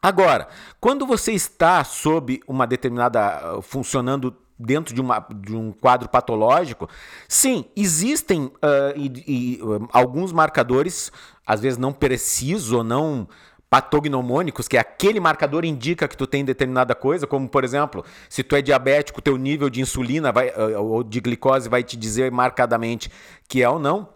Agora, 0.00 0.48
quando 0.80 1.06
você 1.06 1.32
está 1.32 1.82
sob 1.82 2.40
uma 2.46 2.66
determinada 2.66 3.60
funcionando 3.62 4.36
dentro 4.58 4.94
de, 4.94 5.00
uma, 5.00 5.26
de 5.34 5.54
um 5.54 5.72
quadro 5.72 6.08
patológico, 6.08 6.88
sim, 7.28 7.64
existem 7.74 8.44
uh, 8.44 8.52
e, 8.94 9.56
e, 9.58 9.62
uh, 9.62 9.88
alguns 9.92 10.32
marcadores, 10.32 11.12
às 11.46 11.60
vezes 11.60 11.78
não 11.78 11.92
precisos 11.92 12.72
ou 12.72 12.84
não 12.84 13.28
patognomônicos, 13.68 14.68
que 14.68 14.76
é 14.76 14.80
aquele 14.80 15.18
marcador 15.18 15.64
indica 15.64 16.06
que 16.06 16.16
tu 16.16 16.26
tem 16.26 16.44
determinada 16.44 16.94
coisa, 16.94 17.26
como 17.26 17.48
por 17.48 17.64
exemplo, 17.64 18.04
se 18.28 18.42
tu 18.42 18.54
é 18.54 18.62
diabético, 18.62 19.20
teu 19.20 19.36
nível 19.36 19.68
de 19.68 19.80
insulina 19.80 20.30
vai, 20.30 20.48
eh, 20.48 20.78
ou 20.78 21.02
de 21.02 21.20
glicose 21.20 21.68
vai 21.68 21.82
te 21.82 21.96
dizer 21.96 22.30
marcadamente 22.30 23.10
que 23.48 23.62
é 23.62 23.68
ou 23.68 23.78
não. 23.78 24.08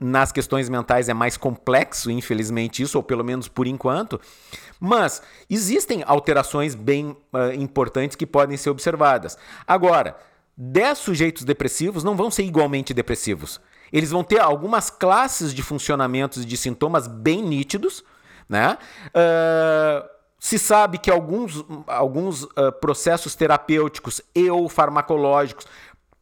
Nas 0.00 0.32
questões 0.32 0.68
mentais 0.68 1.08
é 1.08 1.14
mais 1.14 1.36
complexo, 1.36 2.10
infelizmente, 2.10 2.82
isso, 2.82 2.98
ou 2.98 3.02
pelo 3.02 3.22
menos 3.22 3.46
por 3.46 3.66
enquanto. 3.66 4.20
Mas 4.80 5.22
existem 5.48 6.02
alterações 6.04 6.74
bem 6.74 7.16
uh, 7.32 7.52
importantes 7.54 8.16
que 8.16 8.26
podem 8.26 8.56
ser 8.56 8.70
observadas. 8.70 9.38
Agora, 9.66 10.16
10 10.56 10.98
sujeitos 10.98 11.44
depressivos 11.44 12.02
não 12.02 12.16
vão 12.16 12.30
ser 12.30 12.42
igualmente 12.42 12.92
depressivos. 12.92 13.60
Eles 13.92 14.10
vão 14.10 14.24
ter 14.24 14.40
algumas 14.40 14.90
classes 14.90 15.54
de 15.54 15.62
funcionamentos 15.62 16.42
e 16.42 16.46
de 16.46 16.56
sintomas 16.56 17.06
bem 17.06 17.40
nítidos, 17.40 18.02
né? 18.48 18.78
Uh, 19.08 20.08
se 20.38 20.58
sabe 20.58 20.98
que 20.98 21.10
alguns, 21.10 21.64
alguns 21.86 22.42
uh, 22.42 22.72
processos 22.80 23.34
terapêuticos 23.34 24.20
e 24.34 24.50
ou 24.50 24.68
farmacológicos 24.68 25.66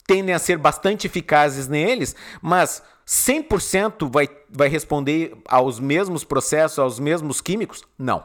tendem 0.07 0.35
a 0.35 0.39
ser 0.39 0.59
bastante 0.59 1.07
eficazes 1.07 1.67
neles, 1.69 2.15
mas 2.41 2.83
100% 3.07 4.11
vai, 4.11 4.29
vai 4.49 4.69
responder 4.69 5.37
aos 5.49 5.81
mesmos 5.81 6.25
processos, 6.25 6.79
aos 6.79 7.01
mesmos 7.01 7.41
químicos? 7.41 7.83
Não. 7.99 8.23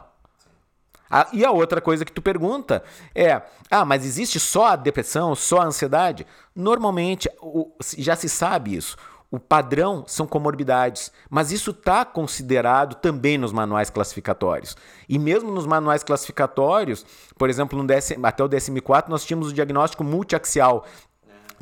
Ah, 1.10 1.26
e 1.32 1.44
a 1.44 1.50
outra 1.50 1.80
coisa 1.80 2.04
que 2.04 2.12
tu 2.12 2.20
pergunta 2.20 2.82
é: 3.14 3.42
ah, 3.70 3.84
mas 3.84 4.04
existe 4.04 4.38
só 4.38 4.66
a 4.66 4.76
depressão, 4.76 5.34
só 5.34 5.60
a 5.60 5.64
ansiedade? 5.64 6.26
Normalmente 6.54 7.28
o, 7.40 7.72
já 7.96 8.14
se 8.14 8.28
sabe 8.28 8.76
isso. 8.76 8.96
O 9.30 9.38
padrão 9.38 10.04
são 10.06 10.26
comorbidades, 10.26 11.12
mas 11.28 11.52
isso 11.52 11.70
está 11.70 12.02
considerado 12.02 12.94
também 12.94 13.36
nos 13.36 13.52
manuais 13.52 13.90
classificatórios. 13.90 14.74
E 15.06 15.18
mesmo 15.18 15.50
nos 15.50 15.66
manuais 15.66 16.02
classificatórios, 16.02 17.04
por 17.36 17.50
exemplo, 17.50 17.82
décimo, 17.86 18.26
até 18.26 18.42
o 18.42 18.48
DSM-4, 18.48 19.08
nós 19.08 19.26
tínhamos 19.26 19.48
o 19.50 19.52
diagnóstico 19.52 20.02
multiaxial, 20.02 20.86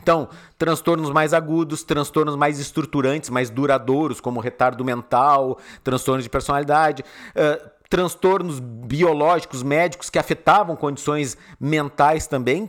então, 0.01 0.29
transtornos 0.59 1.11
mais 1.11 1.35
agudos, 1.35 1.83
transtornos 1.83 2.37
mais 2.37 2.61
estruturantes, 2.61 3.31
mais 3.31 3.51
duradouros, 3.51 4.21
como 4.21 4.41
retardo 4.41 4.85
mental, 4.85 5.59
transtornos 5.83 6.23
de 6.23 6.31
personalidade, 6.31 7.03
uh, 7.03 7.71
transtornos 7.89 8.61
biológicos, 8.61 9.63
médicos 9.63 10.11
que 10.11 10.19
afetavam 10.19 10.77
condições 10.77 11.37
mentais 11.59 12.27
também, 12.27 12.69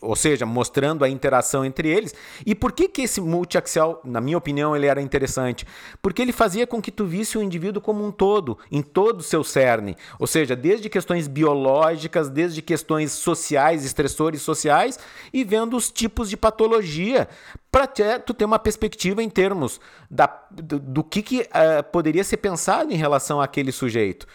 ou 0.00 0.16
seja, 0.16 0.44
mostrando 0.44 1.04
a 1.04 1.08
interação 1.08 1.64
entre 1.64 1.88
eles. 1.88 2.14
E 2.44 2.54
por 2.54 2.72
que, 2.72 2.88
que 2.88 3.02
esse 3.02 3.20
multiaxial, 3.20 4.00
na 4.04 4.20
minha 4.20 4.38
opinião, 4.38 4.76
ele 4.76 4.86
era 4.86 5.00
interessante? 5.00 5.66
Porque 6.00 6.22
ele 6.22 6.32
fazia 6.32 6.66
com 6.66 6.80
que 6.80 6.90
tu 6.90 7.04
visse 7.04 7.38
o 7.38 7.42
indivíduo 7.42 7.82
como 7.82 8.04
um 8.04 8.10
todo, 8.10 8.58
em 8.70 8.82
todo 8.82 9.20
o 9.20 9.22
seu 9.22 9.42
cerne. 9.42 9.96
Ou 10.18 10.26
seja, 10.26 10.54
desde 10.54 10.88
questões 10.88 11.26
biológicas, 11.26 12.28
desde 12.28 12.62
questões 12.62 13.12
sociais, 13.12 13.84
estressores 13.84 14.42
sociais, 14.42 14.98
e 15.32 15.44
vendo 15.44 15.76
os 15.76 15.90
tipos 15.90 16.28
de 16.28 16.36
patologia, 16.36 17.28
para 17.72 17.86
tu 18.18 18.34
ter 18.34 18.44
uma 18.44 18.58
perspectiva 18.58 19.22
em 19.22 19.30
termos 19.30 19.80
da, 20.10 20.26
do, 20.50 20.78
do 20.78 21.02
que, 21.02 21.22
que 21.22 21.40
uh, 21.40 21.82
poderia 21.90 22.22
ser 22.22 22.36
pensado 22.36 22.92
em 22.92 22.96
relação 22.96 23.40
àquele 23.40 23.72
sujeito. 23.72 24.26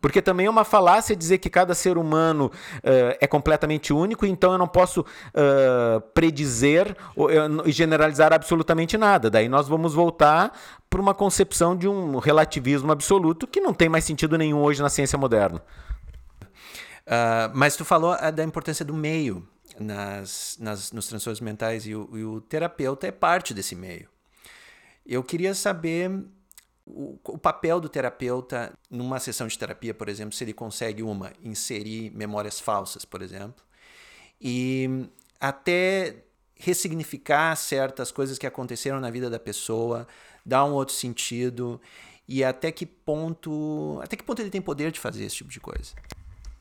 Porque 0.00 0.22
também 0.22 0.46
é 0.46 0.50
uma 0.50 0.64
falácia 0.64 1.16
dizer 1.16 1.38
que 1.38 1.50
cada 1.50 1.74
ser 1.74 1.98
humano 1.98 2.52
uh, 2.76 3.16
é 3.20 3.26
completamente 3.26 3.92
único, 3.92 4.24
então 4.24 4.52
eu 4.52 4.58
não 4.58 4.68
posso 4.68 5.00
uh, 5.00 6.00
predizer 6.12 6.96
e 7.64 7.72
generalizar 7.72 8.32
absolutamente 8.32 8.96
nada. 8.96 9.28
Daí 9.28 9.48
nós 9.48 9.66
vamos 9.66 9.92
voltar 9.92 10.56
para 10.88 11.00
uma 11.00 11.14
concepção 11.14 11.76
de 11.76 11.88
um 11.88 12.18
relativismo 12.18 12.92
absoluto 12.92 13.46
que 13.46 13.60
não 13.60 13.74
tem 13.74 13.88
mais 13.88 14.04
sentido 14.04 14.38
nenhum 14.38 14.62
hoje 14.62 14.80
na 14.80 14.88
ciência 14.88 15.18
moderna. 15.18 15.60
Uh, 17.06 17.50
mas 17.54 17.74
tu 17.74 17.84
falou 17.84 18.14
da 18.30 18.44
importância 18.44 18.84
do 18.84 18.94
meio 18.94 19.44
nas, 19.78 20.56
nas, 20.58 20.92
nos 20.92 21.06
transtornos 21.06 21.40
mentais 21.40 21.86
e 21.86 21.94
o, 21.94 22.16
e 22.16 22.24
o 22.24 22.40
terapeuta 22.40 23.06
é 23.06 23.12
parte 23.12 23.52
desse 23.52 23.74
meio. 23.74 24.08
Eu 25.06 25.22
queria 25.22 25.54
saber 25.54 26.10
o, 26.86 27.18
o, 27.24 27.38
papel 27.38 27.80
do 27.80 27.88
terapeuta 27.88 28.72
numa 28.90 29.18
sessão 29.20 29.46
de 29.46 29.58
terapia, 29.58 29.94
por 29.94 30.08
exemplo, 30.08 30.34
se 30.34 30.44
ele 30.44 30.52
consegue 30.52 31.02
uma 31.02 31.32
inserir 31.42 32.10
memórias 32.10 32.60
falsas, 32.60 33.04
por 33.04 33.22
exemplo, 33.22 33.64
e 34.40 35.08
até 35.40 36.24
ressignificar 36.56 37.54
certas 37.56 38.10
coisas 38.10 38.38
que 38.38 38.46
aconteceram 38.46 39.00
na 39.00 39.10
vida 39.10 39.28
da 39.28 39.38
pessoa, 39.38 40.06
dar 40.44 40.64
um 40.64 40.72
outro 40.72 40.94
sentido 40.94 41.80
e 42.26 42.42
até 42.42 42.72
que 42.72 42.86
ponto, 42.86 43.98
até 44.02 44.16
que 44.16 44.22
ponto 44.22 44.40
ele 44.40 44.50
tem 44.50 44.62
poder 44.62 44.90
de 44.90 45.00
fazer 45.00 45.24
esse 45.24 45.36
tipo 45.36 45.50
de 45.50 45.60
coisa. 45.60 45.92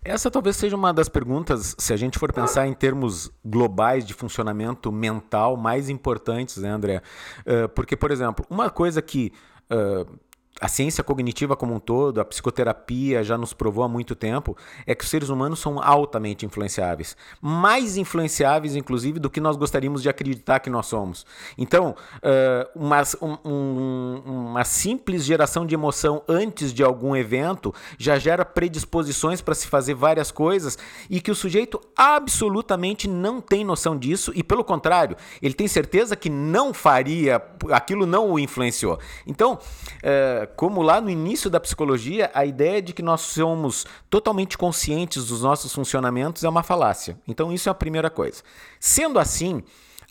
Essa 0.06 0.30
talvez 0.30 0.58
seja 0.58 0.76
uma 0.76 0.94
das 0.94 1.08
perguntas, 1.08 1.76
se 1.78 1.94
a 1.94 1.98
gente 1.98 2.20
for 2.20 2.34
pensar 2.34 2.68
em 2.68 2.74
termos 2.74 3.32
globais 3.44 4.06
de 4.06 4.14
funcionamento 4.14 4.92
mental 4.92 5.56
mais 5.56 5.88
importantes, 5.88 6.58
né, 6.58 6.70
André? 6.70 7.02
Uh, 7.40 7.70
porque, 7.70 7.96
por 7.96 8.12
exemplo, 8.12 8.46
uma 8.50 8.70
coisa 8.70 9.02
que 9.02 9.32
uh, 9.72 10.20
a 10.62 10.68
ciência 10.68 11.04
cognitiva 11.04 11.56
como 11.56 11.74
um 11.74 11.80
todo, 11.80 12.22
a 12.22 12.26
psicoterapia 12.26 13.24
já 13.24 13.38
nos 13.38 13.54
provou 13.54 13.84
há 13.84 13.88
muito 13.90 14.16
tempo, 14.16 14.56
é 14.86 14.94
que 14.94 15.04
os 15.04 15.10
seres 15.10 15.30
humanos 15.30 15.60
são 15.60 15.82
altamente 15.82 16.46
influenciáveis. 16.46 17.18
Mais 17.42 17.98
influenciáveis, 17.98 18.76
inclusive, 18.76 19.20
do 19.20 19.30
que 19.30 19.42
nós 19.42 19.58
gostaríamos 19.58 20.02
de 20.02 20.10
acreditar 20.10 20.60
que 20.60 20.70
nós 20.70 20.86
somos. 20.86 21.26
Então, 21.58 21.96
uma, 22.76 23.02
um, 23.22 24.22
uma 24.26 24.64
simples 24.64 25.26
geração 25.26 25.66
de 25.66 25.74
emoção 25.74 26.22
antes 26.28 26.72
de 26.74 26.84
algum 26.84 27.16
evento 27.16 27.74
já 27.98 28.18
gera 28.20 28.46
predisposições 28.46 29.42
para 29.42 29.56
se 29.56 29.68
fazer 29.68 29.96
várias 29.96 30.32
coisas 30.32 30.78
e 31.10 31.20
que 31.20 31.32
o 31.32 31.36
sujeito 31.36 31.82
absolutamente 31.96 33.08
não 33.08 33.42
tem 33.42 33.66
noção 33.66 33.98
disso 33.98 34.32
e, 34.36 34.44
pelo 34.44 34.64
contrário, 34.64 35.18
ele 35.42 35.54
tem 35.54 35.68
certeza 35.68 36.16
que 36.16 36.30
não 36.30 36.74
faria, 36.74 37.42
aquilo 37.72 38.06
não 38.06 38.32
o 38.32 38.40
influenciou. 38.40 39.00
Então, 39.26 39.54
uh, 39.54 40.43
como 40.46 40.82
lá 40.82 41.02
no 41.02 41.10
início 41.10 41.50
da 41.50 41.60
psicologia, 41.60 42.32
a 42.34 42.46
ideia 42.46 42.82
de 42.82 42.94
que 42.94 43.02
nós 43.02 43.22
somos 43.22 43.86
totalmente 44.10 44.58
conscientes 44.58 45.28
dos 45.28 45.42
nossos 45.42 45.74
funcionamentos 45.74 46.44
é 46.44 46.50
uma 46.50 46.64
falácia. 46.64 47.18
Então, 47.28 47.52
isso 47.52 47.70
é 47.70 47.72
a 47.72 47.76
primeira 47.76 48.10
coisa. 48.10 48.44
Sendo 48.80 49.20
assim, 49.20 49.64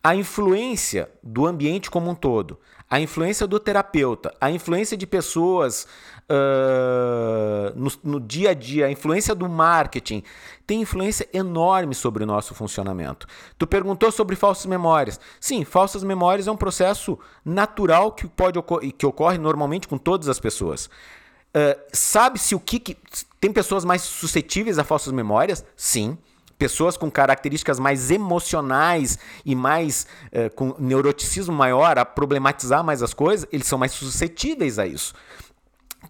a 0.02 0.16
influência 0.16 1.08
do 1.22 1.46
ambiente 1.46 1.90
como 1.90 2.10
um 2.10 2.14
todo, 2.14 2.58
a 2.90 3.00
influência 3.00 3.46
do 3.46 3.58
terapeuta, 3.58 4.34
a 4.40 4.50
influência 4.50 4.96
de 4.96 5.06
pessoas 5.06 5.86
uh, 6.30 7.72
no, 7.74 7.90
no, 8.02 8.20
dia 8.20 8.50
a 8.50 8.54
dia, 8.54 8.86
a 8.86 8.90
influência 8.90 9.34
do 9.34 9.48
marketing, 9.48 10.22
tem 10.66 10.80
influência 10.80 11.28
enorme 11.32 11.94
sobre 11.94 12.24
o 12.24 12.26
nosso 12.26 12.54
funcionamento. 12.54 13.26
Tu 13.58 13.66
perguntou 13.66 14.10
sobre 14.12 14.36
falsas 14.36 14.66
memórias. 14.66 15.20
Sim, 15.40 15.64
falsas 15.64 16.02
memórias 16.04 16.46
é 16.46 16.52
um 16.52 16.56
processo 16.56 17.18
natural 17.44 18.12
que 18.12 18.26
pode 18.26 18.58
que 18.96 19.06
ocorre 19.06 19.38
normalmente 19.38 19.88
com 19.88 19.98
todas 19.98 20.28
as 20.28 20.38
pessoas. 20.38 20.86
Uh, 20.86 21.78
Sabe-se 21.92 22.54
o 22.54 22.60
que, 22.60 22.78
que. 22.78 22.96
Tem 23.40 23.52
pessoas 23.52 23.84
mais 23.84 24.02
suscetíveis 24.02 24.78
a 24.78 24.84
falsas 24.84 25.12
memórias? 25.12 25.64
Sim 25.76 26.16
pessoas 26.62 26.96
com 26.96 27.10
características 27.10 27.80
mais 27.80 28.08
emocionais 28.08 29.18
e 29.44 29.52
mais 29.52 30.06
uh, 30.26 30.54
com 30.54 30.76
neuroticismo 30.78 31.52
maior, 31.52 31.98
a 31.98 32.04
problematizar 32.04 32.84
mais 32.84 33.02
as 33.02 33.12
coisas, 33.12 33.48
eles 33.50 33.66
são 33.66 33.76
mais 33.76 33.90
suscetíveis 33.90 34.78
a 34.78 34.86
isso. 34.86 35.12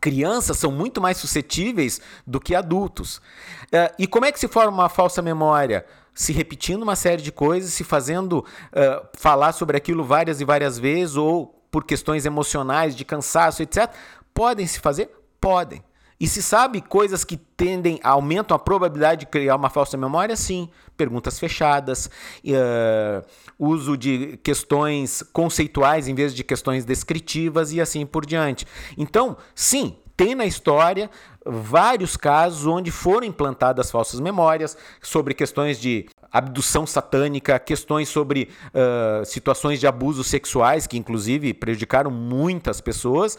Crianças 0.01 0.59
são 0.59 0.71
muito 0.71 1.01
mais 1.01 1.17
suscetíveis 1.17 2.01
do 2.27 2.41
que 2.41 2.55
adultos. 2.55 3.19
Uh, 3.19 3.93
e 3.99 4.07
como 4.07 4.27
é 4.27 4.33
que 4.33 4.41
se 4.41 4.49
forma 4.49 4.73
uma 4.73 4.89
falsa 4.89 5.23
memória? 5.23 5.85
Se 6.15 6.33
repetindo 6.33 6.83
uma 6.83 6.97
série 6.97 7.23
de 7.23 7.33
coisas, 7.33 7.73
se 7.73 7.85
fazendo 7.85 8.39
uh, 8.41 9.09
falar 9.15 9.53
sobre 9.53 9.77
aquilo 9.77 10.05
várias 10.05 10.41
e 10.41 10.45
várias 10.45 10.79
vezes, 10.79 11.17
ou 11.17 11.47
por 11.71 11.85
questões 11.85 12.27
emocionais, 12.27 12.95
de 12.95 13.05
cansaço, 13.05 13.63
etc. 13.63 13.91
Podem 14.35 14.67
se 14.67 14.79
fazer? 14.79 15.11
Podem. 15.41 15.83
E 16.23 16.29
se 16.29 16.41
sabe 16.41 16.81
coisas 16.81 17.25
que 17.25 17.37
tendem, 17.37 17.99
aumentam 18.01 18.55
a 18.55 18.59
probabilidade 18.59 19.23
de 19.23 19.27
criar 19.27 19.57
uma 19.57 19.69
falsa 19.69 19.97
memória? 19.97 20.37
Sim. 20.37 20.69
Perguntas 20.97 21.37
fechadas, 21.37 22.07
uh, 22.07 23.27
uso 23.59 23.97
de 23.97 24.39
questões 24.41 25.25
conceituais 25.33 26.07
em 26.07 26.15
vez 26.15 26.33
de 26.33 26.45
questões 26.45 26.85
descritivas 26.85 27.73
e 27.73 27.81
assim 27.81 28.07
por 28.07 28.25
diante. 28.25 28.65
Então, 28.97 29.37
sim, 29.53 29.97
tem 30.17 30.37
na 30.37 30.47
história 30.47 31.11
vários 31.45 32.17
casos 32.17 32.67
onde 32.67 32.93
foram 32.93 33.27
implantadas 33.27 33.91
falsas 33.91 34.21
memórias 34.21 34.77
sobre 35.03 35.35
questões 35.35 35.81
de 35.81 36.07
abdução 36.31 36.87
satânica, 36.87 37.59
questões 37.59 38.09
sobre 38.09 38.49
uh, 38.69 39.25
situações 39.25 39.81
de 39.81 39.89
abusos 39.89 40.29
sexuais, 40.29 40.87
que 40.87 40.97
inclusive 40.97 41.53
prejudicaram 41.53 42.13
muitas 42.13 42.81
pessoas, 42.81 43.37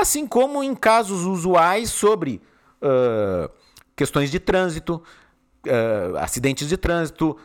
assim 0.00 0.26
como 0.26 0.62
em 0.62 0.74
casos 0.74 1.24
usuais 1.24 1.90
sobre 1.90 2.40
uh, 2.82 3.50
questões 3.94 4.30
de 4.30 4.38
trânsito, 4.38 5.02
uh, 5.66 6.16
acidentes 6.18 6.68
de 6.68 6.76
trânsito, 6.76 7.36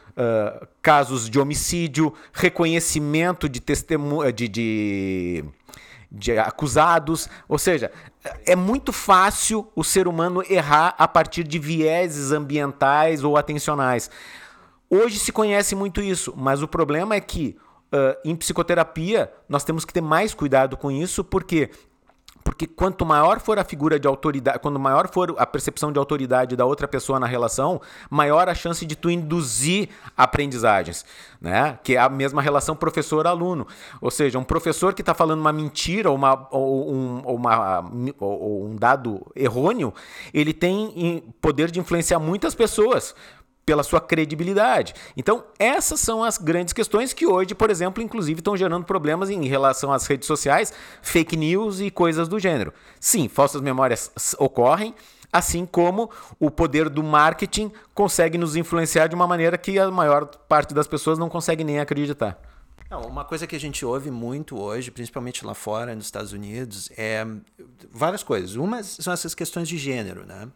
casos 0.81 1.29
de 1.29 1.39
homicídio, 1.39 2.13
reconhecimento 2.31 3.49
de 3.49 3.59
testemunho 3.59 4.31
de, 4.31 4.47
de 4.47 5.45
de 6.11 6.37
acusados, 6.37 7.29
ou 7.47 7.57
seja, 7.57 7.89
é 8.45 8.53
muito 8.53 8.91
fácil 8.91 9.71
o 9.73 9.81
ser 9.81 10.09
humano 10.09 10.43
errar 10.49 10.93
a 10.97 11.07
partir 11.07 11.45
de 11.45 11.57
vieses 11.57 12.33
ambientais 12.33 13.23
ou 13.23 13.37
atencionais. 13.37 14.11
Hoje 14.89 15.17
se 15.17 15.31
conhece 15.31 15.73
muito 15.73 16.01
isso, 16.01 16.33
mas 16.35 16.61
o 16.61 16.67
problema 16.67 17.15
é 17.15 17.21
que 17.21 17.55
uh, 17.93 18.17
em 18.25 18.35
psicoterapia 18.35 19.31
nós 19.47 19.63
temos 19.63 19.85
que 19.85 19.93
ter 19.93 20.01
mais 20.01 20.33
cuidado 20.33 20.75
com 20.75 20.91
isso, 20.91 21.23
porque 21.23 21.69
porque 22.51 22.67
quanto 22.67 23.05
maior 23.05 23.39
for 23.39 23.57
a 23.57 23.63
figura 23.63 23.97
de 23.97 24.05
autoridade, 24.05 24.59
quando 24.59 24.77
maior 24.77 25.09
for 25.09 25.33
a 25.37 25.45
percepção 25.45 25.89
de 25.89 25.97
autoridade 25.97 26.53
da 26.53 26.65
outra 26.65 26.85
pessoa 26.85 27.17
na 27.17 27.25
relação, 27.25 27.79
maior 28.09 28.49
a 28.49 28.53
chance 28.53 28.85
de 28.85 28.93
tu 28.93 29.09
induzir 29.09 29.87
aprendizagens, 30.17 31.05
né? 31.39 31.79
Que 31.81 31.95
é 31.95 31.99
a 31.99 32.09
mesma 32.09 32.41
relação 32.41 32.75
professor-aluno. 32.75 33.65
Ou 34.01 34.11
seja, 34.11 34.37
um 34.37 34.43
professor 34.43 34.93
que 34.93 35.01
está 35.01 35.13
falando 35.13 35.39
uma 35.39 35.53
mentira 35.53 36.09
ou, 36.09 36.15
uma, 36.17 36.45
ou, 36.51 36.93
um, 36.93 37.21
ou, 37.23 37.35
uma, 37.37 37.89
ou 38.19 38.65
um 38.65 38.75
dado 38.75 39.25
errôneo, 39.33 39.93
ele 40.33 40.53
tem 40.53 41.23
poder 41.39 41.71
de 41.71 41.79
influenciar 41.79 42.19
muitas 42.19 42.53
pessoas 42.53 43.15
pela 43.65 43.83
sua 43.83 44.01
credibilidade. 44.01 44.93
Então, 45.15 45.43
essas 45.59 45.99
são 45.99 46.23
as 46.23 46.37
grandes 46.37 46.73
questões 46.73 47.13
que 47.13 47.25
hoje, 47.25 47.53
por 47.53 47.69
exemplo, 47.69 48.01
inclusive 48.01 48.39
estão 48.39 48.57
gerando 48.57 48.85
problemas 48.85 49.29
em 49.29 49.45
relação 49.45 49.91
às 49.91 50.05
redes 50.07 50.27
sociais, 50.27 50.73
fake 51.01 51.37
news 51.37 51.79
e 51.79 51.91
coisas 51.91 52.27
do 52.27 52.39
gênero. 52.39 52.73
Sim, 52.99 53.27
falsas 53.27 53.61
memórias 53.61 54.11
ocorrem, 54.37 54.95
assim 55.31 55.65
como 55.65 56.09
o 56.39 56.51
poder 56.51 56.89
do 56.89 57.03
marketing 57.03 57.71
consegue 57.93 58.37
nos 58.37 58.55
influenciar 58.55 59.07
de 59.07 59.15
uma 59.15 59.27
maneira 59.27 59.57
que 59.57 59.79
a 59.79 59.89
maior 59.89 60.25
parte 60.25 60.73
das 60.73 60.87
pessoas 60.87 61.17
não 61.17 61.29
consegue 61.29 61.63
nem 61.63 61.79
acreditar. 61.79 62.39
Uma 63.07 63.23
coisa 63.23 63.47
que 63.47 63.55
a 63.55 63.59
gente 63.59 63.85
ouve 63.85 64.11
muito 64.11 64.59
hoje, 64.59 64.91
principalmente 64.91 65.45
lá 65.45 65.53
fora, 65.53 65.95
nos 65.95 66.03
Estados 66.03 66.33
Unidos, 66.33 66.91
é 66.97 67.25
várias 67.89 68.21
coisas. 68.21 68.55
Uma 68.55 68.83
são 68.83 69.13
essas 69.13 69.33
questões 69.33 69.69
de 69.69 69.77
gênero, 69.77 70.25
né? 70.25 70.49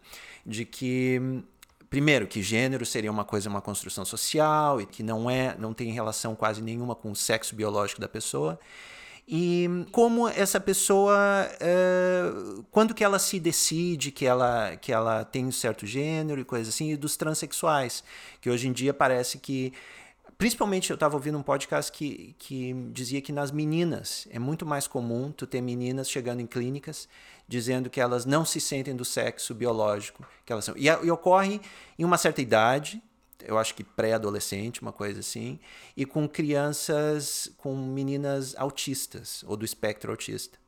De 0.44 0.66
que 0.66 1.42
primeiro 1.88 2.26
que 2.26 2.42
gênero 2.42 2.84
seria 2.84 3.10
uma 3.10 3.24
coisa 3.24 3.48
uma 3.48 3.60
construção 3.60 4.04
social 4.04 4.80
e 4.80 4.86
que 4.86 5.02
não 5.02 5.30
é 5.30 5.56
não 5.58 5.72
tem 5.72 5.92
relação 5.92 6.34
quase 6.34 6.62
nenhuma 6.62 6.94
com 6.94 7.10
o 7.10 7.16
sexo 7.16 7.54
biológico 7.54 8.00
da 8.00 8.08
pessoa. 8.08 8.58
E 9.28 9.68
como 9.90 10.28
essa 10.28 10.60
pessoa 10.60 11.16
é, 11.60 12.30
quando 12.70 12.94
que 12.94 13.02
ela 13.02 13.18
se 13.18 13.40
decide 13.40 14.12
que 14.12 14.24
ela 14.24 14.76
que 14.76 14.92
ela 14.92 15.24
tem 15.24 15.44
um 15.44 15.52
certo 15.52 15.84
gênero 15.84 16.40
e 16.40 16.44
coisas 16.44 16.72
assim 16.72 16.92
e 16.92 16.96
dos 16.96 17.16
transexuais 17.16 18.04
que 18.40 18.48
hoje 18.48 18.68
em 18.68 18.72
dia 18.72 18.94
parece 18.94 19.38
que 19.38 19.72
principalmente 20.38 20.90
eu 20.90 20.94
estava 20.94 21.16
ouvindo 21.16 21.36
um 21.38 21.42
podcast 21.42 21.90
que, 21.90 22.36
que 22.38 22.72
dizia 22.92 23.20
que 23.20 23.32
nas 23.32 23.50
meninas 23.50 24.28
é 24.30 24.38
muito 24.38 24.64
mais 24.64 24.86
comum 24.86 25.32
tu 25.32 25.44
ter 25.44 25.60
meninas 25.60 26.08
chegando 26.08 26.40
em 26.40 26.46
clínicas 26.46 27.08
dizendo 27.48 27.88
que 27.88 28.00
elas 28.00 28.24
não 28.24 28.44
se 28.44 28.60
sentem 28.60 28.94
do 28.94 29.04
sexo 29.04 29.54
biológico 29.54 30.26
que 30.44 30.52
elas 30.52 30.64
são. 30.64 30.76
E, 30.76 30.86
e 30.86 31.10
ocorre 31.10 31.60
em 31.98 32.04
uma 32.04 32.18
certa 32.18 32.42
idade, 32.42 33.02
eu 33.44 33.58
acho 33.58 33.74
que 33.74 33.84
pré-adolescente, 33.84 34.82
uma 34.82 34.92
coisa 34.92 35.20
assim, 35.20 35.58
e 35.96 36.04
com 36.04 36.28
crianças, 36.28 37.50
com 37.58 37.76
meninas 37.76 38.54
autistas 38.56 39.44
ou 39.46 39.56
do 39.56 39.64
espectro 39.64 40.10
autista. 40.10 40.58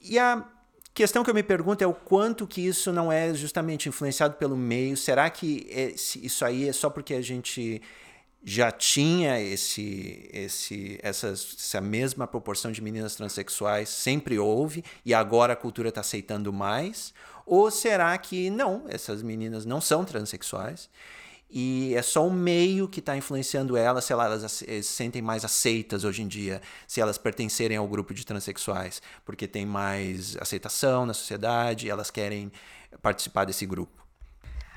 E 0.00 0.18
a 0.18 0.46
questão 0.92 1.24
que 1.24 1.30
eu 1.30 1.34
me 1.34 1.42
pergunto 1.42 1.82
é 1.82 1.86
o 1.86 1.94
quanto 1.94 2.46
que 2.46 2.60
isso 2.64 2.92
não 2.92 3.10
é 3.10 3.34
justamente 3.34 3.88
influenciado 3.88 4.36
pelo 4.36 4.56
meio. 4.56 4.96
Será 4.96 5.28
que 5.28 5.66
isso 6.22 6.44
aí 6.44 6.68
é 6.68 6.72
só 6.72 6.88
porque 6.88 7.14
a 7.14 7.22
gente 7.22 7.82
já 8.44 8.70
tinha 8.70 9.40
esse, 9.40 10.28
esse, 10.30 10.98
essas, 11.02 11.56
essa 11.58 11.80
mesma 11.80 12.26
proporção 12.26 12.70
de 12.70 12.82
meninas 12.82 13.16
transexuais, 13.16 13.88
sempre 13.88 14.38
houve, 14.38 14.84
e 15.04 15.14
agora 15.14 15.54
a 15.54 15.56
cultura 15.56 15.88
está 15.88 16.02
aceitando 16.02 16.52
mais? 16.52 17.14
Ou 17.46 17.70
será 17.70 18.16
que 18.18 18.50
não, 18.50 18.84
essas 18.88 19.22
meninas 19.22 19.64
não 19.64 19.80
são 19.80 20.04
transexuais? 20.04 20.90
E 21.50 21.94
é 21.94 22.02
só 22.02 22.26
o 22.26 22.32
meio 22.32 22.88
que 22.88 23.00
está 23.00 23.16
influenciando 23.16 23.76
elas, 23.76 24.04
se 24.04 24.12
elas 24.12 24.52
se 24.52 24.82
sentem 24.82 25.22
mais 25.22 25.44
aceitas 25.44 26.04
hoje 26.04 26.20
em 26.20 26.28
dia, 26.28 26.60
se 26.86 27.00
elas 27.00 27.16
pertencerem 27.16 27.76
ao 27.76 27.86
grupo 27.86 28.12
de 28.12 28.26
transexuais, 28.26 29.00
porque 29.24 29.46
tem 29.46 29.64
mais 29.64 30.36
aceitação 30.38 31.06
na 31.06 31.14
sociedade, 31.14 31.88
elas 31.88 32.10
querem 32.10 32.50
participar 33.00 33.44
desse 33.44 33.64
grupo. 33.64 34.03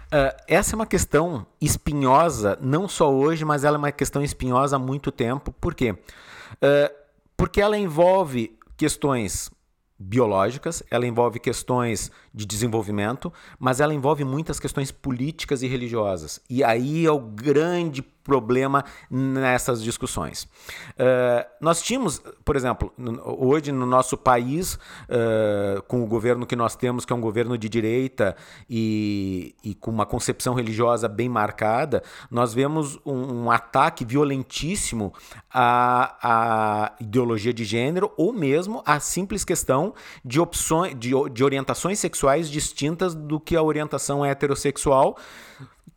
Uh, 0.07 0.31
essa 0.47 0.73
é 0.73 0.75
uma 0.75 0.85
questão 0.85 1.45
espinhosa, 1.59 2.57
não 2.61 2.87
só 2.87 3.13
hoje, 3.13 3.43
mas 3.43 3.65
ela 3.65 3.75
é 3.75 3.79
uma 3.79 3.91
questão 3.91 4.23
espinhosa 4.23 4.77
há 4.77 4.79
muito 4.79 5.11
tempo. 5.11 5.51
Por 5.59 5.75
quê? 5.75 5.91
Uh, 5.91 6.95
porque 7.35 7.59
ela 7.59 7.77
envolve 7.77 8.57
questões 8.77 9.51
biológicas, 9.99 10.83
ela 10.91 11.05
envolve 11.05 11.39
questões 11.39 12.11
de 12.33 12.45
desenvolvimento, 12.45 13.33
mas 13.59 13.79
ela 13.79 13.93
envolve 13.93 14.23
muitas 14.23 14.59
questões 14.59 14.91
políticas 14.91 15.61
e 15.61 15.67
religiosas. 15.67 16.39
E 16.49 16.63
aí 16.63 17.05
é 17.05 17.11
o 17.11 17.19
grande 17.19 18.01
problema 18.27 18.83
nessas 19.09 19.81
discussões. 19.81 20.43
Uh, 20.43 21.47
nós 21.61 21.81
tínhamos, 21.81 22.21
por 22.43 22.57
exemplo, 22.57 22.91
hoje 23.23 23.71
no 23.71 23.85
nosso 23.85 24.17
país, 24.17 24.73
uh, 24.73 25.81
com 25.87 26.03
o 26.03 26.05
governo 26.05 26.45
que 26.45 26.55
nós 26.55 26.75
temos, 26.75 27.05
que 27.05 27.13
é 27.13 27.15
um 27.15 27.21
governo 27.21 27.57
de 27.57 27.69
direita 27.69 28.35
e, 28.69 29.55
e 29.63 29.73
com 29.75 29.89
uma 29.89 30.05
concepção 30.05 30.53
religiosa 30.53 31.07
bem 31.07 31.29
marcada, 31.29 32.03
nós 32.29 32.53
vemos 32.53 32.99
um, 33.05 33.45
um 33.45 33.51
ataque 33.51 34.03
violentíssimo 34.03 35.13
à, 35.49 36.17
à, 36.21 36.91
ideologia 36.99 37.53
de 37.53 37.63
gênero 37.63 38.11
ou 38.17 38.33
mesmo 38.33 38.83
à 38.85 38.99
simples 38.99 39.45
questão 39.45 39.93
de 40.25 40.39
opções, 40.41 40.93
de, 40.99 41.11
de 41.31 41.43
orientações 41.43 41.97
sexuais 41.97 42.49
distintas 42.49 43.15
do 43.15 43.39
que 43.39 43.55
a 43.55 43.63
orientação 43.63 44.25
heterossexual 44.25 45.17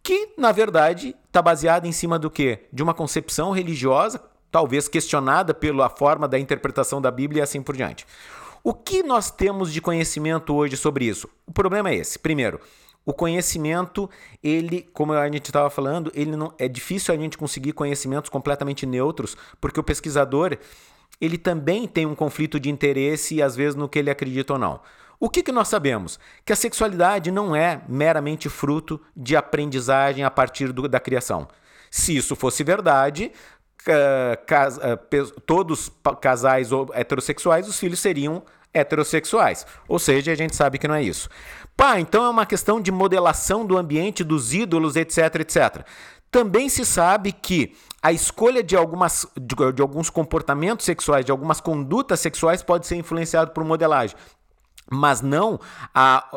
que 0.03 0.35
na 0.37 0.53
verdade 0.53 1.15
está 1.27 1.41
baseada 1.43 1.87
em 1.87 1.93
cima 1.93 2.19
do 2.19 2.31
quê? 2.31 2.67
De 2.73 2.83
uma 2.83 2.95
concepção 2.95 3.53
religiosa, 3.53 4.23
talvez 4.51 4.89
questionada 4.89 5.55
pela 5.55 5.89
forma 5.89 6.27
da 6.27 6.39
interpretação 6.39 7.01
da 7.01 7.11
Bíblia 7.11 7.41
e 7.41 7.43
assim 7.43 7.63
por 7.63 7.77
diante. 7.77 8.07
O 8.63 8.75
que 8.75 9.03
nós 9.03 9.31
temos 9.31 9.73
de 9.73 9.81
conhecimento 9.81 10.55
hoje 10.55 10.77
sobre 10.77 11.07
isso? 11.07 11.29
O 11.47 11.53
problema 11.53 11.91
é 11.91 11.95
esse. 11.95 12.19
Primeiro, 12.19 12.61
o 13.07 13.13
conhecimento, 13.13 14.11
ele, 14.43 14.83
como 14.93 15.13
a 15.13 15.25
gente 15.31 15.47
estava 15.47 15.71
falando, 15.71 16.13
ele 16.15 16.37
não 16.37 16.53
é 16.59 16.69
difícil 16.69 17.15
a 17.15 17.17
gente 17.17 17.39
conseguir 17.39 17.73
conhecimentos 17.73 18.29
completamente 18.29 18.85
neutros, 18.85 19.37
porque 19.61 19.81
o 19.81 19.83
pesquisador, 19.83 20.59
ele 21.21 21.39
também 21.39 21.89
tem 21.89 22.05
um 22.05 22.15
conflito 22.15 22.61
de 22.61 22.69
interesse 22.69 23.43
às 23.43 23.57
vezes 23.57 23.75
no 23.75 23.89
que 23.89 23.99
ele 23.99 24.11
acredita 24.11 24.53
ou 24.53 24.59
não. 24.59 24.81
O 25.23 25.29
que, 25.29 25.43
que 25.43 25.53
nós 25.53 25.69
sabemos? 25.69 26.19
Que 26.47 26.53
a 26.55 26.57
sexualidade 26.57 27.31
não 27.31 27.55
é 27.55 27.83
meramente 27.87 28.49
fruto 28.49 28.99
de 29.15 29.37
aprendizagem 29.37 30.25
a 30.25 30.31
partir 30.31 30.73
do, 30.73 30.89
da 30.89 30.99
criação. 30.99 31.47
Se 31.91 32.17
isso 32.17 32.35
fosse 32.35 32.65
verdade, 32.65 33.31
cas, 34.47 34.81
todos 35.45 35.93
casais 36.23 36.71
heterossexuais, 36.95 37.69
os 37.69 37.79
filhos 37.79 38.01
seriam 38.01 38.43
heterossexuais. 38.73 39.67
Ou 39.87 39.99
seja, 39.99 40.33
a 40.33 40.35
gente 40.35 40.57
sabe 40.57 40.79
que 40.79 40.89
não 40.89 40.95
é 40.95 41.03
isso. 41.03 41.29
Pá, 41.77 42.01
então 42.01 42.25
é 42.25 42.31
uma 42.31 42.47
questão 42.47 42.81
de 42.81 42.91
modelação 42.91 43.67
do 43.67 43.77
ambiente, 43.77 44.25
dos 44.25 44.55
ídolos, 44.55 44.97
etc, 44.97 45.35
etc. 45.41 45.85
Também 46.31 46.71
se 46.71 46.87
sabe 46.87 47.31
que 47.31 47.77
a 48.03 48.11
escolha 48.11 48.63
de, 48.63 48.75
algumas, 48.75 49.27
de, 49.37 49.73
de 49.75 49.83
alguns 49.83 50.09
comportamentos 50.09 50.87
sexuais, 50.87 51.27
de 51.27 51.31
algumas 51.31 51.61
condutas 51.61 52.21
sexuais, 52.21 52.63
pode 52.63 52.87
ser 52.87 52.97
influenciado 52.97 53.51
por 53.51 53.65
modelagem 53.65 54.17
mas 54.91 55.21
não 55.21 55.61
a, 55.95 56.29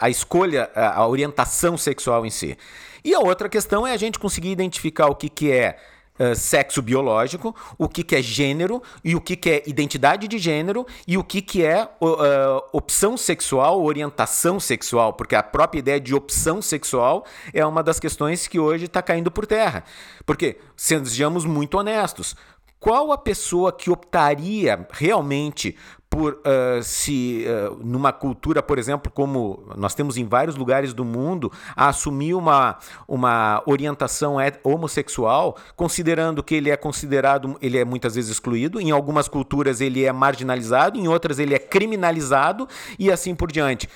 a 0.00 0.08
escolha, 0.08 0.70
a 0.74 1.06
orientação 1.06 1.76
sexual 1.76 2.24
em 2.24 2.30
si. 2.30 2.56
E 3.04 3.14
a 3.14 3.20
outra 3.20 3.48
questão 3.48 3.86
é 3.86 3.92
a 3.92 3.96
gente 3.96 4.18
conseguir 4.18 4.50
identificar 4.50 5.06
o 5.06 5.14
que, 5.14 5.28
que 5.28 5.52
é 5.52 5.78
Uh, 6.20 6.34
sexo 6.34 6.82
biológico, 6.82 7.54
o 7.78 7.88
que, 7.88 8.02
que 8.02 8.16
é 8.16 8.20
gênero 8.20 8.82
e 9.04 9.14
o 9.14 9.20
que, 9.20 9.36
que 9.36 9.50
é 9.50 9.62
identidade 9.68 10.26
de 10.26 10.36
gênero 10.36 10.84
e 11.06 11.16
o 11.16 11.22
que, 11.22 11.40
que 11.40 11.64
é 11.64 11.84
uh, 11.84 12.60
opção 12.72 13.16
sexual, 13.16 13.80
orientação 13.84 14.58
sexual, 14.58 15.12
porque 15.12 15.36
a 15.36 15.44
própria 15.44 15.78
ideia 15.78 16.00
de 16.00 16.16
opção 16.16 16.60
sexual 16.60 17.24
é 17.54 17.64
uma 17.64 17.84
das 17.84 18.00
questões 18.00 18.48
que 18.48 18.58
hoje 18.58 18.86
está 18.86 19.00
caindo 19.00 19.30
por 19.30 19.46
terra. 19.46 19.84
Porque, 20.26 20.58
sejamos 20.76 21.44
muito 21.44 21.78
honestos, 21.78 22.34
qual 22.80 23.12
a 23.12 23.18
pessoa 23.18 23.72
que 23.72 23.90
optaria 23.90 24.86
realmente 24.90 25.76
por 26.10 26.34
uh, 26.34 26.82
se 26.82 27.44
uh, 27.46 27.78
numa 27.84 28.12
cultura, 28.12 28.62
por 28.62 28.78
exemplo, 28.78 29.12
como 29.12 29.62
nós 29.76 29.94
temos 29.94 30.16
em 30.16 30.24
vários 30.24 30.56
lugares 30.56 30.94
do 30.94 31.04
mundo, 31.04 31.52
a 31.76 31.88
assumir 31.88 32.34
uma, 32.34 32.78
uma 33.06 33.62
orientação 33.66 34.36
homossexual, 34.64 35.56
considerando 35.76 36.42
que 36.42 36.54
ele 36.54 36.70
é 36.70 36.76
considerado, 36.76 37.56
ele 37.60 37.78
é 37.78 37.84
muitas 37.84 38.14
vezes 38.14 38.30
excluído, 38.30 38.80
em 38.80 38.90
algumas 38.90 39.28
culturas 39.28 39.80
ele 39.80 40.04
é 40.04 40.12
marginalizado, 40.12 40.98
em 40.98 41.08
outras 41.08 41.38
ele 41.38 41.54
é 41.54 41.58
criminalizado 41.58 42.66
e 42.98 43.12
assim 43.12 43.34
por 43.34 43.52
diante. 43.52 43.88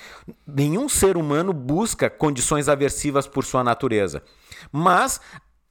Nenhum 0.45 0.87
ser 0.87 1.17
humano 1.17 1.51
busca 1.51 2.09
condições 2.09 2.69
aversivas 2.69 3.27
por 3.27 3.43
sua 3.43 3.63
natureza. 3.63 4.21
Mas 4.71 5.19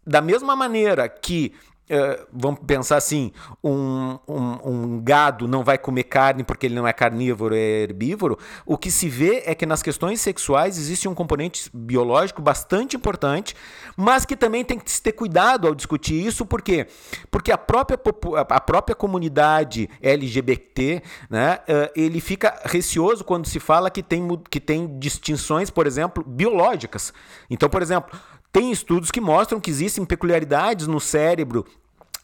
da 0.04 0.20
mesma 0.20 0.56
maneira 0.56 1.08
que 1.08 1.52
Uh, 1.92 2.26
vamos 2.32 2.60
pensar 2.66 2.96
assim: 2.96 3.32
um, 3.62 4.18
um, 4.26 4.58
um, 4.64 5.00
gado 5.02 5.46
não 5.46 5.62
vai 5.62 5.76
comer 5.76 6.04
carne 6.04 6.42
porque 6.42 6.64
ele 6.64 6.74
não 6.74 6.88
é 6.88 6.92
carnívoro, 6.92 7.54
é 7.54 7.82
herbívoro. 7.82 8.38
O 8.64 8.78
que 8.78 8.90
se 8.90 9.10
vê 9.10 9.42
é 9.44 9.54
que 9.54 9.66
nas 9.66 9.82
questões 9.82 10.18
sexuais 10.18 10.78
existe 10.78 11.06
um 11.06 11.14
componente 11.14 11.68
biológico 11.74 12.40
bastante 12.40 12.96
importante, 12.96 13.54
mas 13.94 14.24
que 14.24 14.34
também 14.34 14.64
tem 14.64 14.78
que 14.78 14.90
se 14.90 15.02
ter 15.02 15.12
cuidado 15.12 15.68
ao 15.68 15.74
discutir 15.74 16.14
isso, 16.14 16.46
por 16.46 16.62
quê? 16.62 16.86
Porque 17.30 17.52
a 17.52 17.58
própria, 17.58 18.00
a 18.48 18.60
própria 18.60 18.96
comunidade 18.96 19.90
LGBT 20.00 21.02
né, 21.28 21.58
uh, 21.68 21.92
ele 21.94 22.22
fica 22.22 22.58
receoso 22.64 23.22
quando 23.22 23.46
se 23.46 23.60
fala 23.60 23.90
que 23.90 24.02
tem, 24.02 24.26
que 24.48 24.60
tem 24.60 24.98
distinções, 24.98 25.68
por 25.68 25.86
exemplo, 25.86 26.24
biológicas. 26.26 27.12
Então, 27.50 27.68
por 27.68 27.82
exemplo 27.82 28.18
tem 28.52 28.70
estudos 28.70 29.10
que 29.10 29.20
mostram 29.20 29.58
que 29.58 29.70
existem 29.70 30.04
peculiaridades 30.04 30.86
no 30.86 31.00
cérebro 31.00 31.64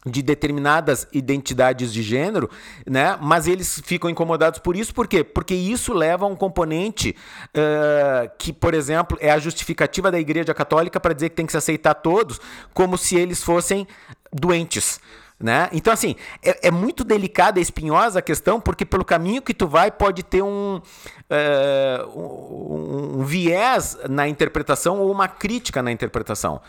de 0.08 0.22
determinadas 0.22 1.06
identidades 1.12 1.92
de 1.92 2.02
gênero, 2.02 2.50
né? 2.86 3.18
Mas 3.20 3.46
eles 3.46 3.80
ficam 3.84 4.08
incomodados 4.08 4.58
por 4.58 4.76
isso, 4.76 4.94
por 4.94 5.06
quê? 5.06 5.22
Porque 5.22 5.54
isso 5.54 5.92
leva 5.92 6.24
a 6.24 6.28
um 6.28 6.36
componente 6.36 7.14
uh, 7.48 8.30
que, 8.38 8.52
por 8.52 8.74
exemplo, 8.74 9.18
é 9.20 9.30
a 9.30 9.38
justificativa 9.38 10.10
da 10.10 10.18
Igreja 10.18 10.54
Católica 10.54 10.98
para 10.98 11.14
dizer 11.14 11.30
que 11.30 11.36
tem 11.36 11.46
que 11.46 11.52
se 11.52 11.58
aceitar 11.58 11.94
todos, 11.94 12.40
como 12.72 12.96
se 12.96 13.16
eles 13.16 13.42
fossem 13.42 13.86
doentes. 14.32 15.00
Né? 15.40 15.68
Então, 15.72 15.92
assim, 15.92 16.16
é, 16.42 16.66
é, 16.66 16.70
muito 16.70 17.04
delicada 17.04 17.60
e 17.60 17.62
espinhosa 17.62 18.18
a 18.18 18.22
questão, 18.22 18.60
porque 18.60 18.84
pelo 18.84 19.04
caminho 19.04 19.40
que 19.40 19.54
tu 19.54 19.68
vai 19.68 19.88
pode 19.88 20.24
ter 20.24 20.42
um, 20.42 20.80
uh, 21.30 22.18
um, 22.18 23.20
um, 23.20 23.24
viés 23.24 23.96
na 24.08 24.26
interpretação 24.26 24.98
ou 24.98 25.12
uma 25.12 25.28
crítica 25.28 25.80
na 25.80 25.92
interpretação. 25.92 26.60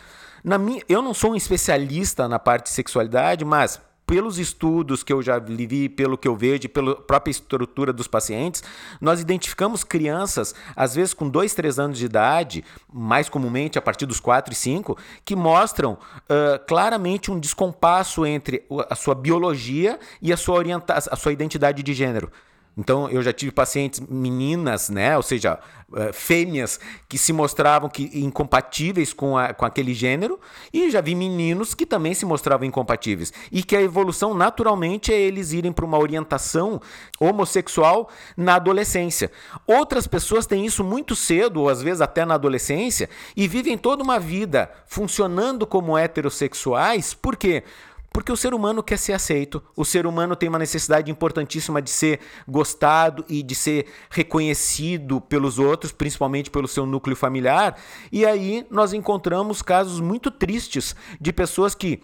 Na 0.43 0.57
minha, 0.57 0.81
eu 0.87 1.01
não 1.01 1.13
sou 1.13 1.31
um 1.31 1.35
especialista 1.35 2.27
na 2.27 2.39
parte 2.39 2.65
de 2.65 2.69
sexualidade, 2.69 3.43
mas 3.43 3.79
pelos 4.09 4.39
estudos 4.39 5.03
que 5.03 5.13
eu 5.13 5.21
já 5.21 5.37
vi, 5.37 5.87
pelo 5.87 6.17
que 6.17 6.27
eu 6.27 6.35
vejo, 6.35 6.67
pela 6.67 6.95
própria 6.95 7.29
estrutura 7.29 7.93
dos 7.93 8.07
pacientes, 8.07 8.63
nós 8.99 9.21
identificamos 9.21 9.83
crianças, 9.83 10.55
às 10.75 10.95
vezes 10.95 11.13
com 11.13 11.29
2, 11.29 11.53
3 11.53 11.77
anos 11.77 11.99
de 11.99 12.05
idade, 12.05 12.65
mais 12.91 13.29
comumente 13.29 13.77
a 13.77 13.81
partir 13.83 14.07
dos 14.07 14.19
4 14.19 14.51
e 14.51 14.55
5, 14.55 14.97
que 15.23 15.35
mostram 15.35 15.93
uh, 15.93 16.65
claramente 16.67 17.29
um 17.29 17.39
descompasso 17.39 18.25
entre 18.25 18.65
a 18.89 18.95
sua 18.95 19.13
biologia 19.13 19.99
e 20.19 20.33
a 20.33 20.37
sua, 20.37 20.55
orienta 20.55 20.95
a 20.95 21.15
sua 21.15 21.31
identidade 21.31 21.83
de 21.83 21.93
gênero. 21.93 22.31
Então, 22.79 23.09
eu 23.09 23.21
já 23.21 23.33
tive 23.33 23.51
pacientes 23.51 23.99
meninas, 23.99 24.89
né, 24.89 25.17
ou 25.17 25.21
seja, 25.21 25.59
uh, 25.89 26.13
fêmeas, 26.13 26.79
que 27.09 27.17
se 27.17 27.33
mostravam 27.33 27.89
que, 27.89 28.09
incompatíveis 28.13 29.11
com, 29.11 29.37
a, 29.37 29.53
com 29.53 29.65
aquele 29.65 29.93
gênero, 29.93 30.39
e 30.71 30.89
já 30.89 31.01
vi 31.01 31.13
meninos 31.13 31.73
que 31.73 31.85
também 31.85 32.13
se 32.13 32.25
mostravam 32.25 32.65
incompatíveis. 32.65 33.33
E 33.51 33.63
que 33.63 33.75
a 33.75 33.81
evolução, 33.81 34.33
naturalmente, 34.33 35.13
é 35.13 35.19
eles 35.19 35.51
irem 35.51 35.73
para 35.73 35.83
uma 35.83 35.97
orientação 35.97 36.79
homossexual 37.19 38.09
na 38.37 38.55
adolescência. 38.55 39.29
Outras 39.67 40.07
pessoas 40.07 40.45
têm 40.45 40.65
isso 40.65 40.81
muito 40.81 41.17
cedo, 41.17 41.59
ou 41.59 41.67
às 41.67 41.81
vezes 41.81 41.99
até 41.99 42.23
na 42.23 42.35
adolescência, 42.35 43.09
e 43.35 43.45
vivem 43.45 43.77
toda 43.77 44.01
uma 44.01 44.19
vida 44.19 44.71
funcionando 44.87 45.67
como 45.67 45.97
heterossexuais, 45.97 47.13
por 47.13 47.35
quê? 47.35 47.65
Porque 48.11 48.31
o 48.31 48.37
ser 48.37 48.53
humano 48.53 48.81
quer 48.81 48.97
ser 48.97 49.13
aceito, 49.13 49.61
o 49.75 49.85
ser 49.85 50.07
humano 50.07 50.35
tem 50.35 50.49
uma 50.49 50.59
necessidade 50.59 51.11
importantíssima 51.11 51.81
de 51.81 51.89
ser 51.89 52.19
gostado 52.47 53.23
e 53.29 53.43
de 53.43 53.53
ser 53.53 53.85
reconhecido 54.09 55.21
pelos 55.21 55.59
outros, 55.59 55.91
principalmente 55.91 56.49
pelo 56.49 56.67
seu 56.67 56.85
núcleo 56.85 57.15
familiar. 57.15 57.77
E 58.11 58.25
aí 58.25 58.65
nós 58.69 58.93
encontramos 58.93 59.61
casos 59.61 59.99
muito 59.99 60.31
tristes 60.31 60.95
de 61.21 61.31
pessoas 61.31 61.75
que 61.75 62.01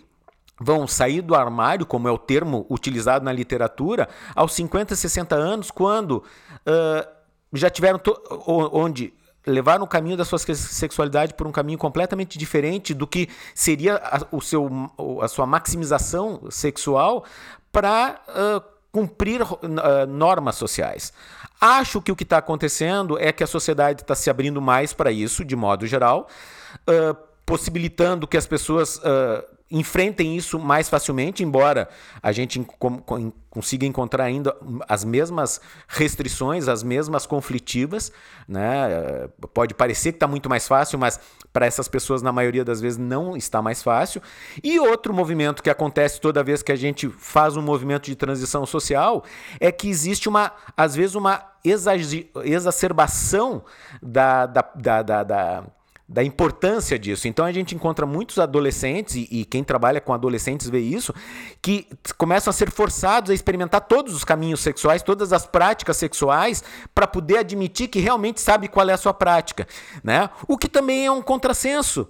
vão 0.59 0.87
sair 0.87 1.21
do 1.21 1.35
armário, 1.35 1.85
como 1.85 2.07
é 2.07 2.11
o 2.11 2.17
termo 2.17 2.65
utilizado 2.69 3.25
na 3.25 3.31
literatura, 3.31 4.07
aos 4.33 4.53
50, 4.53 4.95
60 4.95 5.35
anos, 5.35 5.69
quando 5.69 6.17
uh, 6.17 7.07
já 7.53 7.69
tiveram 7.69 7.99
onde 8.47 9.13
levar 9.45 9.79
no 9.79 9.87
caminho 9.87 10.17
da 10.17 10.25
sua 10.25 10.39
sexualidade 10.39 11.33
por 11.33 11.45
um 11.47 11.51
caminho 11.51 11.77
completamente 11.77 12.37
diferente 12.37 12.93
do 12.93 13.05
que 13.05 13.29
seria 13.53 13.95
a, 13.97 14.25
o 14.31 14.41
seu, 14.41 14.69
a 15.21 15.27
sua 15.27 15.45
maximização 15.45 16.41
sexual 16.49 17.23
para 17.71 18.21
uh, 18.29 18.63
cumprir 18.91 19.41
uh, 19.41 19.57
normas 20.07 20.55
sociais. 20.55 21.13
Acho 21.59 22.01
que 22.01 22.11
o 22.11 22.15
que 22.15 22.23
está 22.23 22.37
acontecendo 22.37 23.19
é 23.19 23.31
que 23.31 23.43
a 23.43 23.47
sociedade 23.47 24.01
está 24.01 24.15
se 24.15 24.29
abrindo 24.29 24.61
mais 24.61 24.93
para 24.93 25.11
isso, 25.11 25.43
de 25.45 25.55
modo 25.55 25.85
geral, 25.85 26.27
uh, 26.87 27.15
possibilitando 27.45 28.27
que 28.27 28.37
as 28.37 28.47
pessoas 28.47 28.99
enfrentem 29.77 30.37
isso 30.37 30.57
mais 30.57 30.87
facilmente, 30.87 31.43
embora 31.43 31.89
a 32.23 32.31
gente 32.31 32.65
consiga 33.49 33.85
encontrar 33.85 34.23
ainda 34.23 34.55
as 34.87 35.03
mesmas 35.03 35.59
restrições, 35.87 36.69
as 36.69 36.81
mesmas 36.81 37.25
conflitivas. 37.25 38.09
Né? 38.47 39.27
Pode 39.53 39.73
parecer 39.73 40.13
que 40.13 40.15
está 40.15 40.27
muito 40.27 40.49
mais 40.49 40.65
fácil, 40.65 40.97
mas 40.97 41.19
para 41.51 41.65
essas 41.65 41.89
pessoas, 41.89 42.21
na 42.21 42.31
maioria 42.31 42.63
das 42.63 42.79
vezes, 42.79 42.97
não 42.97 43.35
está 43.35 43.61
mais 43.61 43.83
fácil. 43.83 44.21
E 44.63 44.79
outro 44.79 45.13
movimento 45.13 45.61
que 45.61 45.69
acontece 45.69 46.21
toda 46.21 46.41
vez 46.41 46.63
que 46.63 46.71
a 46.71 46.75
gente 46.77 47.09
faz 47.09 47.57
um 47.57 47.61
movimento 47.61 48.05
de 48.05 48.15
transição 48.15 48.65
social 48.65 49.25
é 49.59 49.73
que 49.73 49.89
existe 49.89 50.29
uma, 50.29 50.53
às 50.77 50.95
vezes, 50.95 51.15
uma 51.15 51.43
exacerbação 52.43 53.63
da, 54.01 54.45
da, 54.45 54.61
da, 54.75 55.23
da, 55.23 55.63
da 56.07 56.23
importância 56.23 56.99
disso. 56.99 57.27
Então 57.27 57.45
a 57.45 57.51
gente 57.51 57.73
encontra 57.73 58.05
muitos 58.05 58.37
adolescentes, 58.37 59.15
e, 59.15 59.27
e, 59.31 59.45
quem 59.45 59.63
trabalha 59.63 59.99
com 59.99 60.13
adolescentes 60.13 60.69
vê 60.69 60.79
isso, 60.79 61.13
que 61.61 61.87
começam 62.17 62.51
a 62.51 62.53
ser 62.53 62.69
forçados 62.69 63.31
a 63.31 63.33
experimentar 63.33 63.81
todos 63.81 64.13
os 64.13 64.23
caminhos 64.23 64.59
sexuais, 64.59 65.01
todas 65.01 65.33
as 65.33 65.47
práticas 65.47 65.97
sexuais, 65.97 66.63
para 66.93 67.07
poder 67.07 67.39
admitir 67.39 67.87
que 67.87 67.99
realmente 67.99 68.39
sabe 68.39 68.67
qual 68.67 68.87
é 68.87 68.93
a 68.93 68.97
sua 68.97 69.13
prática. 69.13 69.67
Né? 70.03 70.29
O 70.47 70.57
que 70.57 70.69
também 70.69 71.07
é 71.07 71.11
um 71.11 71.21
contrassenso. 71.21 72.07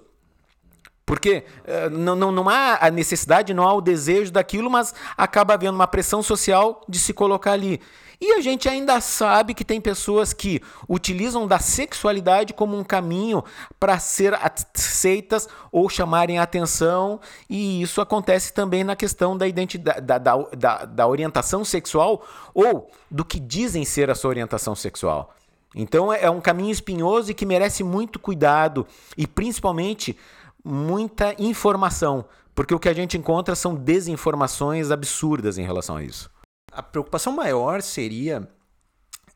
Porque 1.06 1.44
uh, 1.64 1.88
não, 1.88 2.16
não, 2.16 2.32
não 2.32 2.48
há 2.48 2.78
a 2.80 2.90
necessidade, 2.90 3.54
não 3.54 3.62
há 3.62 3.72
o 3.72 3.80
desejo 3.80 4.32
daquilo, 4.32 4.68
mas 4.68 4.92
acaba 5.16 5.54
havendo 5.54 5.76
uma 5.76 5.86
pressão 5.86 6.20
social 6.20 6.82
de 6.88 6.98
se 6.98 7.14
colocar 7.14 7.52
ali. 7.52 7.80
E 8.20 8.32
a 8.32 8.40
gente 8.40 8.68
ainda 8.68 8.98
sabe 9.00 9.52
que 9.52 9.64
tem 9.64 9.80
pessoas 9.80 10.32
que 10.32 10.62
utilizam 10.88 11.46
da 11.46 11.58
sexualidade 11.58 12.54
como 12.54 12.76
um 12.76 12.84
caminho 12.84 13.44
para 13.78 13.98
ser 13.98 14.32
aceitas 14.34 15.48
ou 15.70 15.88
chamarem 15.88 16.38
atenção, 16.38 17.20
e 17.48 17.82
isso 17.82 18.00
acontece 18.00 18.54
também 18.54 18.82
na 18.84 18.96
questão 18.96 19.36
da 19.36 19.46
identidade, 19.46 20.00
da, 20.00 20.16
da, 20.18 20.36
da, 20.36 20.84
da 20.86 21.06
orientação 21.06 21.64
sexual 21.64 22.26
ou 22.54 22.90
do 23.10 23.24
que 23.24 23.38
dizem 23.38 23.84
ser 23.84 24.10
a 24.10 24.14
sua 24.14 24.30
orientação 24.30 24.74
sexual. 24.74 25.34
Então 25.74 26.10
é, 26.10 26.24
é 26.24 26.30
um 26.30 26.40
caminho 26.40 26.70
espinhoso 26.70 27.30
e 27.30 27.34
que 27.34 27.44
merece 27.44 27.84
muito 27.84 28.18
cuidado 28.18 28.86
e 29.16 29.26
principalmente 29.26 30.16
muita 30.64 31.34
informação, 31.38 32.24
porque 32.54 32.74
o 32.74 32.78
que 32.78 32.88
a 32.88 32.94
gente 32.94 33.18
encontra 33.18 33.54
são 33.54 33.74
desinformações 33.74 34.90
absurdas 34.90 35.58
em 35.58 35.64
relação 35.64 35.96
a 35.96 36.02
isso 36.02 36.34
a 36.76 36.82
preocupação 36.82 37.32
maior 37.32 37.80
seria, 37.80 38.46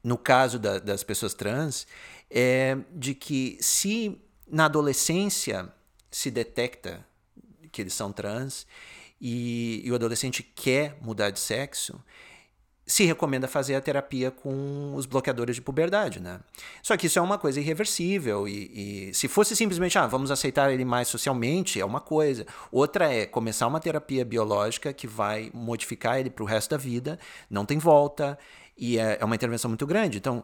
no 0.04 0.18
caso 0.18 0.58
da, 0.58 0.78
das 0.78 1.02
pessoas 1.02 1.32
trans, 1.32 1.86
é 2.30 2.76
de 2.92 3.14
que 3.14 3.56
se 3.62 4.20
na 4.46 4.66
adolescência 4.66 5.72
se 6.10 6.30
detecta 6.30 7.02
que 7.72 7.80
eles 7.80 7.94
são 7.94 8.12
trans 8.12 8.66
e, 9.18 9.80
e 9.82 9.90
o 9.90 9.94
adolescente 9.94 10.42
quer 10.42 10.98
mudar 11.00 11.30
de 11.30 11.40
sexo, 11.40 11.98
se 12.90 13.04
recomenda 13.04 13.46
fazer 13.46 13.76
a 13.76 13.80
terapia 13.80 14.32
com 14.32 14.94
os 14.96 15.06
bloqueadores 15.06 15.54
de 15.54 15.62
puberdade, 15.62 16.18
né? 16.18 16.40
Só 16.82 16.96
que 16.96 17.06
isso 17.06 17.20
é 17.20 17.22
uma 17.22 17.38
coisa 17.38 17.60
irreversível 17.60 18.48
e, 18.48 19.10
e, 19.10 19.14
se 19.14 19.28
fosse 19.28 19.54
simplesmente, 19.54 19.96
ah, 19.96 20.08
vamos 20.08 20.28
aceitar 20.32 20.72
ele 20.72 20.84
mais 20.84 21.06
socialmente, 21.06 21.80
é 21.80 21.84
uma 21.84 22.00
coisa. 22.00 22.44
Outra 22.72 23.12
é 23.14 23.26
começar 23.26 23.68
uma 23.68 23.78
terapia 23.78 24.24
biológica 24.24 24.92
que 24.92 25.06
vai 25.06 25.52
modificar 25.54 26.18
ele 26.18 26.30
para 26.30 26.42
o 26.42 26.46
resto 26.46 26.70
da 26.70 26.76
vida, 26.76 27.16
não 27.48 27.64
tem 27.64 27.78
volta 27.78 28.36
e 28.76 28.98
é, 28.98 29.18
é 29.20 29.24
uma 29.24 29.36
intervenção 29.36 29.68
muito 29.68 29.86
grande. 29.86 30.18
Então, 30.18 30.42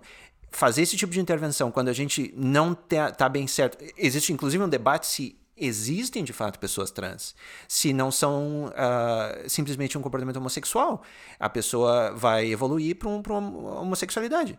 fazer 0.49 0.82
esse 0.82 0.97
tipo 0.97 1.12
de 1.12 1.18
intervenção 1.18 1.72
quando 1.72 1.88
a 1.88 1.92
gente 1.92 2.32
não 2.36 2.74
está 2.74 3.28
bem 3.28 3.49
certo, 3.49 3.76
existe 3.97 4.32
inclusive 4.32 4.62
um 4.62 4.68
debate 4.68 5.09
se 5.09 5.36
existem 5.57 6.23
de 6.23 6.33
fato 6.33 6.59
pessoas 6.59 6.91
trans, 6.91 7.35
se 7.67 7.93
não 7.93 8.11
são 8.11 8.67
uh, 8.67 9.49
simplesmente 9.49 9.97
um 9.97 10.03
comportamento 10.03 10.37
homossexual. 10.37 11.03
A 11.39 11.49
pessoa 11.49 12.13
vai 12.13 12.47
evoluir 12.47 12.97
para 12.97 13.09
um, 13.09 13.23
uma 13.39 13.81
homossexualidade. 13.81 14.59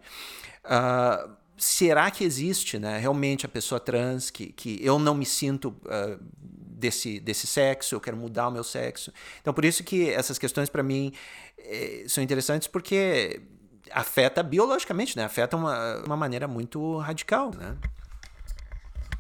Uh, 0.66 1.30
será 1.58 2.10
que 2.10 2.24
existe 2.24 2.80
né, 2.80 2.98
realmente 2.98 3.46
a 3.46 3.50
pessoa 3.50 3.80
trans 3.80 4.30
que, 4.30 4.48
que 4.54 4.80
eu 4.82 4.98
não 4.98 5.16
me 5.16 5.26
sinto 5.26 5.70
uh, 5.86 6.20
desse, 6.42 7.20
desse 7.20 7.48
sexo, 7.48 7.96
eu 7.96 8.02
quero 8.02 8.18
mudar 8.18 8.48
o 8.48 8.52
meu 8.52 8.64
sexo? 8.64 9.12
Então, 9.42 9.54
por 9.54 9.66
isso 9.66 9.84
que 9.84 10.10
essas 10.10 10.38
questões 10.38 10.70
para 10.70 10.84
mim 10.84 11.12
eh, 11.58 12.06
são 12.08 12.24
interessantes 12.24 12.68
porque 12.68 13.42
afeta 13.92 14.44
biologicamente, 14.44 15.18
né? 15.18 15.26
Afeta 15.26 15.58
uma, 15.58 15.98
uma 16.06 16.18
maneira 16.18 16.48
muito 16.48 16.98
radical, 16.98 17.52
né? 17.56 17.76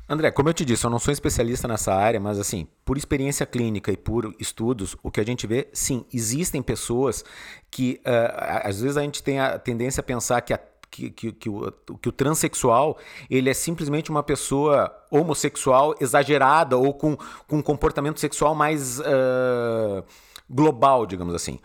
André, 0.09 0.31
como 0.31 0.47
eu 0.47 0.53
te 0.53 0.63
disse, 0.63 0.85
eu 0.85 0.89
não 0.89 0.99
sou 0.99 1.11
especialista 1.11 1.67
nessa 1.67 1.93
área, 1.93 2.19
mas 2.19 2.39
assim, 2.39 2.65
por 2.85 2.97
experiência 2.97 3.45
clínica 3.45 3.91
e 3.91 3.97
por 3.97 4.33
estudos, 4.39 4.95
o 5.03 5.11
que 5.11 5.19
a 5.19 5.25
gente 5.25 5.45
vê, 5.45 5.67
sim, 5.73 6.05
existem 6.13 6.61
pessoas 6.61 7.25
que 7.69 7.99
uh, 8.05 8.63
às 8.63 8.81
vezes 8.81 8.95
a 8.95 9.01
gente 9.01 9.21
tem 9.21 9.39
a 9.39 9.59
tendência 9.59 9.99
a 9.99 10.03
pensar 10.03 10.39
que 10.41 10.53
a 10.53 10.59
que, 10.89 11.09
que, 11.09 11.31
que, 11.33 11.49
o, 11.49 11.69
que 12.01 12.07
o 12.07 12.11
transexual 12.13 12.97
ele 13.29 13.49
é 13.49 13.53
simplesmente 13.53 14.09
uma 14.09 14.23
pessoa 14.23 14.89
homossexual 15.11 15.93
exagerada 15.99 16.77
ou 16.77 16.93
com, 16.93 17.17
com 17.45 17.57
um 17.57 17.61
comportamento 17.61 18.21
sexual 18.21 18.55
mais 18.55 18.97
uh, 18.99 20.01
global, 20.49 21.05
digamos 21.05 21.35
assim. 21.35 21.59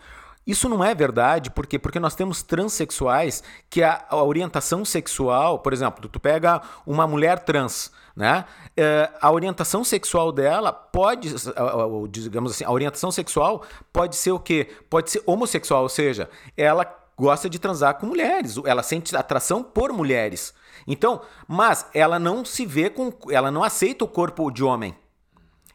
Isso 0.45 0.67
não 0.67 0.83
é 0.83 0.93
verdade, 0.93 1.49
por 1.49 1.65
quê? 1.65 1.79
Porque 1.79 2.01
nós 2.01 2.15
temos 2.15 2.43
transexuais 2.43 3.41
que 3.69 3.81
a, 3.81 4.05
a 4.09 4.21
orientação 4.21 4.83
sexual, 4.83 5.59
por 5.59 5.71
exemplo, 5.71 6.09
tu 6.09 6.19
pega 6.19 6.61
uma 6.85 7.07
mulher 7.07 7.39
trans, 7.39 7.91
né? 8.15 8.45
É, 8.77 9.09
a 9.19 9.31
orientação 9.31 9.83
sexual 9.83 10.31
dela 10.31 10.71
pode, 10.71 11.33
digamos 12.09 12.51
assim, 12.51 12.63
a 12.63 12.71
orientação 12.71 13.11
sexual 13.11 13.63
pode 13.91 14.15
ser 14.15 14.31
o 14.31 14.39
quê? 14.39 14.69
Pode 14.89 15.11
ser 15.11 15.23
homossexual, 15.25 15.83
ou 15.83 15.89
seja, 15.89 16.29
ela 16.55 16.85
gosta 17.17 17.49
de 17.49 17.59
transar 17.59 17.95
com 17.95 18.05
mulheres, 18.05 18.57
ela 18.65 18.83
sente 18.83 19.15
atração 19.15 19.63
por 19.63 19.91
mulheres. 19.93 20.53
Então, 20.85 21.21
mas 21.47 21.85
ela 21.93 22.19
não 22.19 22.43
se 22.43 22.65
vê 22.65 22.89
com, 22.89 23.11
ela 23.29 23.51
não 23.51 23.63
aceita 23.63 24.03
o 24.03 24.07
corpo 24.07 24.51
de 24.51 24.63
homem 24.63 24.95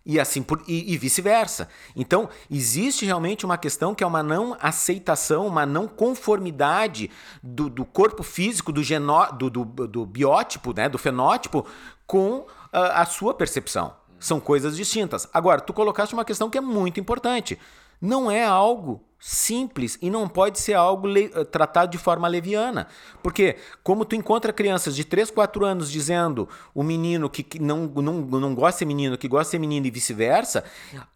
e 0.09 0.18
assim 0.18 0.43
por, 0.43 0.64
e, 0.66 0.95
e 0.95 0.97
vice-versa. 0.97 1.68
Então, 1.95 2.30
existe 2.51 3.05
realmente 3.05 3.45
uma 3.45 3.59
questão 3.59 3.95
que 3.95 4.03
é 4.03 4.07
uma 4.07 4.22
não 4.22 4.57
aceitação, 4.59 5.47
uma 5.47 5.66
não 5.66 5.86
conformidade 5.86 7.11
do, 7.43 7.68
do 7.68 7.84
corpo 7.84 8.22
físico, 8.22 8.72
do, 8.72 8.82
geno, 8.82 9.30
do, 9.32 9.51
do, 9.51 9.64
do 9.64 10.07
biótipo, 10.07 10.72
né, 10.72 10.89
do 10.89 10.97
fenótipo, 10.97 11.66
com 12.09 12.46
a, 12.72 12.80
ah, 12.80 13.02
a 13.02 13.06
sua 13.06 13.34
percepção. 13.34 13.94
São 14.18 14.40
coisas 14.40 14.76
distintas. 14.76 15.28
Agora, 15.32 15.61
tu 15.61 15.72
colocaste 15.72 16.12
uma 16.12 16.24
questão 16.24 16.50
que 16.50 16.59
é 16.59 16.61
muito 16.61 16.98
importante. 16.98 17.56
Não 18.00 18.28
é 18.28 18.44
algo 18.44 19.04
simples 19.20 19.98
e 20.00 20.10
não 20.10 20.28
pode 20.28 20.60
ser 20.60 20.74
algo 20.74 21.08
eh, 21.18 21.28
tratado 21.44 21.90
de 21.90 21.98
forma 21.98 22.28
leviana. 22.28 22.86
Porque, 23.22 23.56
como 23.82 24.04
tu 24.04 24.14
encontra 24.14 24.52
crianças 24.52 24.94
de 24.94 25.04
3, 25.04 25.30
4 25.30 25.64
anos 25.64 25.90
dizendo 25.90 26.48
o 26.72 26.84
menino 26.84 27.28
que, 27.28 27.42
que 27.42 27.58
não, 27.58 27.86
não, 27.86 28.14
não 28.20 28.54
gosta 28.54 28.72
de 28.72 28.78
ser 28.78 28.84
menino, 28.84 29.18
que 29.18 29.26
gosta 29.26 29.46
de 29.46 29.50
ser 29.50 29.58
menino 29.58 29.86
e 29.86 29.90
vice-versa, 29.90 30.62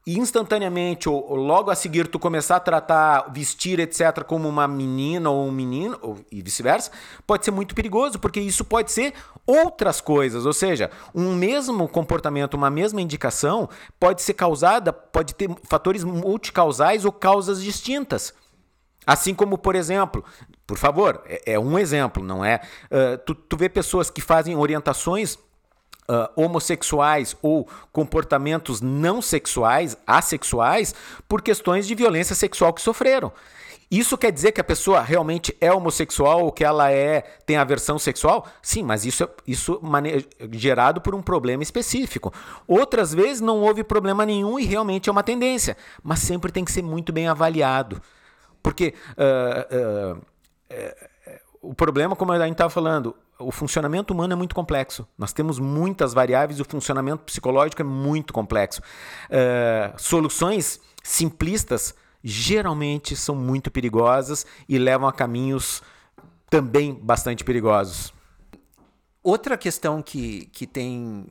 instantaneamente 0.04 1.08
ou, 1.08 1.24
ou, 1.30 1.36
logo 1.36 1.70
a 1.70 1.76
seguir 1.76 2.08
tu 2.08 2.18
começar 2.18 2.56
a 2.56 2.60
tratar, 2.60 3.32
vestir, 3.32 3.78
etc., 3.78 4.24
como 4.24 4.48
uma 4.48 4.66
menina 4.66 5.30
ou 5.30 5.46
um 5.46 5.52
menino, 5.52 5.96
ou, 6.02 6.18
e 6.30 6.42
vice-versa, 6.42 6.90
pode 7.24 7.44
ser 7.44 7.52
muito 7.52 7.72
perigoso, 7.72 8.18
porque 8.18 8.40
isso 8.40 8.64
pode 8.64 8.90
ser 8.90 9.14
outras 9.46 10.00
coisas. 10.00 10.44
Ou 10.44 10.52
seja, 10.52 10.90
um 11.14 11.36
mesmo 11.36 11.86
comportamento, 11.86 12.54
uma 12.54 12.70
mesma 12.70 13.00
indicação 13.00 13.68
pode 14.00 14.22
ser 14.22 14.34
causada, 14.34 14.92
pode 14.92 15.36
ter 15.36 15.48
fatores 15.68 16.02
multicausais 16.02 17.04
ou 17.04 17.12
causas 17.12 17.62
distintas 17.62 17.91
distintas. 17.92 18.32
Assim 19.06 19.34
como, 19.34 19.58
por 19.58 19.74
exemplo, 19.74 20.24
por 20.66 20.78
favor, 20.78 21.22
é, 21.26 21.54
é 21.54 21.58
um 21.58 21.78
exemplo, 21.78 22.22
não 22.22 22.44
é? 22.44 22.60
Uh, 22.84 23.18
tu, 23.26 23.34
tu 23.34 23.56
vê 23.56 23.68
pessoas 23.68 24.08
que 24.10 24.20
fazem 24.20 24.56
orientações 24.56 25.38
Uh, 26.08 26.28
homossexuais 26.34 27.36
ou 27.40 27.66
comportamentos 27.92 28.80
não 28.80 29.22
sexuais, 29.22 29.96
assexuais, 30.04 30.92
por 31.28 31.40
questões 31.40 31.86
de 31.86 31.94
violência 31.94 32.34
sexual 32.34 32.72
que 32.72 32.82
sofreram. 32.82 33.32
Isso 33.92 34.16
quer 34.16 34.32
dizer 34.32 34.52
que 34.52 34.60
a 34.60 34.64
pessoa 34.64 35.02
realmente 35.02 35.54
é 35.60 35.70
homossexual 35.70 36.44
ou 36.44 36.50
que 36.50 36.64
ela 36.64 36.90
é 36.90 37.20
tem 37.44 37.58
aversão 37.58 37.98
sexual? 37.98 38.46
Sim, 38.62 38.82
mas 38.84 39.04
isso 39.04 39.22
é 39.22 39.28
isso 39.46 39.78
gerado 40.52 40.98
por 41.02 41.14
um 41.14 41.20
problema 41.20 41.62
específico. 41.62 42.32
Outras 42.66 43.12
vezes 43.12 43.42
não 43.42 43.60
houve 43.60 43.84
problema 43.84 44.24
nenhum 44.24 44.58
e 44.58 44.64
realmente 44.64 45.10
é 45.10 45.12
uma 45.12 45.22
tendência, 45.22 45.76
mas 46.02 46.20
sempre 46.20 46.50
tem 46.50 46.64
que 46.64 46.72
ser 46.72 46.82
muito 46.82 47.12
bem 47.12 47.28
avaliado. 47.28 48.00
Porque 48.62 48.94
uh, 49.10 50.16
uh, 50.16 51.06
o 51.60 51.74
problema, 51.74 52.16
como 52.16 52.32
a 52.32 52.38
gente 52.38 52.52
estava 52.52 52.70
falando, 52.70 53.14
o 53.38 53.52
funcionamento 53.52 54.14
humano 54.14 54.32
é 54.32 54.36
muito 54.36 54.54
complexo. 54.54 55.06
Nós 55.18 55.34
temos 55.34 55.58
muitas 55.58 56.14
variáveis 56.14 56.58
e 56.58 56.62
o 56.62 56.64
funcionamento 56.64 57.24
psicológico 57.24 57.82
é 57.82 57.84
muito 57.84 58.32
complexo. 58.32 58.80
soluções 59.98 60.80
simplistas 61.02 61.94
geralmente 62.22 63.16
são 63.16 63.34
muito 63.34 63.70
perigosas 63.70 64.46
e 64.68 64.78
levam 64.78 65.08
a 65.08 65.12
caminhos 65.12 65.82
também 66.48 66.94
bastante 66.94 67.44
perigosos. 67.44 68.12
Outra 69.22 69.56
questão 69.56 70.02
que, 70.02 70.46
que 70.46 70.66
tem 70.66 71.26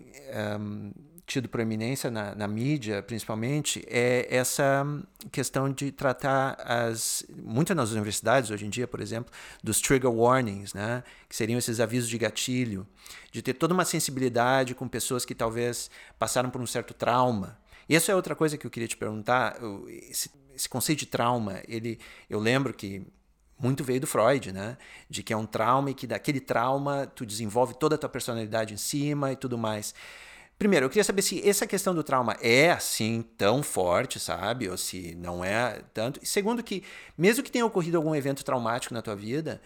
um, 0.59 0.91
tido 1.31 1.47
proeminência 1.47 2.11
na, 2.11 2.35
na, 2.35 2.47
mídia, 2.47 3.01
principalmente, 3.01 3.85
é 3.87 4.27
essa 4.29 4.85
questão 5.31 5.71
de 5.71 5.91
tratar 5.91 6.55
as 6.59 7.25
muitas 7.41 7.75
nas 7.75 7.91
universidades 7.91 8.49
hoje 8.49 8.65
em 8.65 8.69
dia, 8.69 8.87
por 8.87 8.99
exemplo, 8.99 9.31
dos 9.63 9.79
trigger 9.79 10.11
warnings, 10.11 10.73
né, 10.73 11.03
que 11.29 11.35
seriam 11.35 11.57
esses 11.57 11.79
avisos 11.79 12.09
de 12.09 12.17
gatilho, 12.17 12.85
de 13.31 13.41
ter 13.41 13.53
toda 13.53 13.73
uma 13.73 13.85
sensibilidade 13.85 14.75
com 14.75 14.87
pessoas 14.87 15.23
que 15.23 15.35
talvez 15.35 15.89
passaram 16.19 16.49
por 16.49 16.61
um 16.61 16.67
certo 16.67 16.93
trauma. 16.93 17.57
Essa 17.89 18.11
é 18.11 18.15
outra 18.15 18.35
coisa 18.35 18.57
que 18.57 18.65
eu 18.65 18.71
queria 18.71 18.87
te 18.87 18.97
perguntar. 18.97 19.57
Esse 20.55 20.69
conceito 20.69 20.99
de 20.99 21.05
trauma, 21.05 21.61
ele, 21.67 21.99
eu 22.29 22.39
lembro 22.39 22.73
que 22.73 23.05
muito 23.59 23.83
veio 23.83 24.01
do 24.01 24.07
Freud, 24.07 24.51
né? 24.51 24.77
De 25.09 25.21
que 25.21 25.31
é 25.31 25.37
um 25.37 25.45
trauma 25.45 25.91
e 25.91 25.93
que 25.93 26.07
daquele 26.07 26.39
trauma 26.39 27.05
tu 27.05 27.25
desenvolve 27.25 27.75
toda 27.75 27.95
a 27.95 27.97
tua 27.97 28.09
personalidade 28.09 28.73
em 28.73 28.77
cima 28.77 29.31
e 29.31 29.35
tudo 29.35 29.57
mais. 29.57 29.93
Primeiro, 30.57 30.85
eu 30.85 30.89
queria 30.89 31.03
saber 31.03 31.21
se 31.21 31.47
essa 31.47 31.65
questão 31.65 31.93
do 31.93 32.03
trauma 32.03 32.37
é 32.41 32.71
assim 32.71 33.23
tão 33.37 33.63
forte, 33.63 34.19
sabe? 34.19 34.69
Ou 34.69 34.77
se 34.77 35.15
não 35.15 35.43
é 35.43 35.81
tanto. 35.93 36.19
E 36.21 36.25
segundo, 36.25 36.61
que 36.61 36.83
mesmo 37.17 37.43
que 37.43 37.51
tenha 37.51 37.65
ocorrido 37.65 37.97
algum 37.97 38.15
evento 38.15 38.43
traumático 38.43 38.93
na 38.93 39.01
tua 39.01 39.15
vida, 39.15 39.61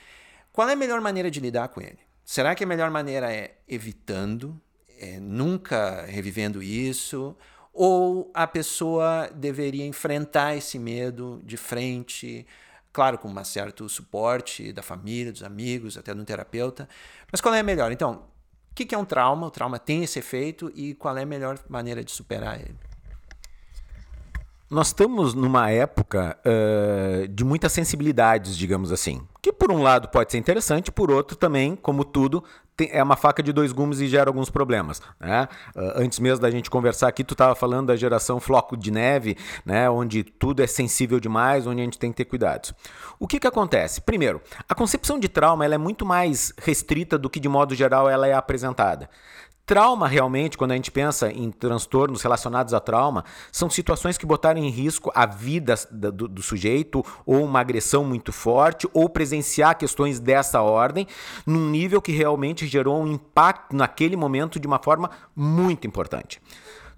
qual 0.54 0.70
é 0.70 0.74
a 0.74 0.76
melhor 0.76 1.02
maneira 1.02 1.30
de 1.30 1.40
lidar 1.40 1.68
com 1.68 1.82
ele? 1.82 2.00
Será 2.24 2.56
que 2.56 2.64
a 2.64 2.68
melhor 2.68 2.90
maneira 2.90 3.32
é 3.32 3.58
evitando, 3.68 4.60
é 4.98 5.20
nunca 5.20 6.06
revivendo 6.06 6.64
isso? 6.64 7.36
Ou 7.78 8.32
a 8.34 8.48
pessoa 8.48 9.30
deveria 9.36 9.86
enfrentar 9.86 10.56
esse 10.56 10.80
medo 10.80 11.42
de 11.44 11.58
frente? 11.58 12.48
claro, 12.96 13.18
com 13.18 13.28
um 13.28 13.44
certo 13.44 13.90
suporte 13.90 14.72
da 14.72 14.82
família, 14.82 15.30
dos 15.30 15.44
amigos, 15.44 15.98
até 15.98 16.14
do 16.14 16.24
terapeuta. 16.24 16.88
Mas 17.30 17.42
qual 17.42 17.54
é 17.54 17.60
a 17.60 17.64
melhor? 17.64 17.92
Então, 17.92 18.24
o 18.72 18.74
que 18.74 18.96
é 18.96 18.98
um 18.98 19.04
trauma? 19.04 19.48
O 19.48 19.52
trauma 19.52 19.78
tem 19.78 20.02
esse 20.06 20.18
efeito 20.18 20.72
e 20.74 20.94
qual 20.94 21.18
é 21.18 21.24
a 21.24 21.26
melhor 21.26 21.60
maneira 21.68 22.02
de 22.06 22.12
superar 22.14 22.58
ele? 22.58 22.78
Nós 24.70 24.88
estamos 24.88 25.34
numa 25.34 25.70
época 25.70 26.40
uh, 26.46 27.28
de 27.28 27.44
muitas 27.44 27.74
sensibilidades, 27.74 28.56
digamos 28.56 28.94
assim. 28.94 29.28
Que 29.42 29.52
por 29.52 29.74
um 29.74 29.84
lado 29.84 30.08
pode 30.08 30.32
ser 30.32 30.38
interessante, 30.38 30.90
por 30.90 31.12
outro 31.12 31.36
também, 31.36 31.76
como 31.76 32.06
tudo, 32.06 32.46
é 32.90 33.02
uma 33.02 33.16
faca 33.16 33.42
de 33.42 33.54
dois 33.54 33.72
gumes 33.72 34.00
e 34.00 34.08
gera 34.08 34.30
alguns 34.30 34.50
problemas. 34.50 35.02
Né? 35.20 35.48
Uh, 35.76 35.94
antes 35.96 36.20
mesmo 36.20 36.42
da 36.42 36.52
gente 36.52 36.70
conversar 36.70 37.08
aqui, 37.08 37.24
tu 37.24 37.34
estava 37.34 37.56
falando 37.56 37.88
da 37.88 37.96
geração 37.96 38.40
floco 38.40 38.76
de 38.76 38.92
neve, 38.92 39.38
né? 39.66 39.90
onde 39.90 40.24
tudo 40.24 40.62
é 40.62 40.68
sensível 40.68 41.20
demais, 41.20 41.66
onde 41.66 41.82
a 41.82 41.84
gente 41.84 42.00
tem 42.00 42.12
que 42.12 42.18
ter 42.18 42.26
cuidados. 42.26 42.74
O 43.20 43.28
que, 43.28 43.40
que 43.40 43.48
acontece? 43.48 44.02
Primeiro, 44.02 44.42
a 44.68 44.76
concepção 44.76 45.18
de 45.18 45.30
trauma 45.30 45.64
ela 45.64 45.76
é 45.76 45.78
muito 45.78 46.06
mais 46.06 46.54
restrita 46.58 47.18
do 47.18 47.30
que 47.30 47.40
de 47.40 47.48
modo 47.48 47.74
geral 47.74 48.10
ela 48.10 48.28
é 48.28 48.34
apresentada. 48.34 49.10
Trauma, 49.66 50.08
realmente, 50.08 50.60
quando 50.60 50.72
a 50.72 50.76
gente 50.76 50.92
pensa 50.92 51.32
em 51.32 51.50
transtornos 51.50 52.22
relacionados 52.22 52.72
a 52.72 52.80
trauma, 52.80 53.26
são 53.52 53.68
situações 53.68 54.16
que 54.16 54.26
botaram 54.26 54.62
em 54.62 54.70
risco 54.70 55.12
a 55.16 55.26
vida 55.26 55.74
do, 55.90 56.28
do, 56.28 56.42
sujeito, 56.44 57.04
ou 57.26 57.44
uma 57.44 57.62
agressão 57.62 58.04
muito 58.04 58.32
forte, 58.32 58.88
ou 58.94 59.10
presenciar 59.10 59.76
questões 59.76 60.20
dessa 60.20 60.62
ordem, 60.62 61.08
num 61.48 61.68
nível 61.72 62.00
que 62.00 62.12
realmente 62.12 62.68
gerou 62.68 63.02
um 63.02 63.08
impacto 63.08 63.76
naquele 63.76 64.16
momento 64.16 64.60
de 64.60 64.68
uma 64.68 64.78
forma 64.78 65.10
muito 65.36 65.88
importante. 65.88 66.40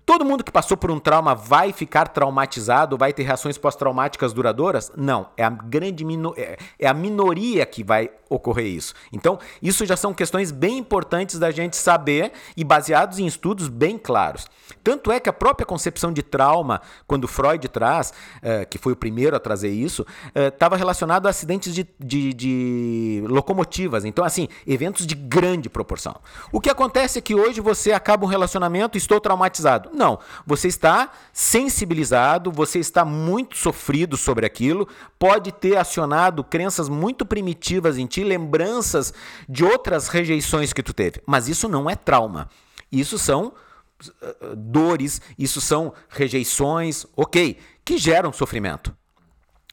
Todo 0.08 0.24
mundo 0.24 0.42
que 0.42 0.52
passou 0.54 0.78
por 0.78 0.90
um 0.90 1.02
trauma 1.02 1.36
vai 1.36 1.74
ficar 1.74 2.08
traumatizado, 2.08 2.98
vai 2.98 3.12
ter 3.12 3.24
reações 3.24 3.58
pós-traumáticas 3.58 4.32
duradouras? 4.32 4.90
Não, 4.96 5.28
é 5.36 5.44
a 5.44 5.50
grande 5.50 6.06
é, 6.38 6.58
é 6.80 6.88
a 6.88 6.94
minoria 6.94 7.66
que 7.66 7.84
vai 7.84 8.10
ocorrer 8.30 8.68
isso. 8.68 8.94
Então, 9.12 9.38
isso 9.62 9.86
já 9.86 9.98
são 9.98 10.14
questões 10.14 10.50
bem 10.50 10.78
importantes 10.78 11.38
da 11.38 11.52
gente 11.52 11.76
saber 11.76 12.32
e 12.56 12.64
baseados 12.64 13.20
em 13.20 13.26
estudos 13.26 13.68
bem 13.68 13.98
claros. 13.98 14.48
Tanto 14.84 15.12
é 15.12 15.20
que 15.20 15.30
a 15.30 15.34
própria 15.34 15.66
concepção 15.66 16.12
de 16.12 16.24
trauma, 16.24 16.82
quando 17.06 17.28
Freud 17.28 17.68
traz, 17.68 18.12
uh, 18.38 18.66
que 18.70 18.78
foi 18.78 18.94
o 18.94 18.96
primeiro 18.96 19.36
a 19.36 19.40
trazer 19.40 19.70
isso, 19.70 20.06
estava 20.34 20.76
uh, 20.76 20.78
relacionado 20.78 21.28
a 21.28 21.30
acidentes 21.30 21.74
de, 21.74 21.88
de, 22.00 22.34
de, 22.34 23.24
locomotivas. 23.28 24.06
Então, 24.06 24.24
assim, 24.24 24.48
eventos 24.66 25.06
de 25.06 25.16
grande 25.16 25.70
proporção. 25.70 26.16
O 26.52 26.62
que 26.62 26.70
acontece 26.70 27.20
é 27.20 27.22
que 27.22 27.36
hoje 27.36 27.60
você 27.60 27.92
acaba 27.92 28.26
um 28.26 28.30
relacionamento 28.30 28.98
estou 28.98 29.20
traumatizado. 29.20 29.90
Não, 29.98 30.20
você 30.46 30.68
está 30.68 31.12
sensibilizado, 31.34 32.52
você 32.52 32.78
está 32.78 33.04
muito 33.04 33.58
sofrido 33.58 34.16
sobre 34.16 34.46
aquilo, 34.46 34.88
pode 35.18 35.52
ter 35.52 35.76
acionado 35.76 36.44
crenças 36.44 36.88
muito 36.88 37.26
primitivas 37.26 37.98
em 37.98 38.06
ti, 38.06 38.24
lembranças 38.24 39.12
de 39.50 39.66
outras 39.66 40.08
rejeições 40.08 40.72
que 40.72 40.84
tu 40.84 40.94
teve. 40.94 41.20
Mas 41.26 41.48
isso 41.48 41.68
não 41.68 41.90
é 41.90 41.96
trauma. 41.96 42.48
Isso 42.92 43.18
são 43.18 43.48
uh, 43.48 44.56
dores, 44.56 45.20
isso 45.38 45.60
são 45.60 45.92
rejeições, 46.10 47.08
ok, 47.16 47.58
que 47.84 47.98
geram 47.98 48.32
sofrimento. 48.32 48.96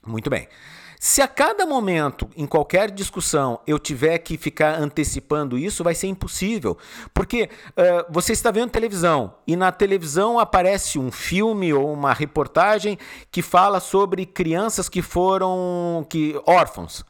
Muito 0.06 0.30
bem. 0.30 0.48
Se 1.06 1.20
a 1.20 1.28
cada 1.28 1.66
momento, 1.66 2.30
em 2.34 2.46
qualquer 2.46 2.90
discussão, 2.90 3.60
eu 3.66 3.78
tiver 3.78 4.16
que 4.20 4.38
ficar 4.38 4.80
antecipando 4.80 5.58
isso, 5.58 5.84
vai 5.84 5.94
ser 5.94 6.06
impossível. 6.06 6.78
Porque 7.12 7.50
uh, 7.72 8.06
você 8.08 8.32
está 8.32 8.50
vendo 8.50 8.70
televisão 8.70 9.34
e 9.46 9.54
na 9.54 9.70
televisão 9.70 10.38
aparece 10.38 10.98
um 10.98 11.12
filme 11.12 11.74
ou 11.74 11.92
uma 11.92 12.14
reportagem 12.14 12.96
que 13.30 13.42
fala 13.42 13.80
sobre 13.80 14.24
crianças 14.24 14.88
que 14.88 15.02
foram 15.02 16.06
que 16.08 16.40
órfãos. 16.46 17.04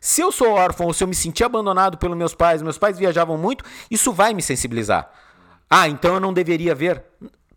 Se 0.00 0.22
eu 0.22 0.32
sou 0.32 0.48
órfão 0.48 0.86
ou 0.86 0.94
se 0.94 1.04
eu 1.04 1.08
me 1.08 1.14
senti 1.14 1.44
abandonado 1.44 1.98
pelos 1.98 2.16
meus 2.16 2.34
pais, 2.34 2.62
meus 2.62 2.78
pais 2.78 2.98
viajavam 2.98 3.36
muito, 3.36 3.62
isso 3.90 4.10
vai 4.10 4.32
me 4.32 4.40
sensibilizar. 4.40 5.10
Ah, 5.68 5.86
então 5.86 6.14
eu 6.14 6.20
não 6.20 6.32
deveria 6.32 6.74
ver. 6.74 7.04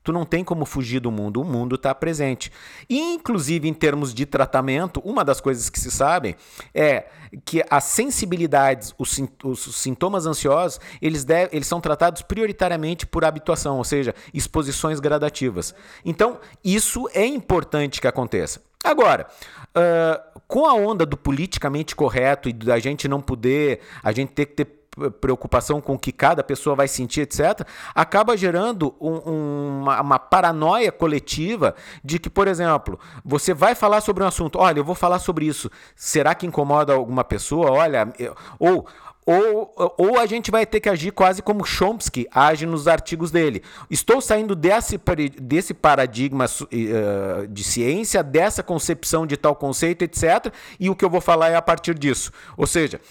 Tu 0.08 0.14
não 0.14 0.24
tem 0.24 0.42
como 0.42 0.66
fugir 0.66 1.02
do 1.02 1.12
mundo, 1.12 1.42
o 1.42 1.44
mundo 1.44 1.76
está 1.76 1.94
presente. 1.94 2.50
E, 2.90 2.98
inclusive, 2.98 3.68
em 3.68 3.74
termos 3.74 4.14
de 4.14 4.26
tratamento, 4.26 5.02
uma 5.04 5.22
das 5.22 5.42
coisas 5.42 5.70
que 5.70 5.78
se 5.78 5.92
sabe 5.92 6.38
é 6.74 7.08
que 7.44 7.62
as 7.70 7.84
sensibilidades, 7.84 8.96
os, 8.98 9.22
os 9.44 9.76
sintomas 9.76 10.26
ansiosos, 10.26 10.80
eles, 11.02 11.26
deve, 11.26 11.54
eles 11.54 11.68
são 11.68 11.82
tratados 11.82 12.22
prioritariamente 12.22 13.06
por 13.06 13.26
habituação, 13.26 13.80
ou 13.80 13.84
seja, 13.84 14.16
exposições 14.34 15.02
gradativas. 15.02 15.76
Então, 16.06 16.40
isso 16.64 17.10
é 17.14 17.26
importante 17.26 18.00
que 18.00 18.08
aconteça. 18.08 18.62
Agora, 18.86 19.28
uh, 19.76 20.40
com 20.48 20.66
a 20.66 20.74
onda 20.74 21.06
do 21.06 21.18
politicamente 21.18 21.94
correto 21.94 22.48
e 22.48 22.54
da 22.54 22.80
gente 22.80 23.10
não 23.10 23.20
poder, 23.20 23.82
a 24.02 24.14
gente 24.14 24.32
ter 24.32 24.46
que 24.46 24.54
ter 24.54 24.77
preocupação 25.20 25.80
com 25.82 25.94
o 25.94 26.00
que 26.00 26.12
cada 26.12 26.44
pessoa 26.44 26.76
vai 26.76 26.88
sentir, 26.88 27.22
etc., 27.22 27.68
acaba 27.94 28.36
gerando 28.38 28.96
um, 29.00 29.32
um, 29.32 29.80
uma, 29.82 30.02
uma, 30.02 30.20
paranoia 30.20 30.92
coletiva 30.92 31.76
de 32.04 32.20
que, 32.20 32.30
por 32.30 32.48
exemplo, 32.48 33.00
você 33.24 33.54
vai 33.54 33.76
falar 33.76 34.02
sobre 34.02 34.24
um 34.24 34.28
assunto, 34.28 34.60
olha, 34.60 34.80
eu 34.80 34.84
vou 34.84 34.96
falar 34.96 35.20
sobre 35.20 35.46
isso, 35.46 35.70
será 35.96 36.34
que 36.34 36.46
incomoda 36.46 36.94
alguma 36.94 37.24
pessoa? 37.24 37.72
Olha, 37.72 38.12
eu, 38.18 38.36
ou 38.60 38.88
ou, 39.28 39.74
ou 39.98 40.18
a 40.18 40.26
gente 40.26 40.50
vai 40.50 40.66
ter 40.66 40.80
que 40.80 40.88
agir 40.88 41.12
quase 41.12 41.42
como 41.42 41.66
Chomsky 41.66 42.26
age 42.34 42.66
nos 42.66 42.88
artigos 42.88 43.30
dele. 43.30 43.62
Estou 43.90 44.22
saindo 44.22 44.56
desse, 44.56 44.98
desse 45.42 45.74
paradigma 45.74 46.46
uh, 46.46 47.48
de 47.50 47.62
ciência, 47.62 48.24
dessa 48.24 48.64
concepção 48.64 49.28
de 49.28 49.36
tal 49.36 49.54
conceito, 49.54 50.04
etc. 50.04 50.54
E 50.80 50.90
o 50.90 50.96
que 50.96 51.04
eu 51.04 51.10
vou 51.10 51.20
falar 51.20 51.50
é 51.50 51.56
a 51.58 51.62
partir 51.62 52.00
disso. 52.00 52.32
Ou 52.56 52.66
seja, 52.66 53.02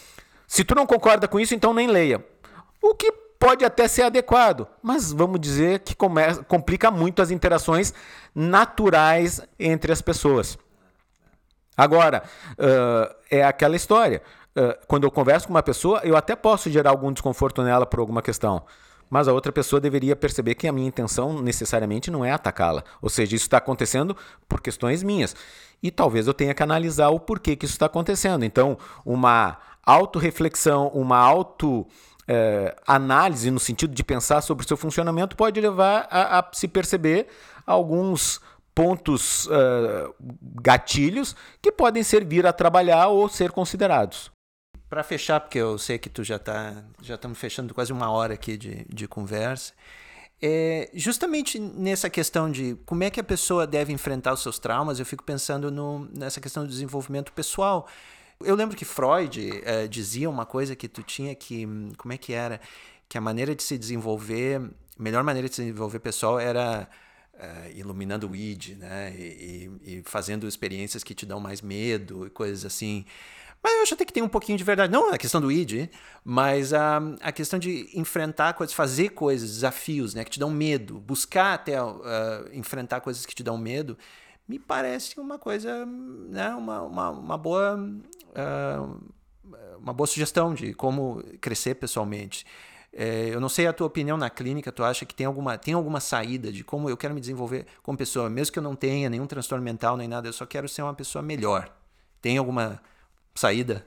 se 0.46 0.64
tu 0.64 0.74
não 0.74 0.86
concorda 0.86 1.26
com 1.26 1.40
isso, 1.40 1.54
então 1.54 1.74
nem 1.74 1.86
leia. 1.86 2.24
O 2.82 2.94
que 2.94 3.10
pode 3.38 3.64
até 3.64 3.86
ser 3.88 4.02
adequado, 4.02 4.66
mas 4.82 5.12
vamos 5.12 5.40
dizer 5.40 5.80
que 5.80 5.94
começa, 5.94 6.42
complica 6.44 6.90
muito 6.90 7.20
as 7.20 7.30
interações 7.30 7.92
naturais 8.34 9.40
entre 9.58 9.92
as 9.92 10.00
pessoas. 10.00 10.58
Agora, 11.76 12.22
uh, 12.52 13.14
é 13.30 13.44
aquela 13.44 13.76
história. 13.76 14.22
Uh, 14.56 14.74
quando 14.86 15.04
eu 15.04 15.10
converso 15.10 15.46
com 15.46 15.52
uma 15.52 15.62
pessoa, 15.62 16.00
eu 16.02 16.16
até 16.16 16.34
posso 16.34 16.70
gerar 16.70 16.90
algum 16.90 17.12
desconforto 17.12 17.62
nela 17.62 17.84
por 17.84 18.00
alguma 18.00 18.22
questão. 18.22 18.64
Mas 19.08 19.28
a 19.28 19.32
outra 19.32 19.52
pessoa 19.52 19.78
deveria 19.78 20.16
perceber 20.16 20.54
que 20.54 20.66
a 20.66 20.72
minha 20.72 20.88
intenção 20.88 21.40
necessariamente 21.40 22.10
não 22.10 22.24
é 22.24 22.32
atacá-la. 22.32 22.82
Ou 23.00 23.08
seja, 23.08 23.36
isso 23.36 23.44
está 23.44 23.58
acontecendo 23.58 24.16
por 24.48 24.60
questões 24.60 25.02
minhas. 25.02 25.36
E 25.82 25.90
talvez 25.90 26.26
eu 26.26 26.34
tenha 26.34 26.54
que 26.54 26.62
analisar 26.62 27.10
o 27.10 27.20
porquê 27.20 27.54
que 27.54 27.66
isso 27.66 27.74
está 27.74 27.86
acontecendo. 27.86 28.44
Então, 28.44 28.76
uma 29.04 29.58
autorreflexão, 29.86 30.88
uma 30.88 31.16
auto 31.16 31.86
é, 32.28 32.76
análise 32.86 33.50
no 33.50 33.60
sentido 33.60 33.94
de 33.94 34.02
pensar 34.02 34.42
sobre 34.42 34.64
o 34.64 34.68
seu 34.68 34.76
funcionamento 34.76 35.36
pode 35.36 35.60
levar 35.60 36.08
a, 36.10 36.40
a 36.40 36.50
se 36.52 36.66
perceber 36.66 37.28
alguns 37.64 38.40
pontos 38.74 39.46
uh, 39.46 40.14
gatilhos 40.60 41.34
que 41.62 41.72
podem 41.72 42.02
servir 42.02 42.46
a 42.46 42.52
trabalhar 42.52 43.06
ou 43.06 43.28
ser 43.28 43.50
considerados. 43.50 44.30
Para 44.88 45.02
fechar, 45.02 45.40
porque 45.40 45.58
eu 45.58 45.78
sei 45.78 45.98
que 45.98 46.10
tu 46.10 46.22
já 46.22 46.38
tá, 46.38 46.84
já 47.00 47.14
estamos 47.14 47.38
fechando 47.38 47.72
quase 47.72 47.92
uma 47.92 48.10
hora 48.10 48.34
aqui 48.34 48.56
de, 48.58 48.84
de 48.88 49.08
conversa, 49.08 49.72
É, 50.42 50.90
justamente 50.92 51.58
nessa 51.58 52.10
questão 52.10 52.50
de 52.50 52.76
como 52.84 53.02
é 53.02 53.10
que 53.10 53.18
a 53.18 53.24
pessoa 53.24 53.66
deve 53.66 53.90
enfrentar 53.92 54.34
os 54.34 54.42
seus 54.42 54.58
traumas, 54.58 54.98
eu 54.98 55.06
fico 55.06 55.24
pensando 55.24 55.70
no, 55.70 56.06
nessa 56.12 56.40
questão 56.40 56.62
do 56.62 56.68
desenvolvimento 56.68 57.32
pessoal. 57.32 57.88
Eu 58.40 58.54
lembro 58.54 58.76
que 58.76 58.84
Freud 58.84 59.62
é, 59.64 59.86
dizia 59.86 60.28
uma 60.28 60.44
coisa 60.44 60.76
que 60.76 60.88
tu 60.88 61.02
tinha 61.02 61.34
que. 61.34 61.66
Como 61.96 62.12
é 62.12 62.18
que 62.18 62.32
era? 62.32 62.60
Que 63.08 63.16
a 63.16 63.20
maneira 63.20 63.54
de 63.54 63.62
se 63.62 63.78
desenvolver, 63.78 64.60
melhor 64.98 65.24
maneira 65.24 65.48
de 65.48 65.54
se 65.54 65.62
desenvolver 65.62 66.00
pessoal 66.00 66.38
era 66.38 66.88
uh, 67.34 67.70
iluminando 67.78 68.28
o 68.28 68.36
id, 68.36 68.76
né? 68.78 69.14
E, 69.16 69.70
e, 69.82 70.02
fazendo 70.04 70.46
experiências 70.46 71.02
que 71.02 71.14
te 71.14 71.24
dão 71.24 71.40
mais 71.40 71.62
medo 71.62 72.26
e 72.26 72.30
coisas 72.30 72.64
assim. 72.64 73.06
Mas 73.62 73.74
eu 73.74 73.82
acho 73.82 73.94
até 73.94 74.04
que 74.04 74.12
tem 74.12 74.22
um 74.22 74.28
pouquinho 74.28 74.58
de 74.58 74.64
verdade. 74.64 74.92
Não 74.92 75.12
a 75.12 75.18
questão 75.18 75.40
do 75.40 75.50
id, 75.50 75.88
mas 76.24 76.72
a, 76.72 77.00
a 77.20 77.32
questão 77.32 77.58
de 77.58 77.88
enfrentar 77.94 78.52
coisas, 78.52 78.74
fazer 78.74 79.10
coisas, 79.10 79.50
desafios, 79.50 80.14
né? 80.14 80.24
Que 80.24 80.30
te 80.30 80.40
dão 80.40 80.50
medo. 80.50 81.00
Buscar 81.00 81.54
até 81.54 81.82
uh, 81.82 81.96
enfrentar 82.52 83.00
coisas 83.00 83.24
que 83.24 83.34
te 83.34 83.42
dão 83.42 83.56
medo 83.56 83.96
me 84.48 84.58
parece 84.58 85.18
uma 85.18 85.38
coisa, 85.38 85.84
né? 85.86 86.54
Uma, 86.54 86.82
uma, 86.82 87.10
uma 87.10 87.38
boa... 87.38 87.76
Uh, 88.36 89.16
uma 89.78 89.92
boa 89.92 90.06
sugestão 90.06 90.52
de 90.54 90.74
como 90.74 91.22
crescer 91.40 91.76
pessoalmente. 91.76 92.44
É, 92.92 93.28
eu 93.28 93.40
não 93.40 93.48
sei 93.48 93.66
a 93.66 93.72
tua 93.72 93.86
opinião 93.86 94.16
na 94.16 94.30
clínica, 94.30 94.72
tu 94.72 94.82
acha 94.82 95.04
que 95.04 95.14
tem 95.14 95.26
alguma, 95.26 95.58
tem 95.58 95.74
alguma 95.74 96.00
saída 96.00 96.50
de 96.50 96.64
como 96.64 96.88
eu 96.88 96.96
quero 96.96 97.14
me 97.14 97.20
desenvolver 97.20 97.66
como 97.82 97.96
pessoa, 97.96 98.30
mesmo 98.30 98.52
que 98.52 98.58
eu 98.58 98.62
não 98.62 98.74
tenha 98.74 99.10
nenhum 99.10 99.26
transtorno 99.26 99.62
mental 99.62 99.96
nem 99.96 100.08
nada, 100.08 100.26
eu 100.26 100.32
só 100.32 100.46
quero 100.46 100.66
ser 100.66 100.82
uma 100.82 100.94
pessoa 100.94 101.22
melhor. 101.22 101.70
Tem 102.22 102.38
alguma 102.38 102.80
saída? 103.34 103.84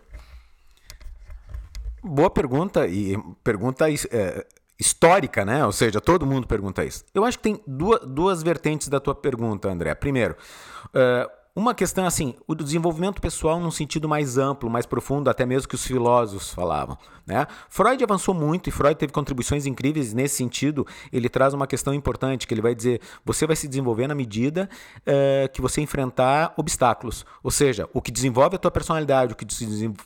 Boa 2.03 2.29
pergunta 2.29 2.87
e 2.87 3.17
pergunta 3.43 3.89
é, 3.89 4.45
histórica, 4.79 5.43
né? 5.43 5.65
Ou 5.65 5.71
seja, 5.71 5.99
todo 5.99 6.25
mundo 6.25 6.47
pergunta 6.47 6.85
isso. 6.85 7.03
Eu 7.13 7.25
acho 7.25 7.37
que 7.37 7.43
tem 7.43 7.61
duas, 7.67 7.99
duas 8.05 8.43
vertentes 8.43 8.87
da 8.87 8.99
tua 8.99 9.15
pergunta, 9.15 9.69
André. 9.69 9.93
Primeiro, 9.95 10.37
uh, 10.85 11.38
uma 11.55 11.73
questão 11.73 12.05
assim, 12.05 12.35
o 12.47 12.55
desenvolvimento 12.55 13.19
pessoal 13.21 13.59
num 13.59 13.71
sentido 13.71 14.07
mais 14.07 14.37
amplo, 14.37 14.69
mais 14.69 14.85
profundo, 14.85 15.29
até 15.29 15.45
mesmo 15.45 15.67
que 15.67 15.75
os 15.75 15.85
filósofos 15.85 16.53
falavam. 16.53 16.97
Né? 17.25 17.45
Freud 17.67 18.03
avançou 18.03 18.33
muito 18.33 18.69
e 18.69 18.71
Freud 18.71 18.95
teve 18.95 19.11
contribuições 19.11 19.65
incríveis 19.65 20.13
nesse 20.13 20.35
sentido. 20.35 20.85
Ele 21.11 21.27
traz 21.27 21.53
uma 21.53 21.67
questão 21.67 21.93
importante 21.93 22.47
que 22.47 22.53
ele 22.53 22.61
vai 22.61 22.73
dizer: 22.73 23.01
você 23.25 23.45
vai 23.45 23.55
se 23.55 23.67
desenvolver 23.67 24.07
na 24.07 24.15
medida 24.15 24.69
uh, 25.01 25.51
que 25.51 25.61
você 25.61 25.81
enfrentar 25.81 26.53
obstáculos. 26.55 27.25
Ou 27.43 27.51
seja, 27.51 27.89
o 27.93 28.01
que 28.01 28.11
desenvolve 28.11 28.55
a 28.55 28.59
tua 28.59 28.71
personalidade, 28.71 29.33
o 29.33 29.35
que 29.35 29.45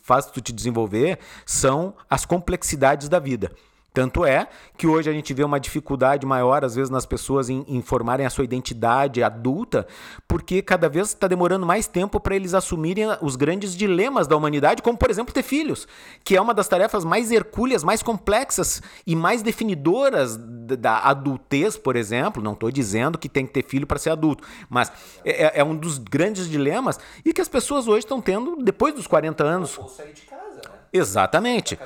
faz 0.01 0.25
tu 0.25 0.41
te 0.41 0.51
desenvolver 0.51 1.19
são 1.45 1.93
as 2.09 2.25
complexidades 2.25 3.07
da 3.07 3.19
vida. 3.19 3.51
Tanto 3.93 4.25
é 4.25 4.47
que 4.75 4.87
hoje 4.87 5.07
a 5.07 5.13
gente 5.13 5.33
vê 5.35 5.43
uma 5.43 5.59
dificuldade 5.59 6.25
maior, 6.25 6.65
às 6.65 6.73
vezes, 6.73 6.89
nas 6.89 7.05
pessoas 7.05 7.47
em, 7.47 7.63
em 7.67 7.81
formarem 7.81 8.25
a 8.25 8.29
sua 8.29 8.43
identidade 8.43 9.21
adulta, 9.21 9.85
porque 10.27 10.63
cada 10.63 10.89
vez 10.89 11.09
está 11.09 11.27
demorando 11.27 11.63
mais 11.63 11.85
tempo 11.85 12.19
para 12.19 12.35
eles 12.35 12.55
assumirem 12.55 13.05
os 13.21 13.35
grandes 13.35 13.75
dilemas 13.75 14.25
da 14.25 14.35
humanidade, 14.35 14.81
como, 14.81 14.97
por 14.97 15.11
exemplo, 15.11 15.31
ter 15.31 15.43
filhos, 15.43 15.87
que 16.23 16.35
é 16.35 16.41
uma 16.41 16.55
das 16.55 16.67
tarefas 16.67 17.05
mais 17.05 17.31
hercúleas, 17.31 17.83
mais 17.83 18.01
complexas 18.01 18.81
e 19.05 19.15
mais 19.15 19.43
definidoras 19.43 20.37
da 20.37 20.97
adultez, 20.97 21.77
por 21.77 21.95
exemplo. 21.95 22.41
Não 22.41 22.53
estou 22.53 22.71
dizendo 22.71 23.17
que 23.19 23.29
tem 23.29 23.45
que 23.45 23.53
ter 23.53 23.63
filho 23.63 23.85
para 23.85 23.99
ser 23.99 24.09
adulto, 24.09 24.43
mas 24.69 24.91
é, 25.23 25.43
é, 25.43 25.51
é, 25.59 25.63
um 25.63 25.75
dos 25.75 25.99
grandes 25.99 26.49
dilemas 26.49 26.99
e 27.23 27.31
que 27.31 27.41
as 27.41 27.47
pessoas 27.47 27.87
hoje 27.87 27.99
estão 27.99 28.19
tendo 28.19 28.55
depois 28.55 28.95
dos 28.95 29.05
40 29.05 29.43
anos. 29.43 29.77
Ou 29.77 29.87
sair 29.87 30.13
de 30.13 30.21
casa, 30.21 30.55
né? 30.55 30.71
Exatamente. 30.91 31.77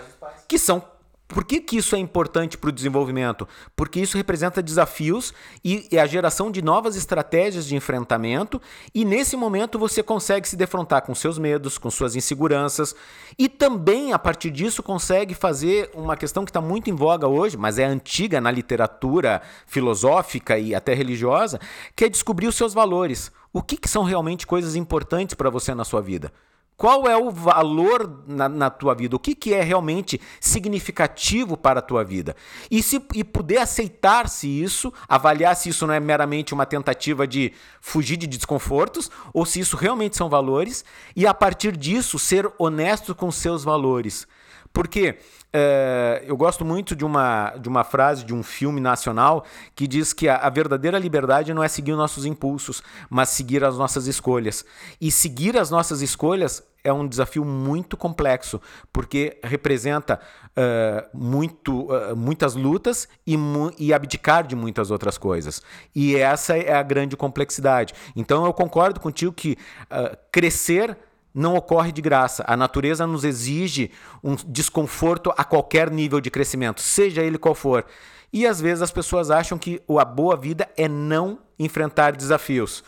Que 0.47 0.57
são 0.57 0.81
por 1.27 1.43
que, 1.43 1.59
que 1.59 1.75
isso 1.75 1.95
é 1.95 1.99
importante 1.99 2.57
para 2.57 2.69
o 2.69 2.71
desenvolvimento? 2.71 3.45
Porque 3.75 3.99
isso 3.99 4.15
representa 4.15 4.63
desafios 4.63 5.33
e, 5.63 5.85
e, 5.91 5.99
a 5.99 6.05
geração 6.05 6.49
de 6.49 6.61
novas 6.61 6.95
estratégias 6.95 7.65
de 7.67 7.75
enfrentamento, 7.75 8.61
e 8.95 9.03
nesse 9.03 9.35
momento 9.35 9.77
você 9.77 10.01
consegue 10.01 10.47
se 10.47 10.55
defrontar 10.55 11.01
com 11.01 11.13
seus 11.13 11.37
medos, 11.37 11.77
com 11.77 11.91
suas 11.91 12.15
inseguranças, 12.15 12.95
e 13.37 13.49
também, 13.49 14.13
a 14.13 14.19
partir 14.19 14.51
disso, 14.51 14.81
consegue 14.81 15.33
fazer 15.33 15.91
uma 15.93 16.15
questão 16.15 16.45
que 16.45 16.49
está 16.49 16.61
muito 16.61 16.89
em 16.89 16.95
voga 16.95 17.27
hoje, 17.27 17.57
mas 17.57 17.77
é 17.77 17.85
antiga 17.85 18.39
na 18.39 18.49
literatura 18.49 19.41
filosófica 19.65 20.57
e 20.57 20.73
até 20.73 20.93
religiosa, 20.93 21.59
que 21.93 22.05
é 22.05 22.09
descobrir 22.09 22.47
os 22.47 22.55
seus 22.55 22.73
valores. 22.73 23.31
O 23.51 23.61
que, 23.61 23.75
que 23.75 23.89
são 23.89 24.03
realmente 24.03 24.47
coisas 24.47 24.75
importantes 24.75 25.35
para 25.35 25.49
você 25.49 25.75
na 25.75 25.83
sua 25.83 26.01
vida? 26.01 26.31
Qual 26.77 27.07
é 27.07 27.17
o 27.17 27.31
valor 27.31 28.23
na, 28.27 28.47
na, 28.47 28.69
tua 28.69 28.93
vida? 28.93 29.15
O 29.15 29.19
que, 29.19 29.33
que 29.33 29.51
é 29.51 29.63
realmente 29.63 30.21
significativo 30.39 31.57
para 31.57 31.79
a 31.79 31.81
tua 31.81 32.03
vida? 32.03 32.35
E, 32.69 32.83
se, 32.83 33.01
e 33.15 33.23
poder 33.23 33.57
aceitar-se 33.57 34.47
isso, 34.47 34.93
avaliar 35.09 35.55
se 35.55 35.69
isso 35.69 35.87
não 35.87 35.93
é 35.95 35.99
meramente 35.99 36.53
uma 36.53 36.67
tentativa 36.67 37.25
de 37.25 37.51
fugir 37.81 38.15
de 38.15 38.27
desconfortos, 38.27 39.09
ou 39.33 39.43
se 39.43 39.59
isso 39.59 39.75
realmente 39.75 40.15
são 40.15 40.29
valores, 40.29 40.85
e 41.15 41.25
a 41.25 41.33
partir 41.33 41.75
disso 41.75 42.19
ser 42.19 42.47
honesto 42.59 43.15
com 43.15 43.31
seus 43.31 43.63
valores. 43.63 44.27
Porque 44.71 45.17
é, 45.53 46.23
eu 46.27 46.35
gosto 46.35 46.65
muito 46.65 46.95
de 46.95 47.05
uma, 47.05 47.51
de 47.51 47.69
uma 47.69 47.83
frase 47.83 48.25
de 48.25 48.33
um 48.33 48.43
filme 48.43 48.81
nacional 48.81 49.45
que 49.73 49.87
diz 49.87 50.11
que 50.11 50.27
a, 50.27 50.35
a, 50.37 50.49
verdadeira 50.49 50.99
liberdade 50.99 51.53
não 51.53 51.63
é 51.63 51.67
seguir 51.67 51.93
os 51.93 51.97
nossos 51.97 52.25
impulsos, 52.25 52.83
mas 53.09 53.29
seguir 53.29 53.63
as 53.63 53.77
nossas 53.77 54.07
escolhas. 54.07 54.65
E 54.99 55.09
seguir 55.11 55.57
as 55.57 55.71
nossas 55.71 56.01
escolhas 56.01 56.63
é 56.83 56.91
um 56.91 57.07
desafio 57.07 57.43
muito 57.43 57.97
complexo, 57.97 58.61
porque 58.93 59.39
representa 59.43 60.19
uh, 60.49 61.17
muito, 61.17 61.91
uh, 61.91 62.15
muitas 62.15 62.53
lutas 62.53 63.07
e, 63.25 63.35
mu 63.35 63.71
e 63.77 63.93
abdicar 63.93 64.45
de 64.45 64.55
muitas 64.55 64.91
outras 64.91 65.17
coisas. 65.17 65.61
E 65.95 66.15
essa 66.15 66.57
é 66.57 66.73
a 66.73 66.83
grande 66.83 67.17
complexidade. 67.17 67.93
Então 68.15 68.45
eu 68.45 68.53
concordo 68.53 68.99
contigo 68.99 69.33
que 69.33 69.57
uh, 69.83 70.17
crescer 70.31 70.97
não 71.37 71.55
ocorre 71.55 71.91
de 71.91 72.01
graça. 72.01 72.43
A 72.47 72.57
natureza 72.57 73.05
nos 73.05 73.23
exige 73.23 73.91
um 74.23 74.35
desconforto 74.35 75.31
a 75.37 75.43
qualquer 75.43 75.91
nível 75.91 76.19
de 76.19 76.31
crescimento, 76.31 76.81
seja 76.81 77.21
ele 77.21 77.37
qual 77.37 77.53
for. 77.53 77.85
E 78.33 78.47
às 78.47 78.59
vezes 78.59 78.81
as 78.81 78.91
pessoas 78.91 79.29
acham 79.29 79.57
que 79.57 79.79
a 79.87 80.03
boa 80.03 80.35
vida 80.35 80.67
é 80.75 80.87
não 80.87 81.37
enfrentar 81.59 82.15
desafios. 82.15 82.83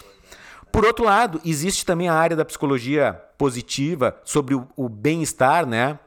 Por 0.71 0.83
outro 0.83 1.05
lado, 1.05 1.39
existe 1.45 1.85
também 1.85 2.09
a 2.09 2.13
área 2.13 2.35
da 2.35 2.43
psicologia 2.43 3.13
positiva 3.37 4.17
sobre 4.25 4.55
o, 4.55 4.89
bem-estar, 4.89 5.65
né? 5.65 5.99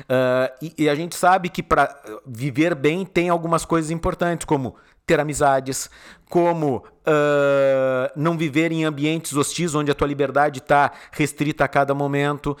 Uh, 0.00 0.64
e, 0.78 0.84
e, 0.84 0.88
a 0.88 0.94
gente 0.94 1.14
sabe 1.14 1.50
que 1.50 1.62
para 1.62 1.94
viver 2.26 2.74
bem 2.74 3.04
tem 3.04 3.28
algumas 3.28 3.66
coisas 3.66 3.90
importantes, 3.90 4.46
como 4.46 4.76
ter 5.10 5.18
amizades, 5.18 5.90
como 6.28 6.76
uh, 6.76 8.12
não 8.14 8.38
viver 8.38 8.70
em 8.70 8.84
ambientes 8.84 9.32
hostis 9.36 9.74
onde 9.74 9.90
a 9.90 9.94
tua 9.94 10.06
liberdade 10.06 10.60
está 10.60 10.92
restrita 11.10 11.64
a 11.64 11.68
cada 11.68 11.92
momento. 11.92 12.56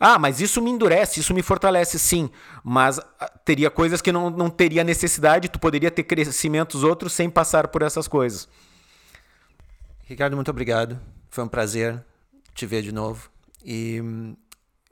Ah, 0.00 0.18
mas 0.18 0.40
isso 0.40 0.60
me 0.60 0.68
endurece, 0.68 1.20
isso 1.20 1.32
me 1.32 1.42
fortalece, 1.42 2.00
sim. 2.00 2.28
Mas 2.64 2.98
ah, 2.98 3.30
teria 3.44 3.70
coisas 3.70 4.02
que 4.02 4.10
não, 4.10 4.30
não 4.30 4.50
teria 4.50 4.82
necessidade, 4.82 5.48
tu 5.48 5.60
poderia 5.60 5.92
ter 5.92 6.02
crescimentos 6.02 6.82
outros 6.82 7.12
sem 7.12 7.30
passar 7.30 7.68
por 7.68 7.82
essas 7.82 8.08
coisas. 8.08 8.48
Ricardo, 10.02 10.34
muito 10.34 10.50
obrigado. 10.50 10.98
Foi 11.30 11.44
um 11.44 11.48
prazer 11.48 12.04
te 12.52 12.66
ver 12.66 12.82
de 12.82 12.90
novo. 12.90 13.30
E 13.64 14.02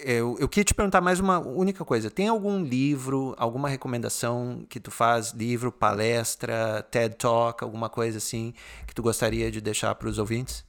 eu, 0.05 0.37
eu 0.39 0.49
queria 0.49 0.65
te 0.65 0.75
perguntar 0.75 1.01
mais 1.01 1.21
uma 1.21 1.39
única 1.39 1.85
coisa. 1.85 2.11
Tem 2.11 2.29
algum 2.29 2.63
livro, 2.63 3.35
alguma 3.39 3.69
recomendação 3.69 4.65
que 4.69 4.81
tu 4.81 4.91
faz, 4.91 5.33
livro, 5.33 5.71
palestra, 5.71 6.87
TED 6.91 7.17
Talk, 7.17 7.63
alguma 7.63 7.89
coisa 7.89 8.19
assim, 8.19 8.55
que 8.87 8.95
tu 8.95 9.03
gostaria 9.03 9.51
de 9.51 9.61
deixar 9.61 9.95
para 9.95 10.09
os 10.09 10.19
ouvintes? 10.19 10.65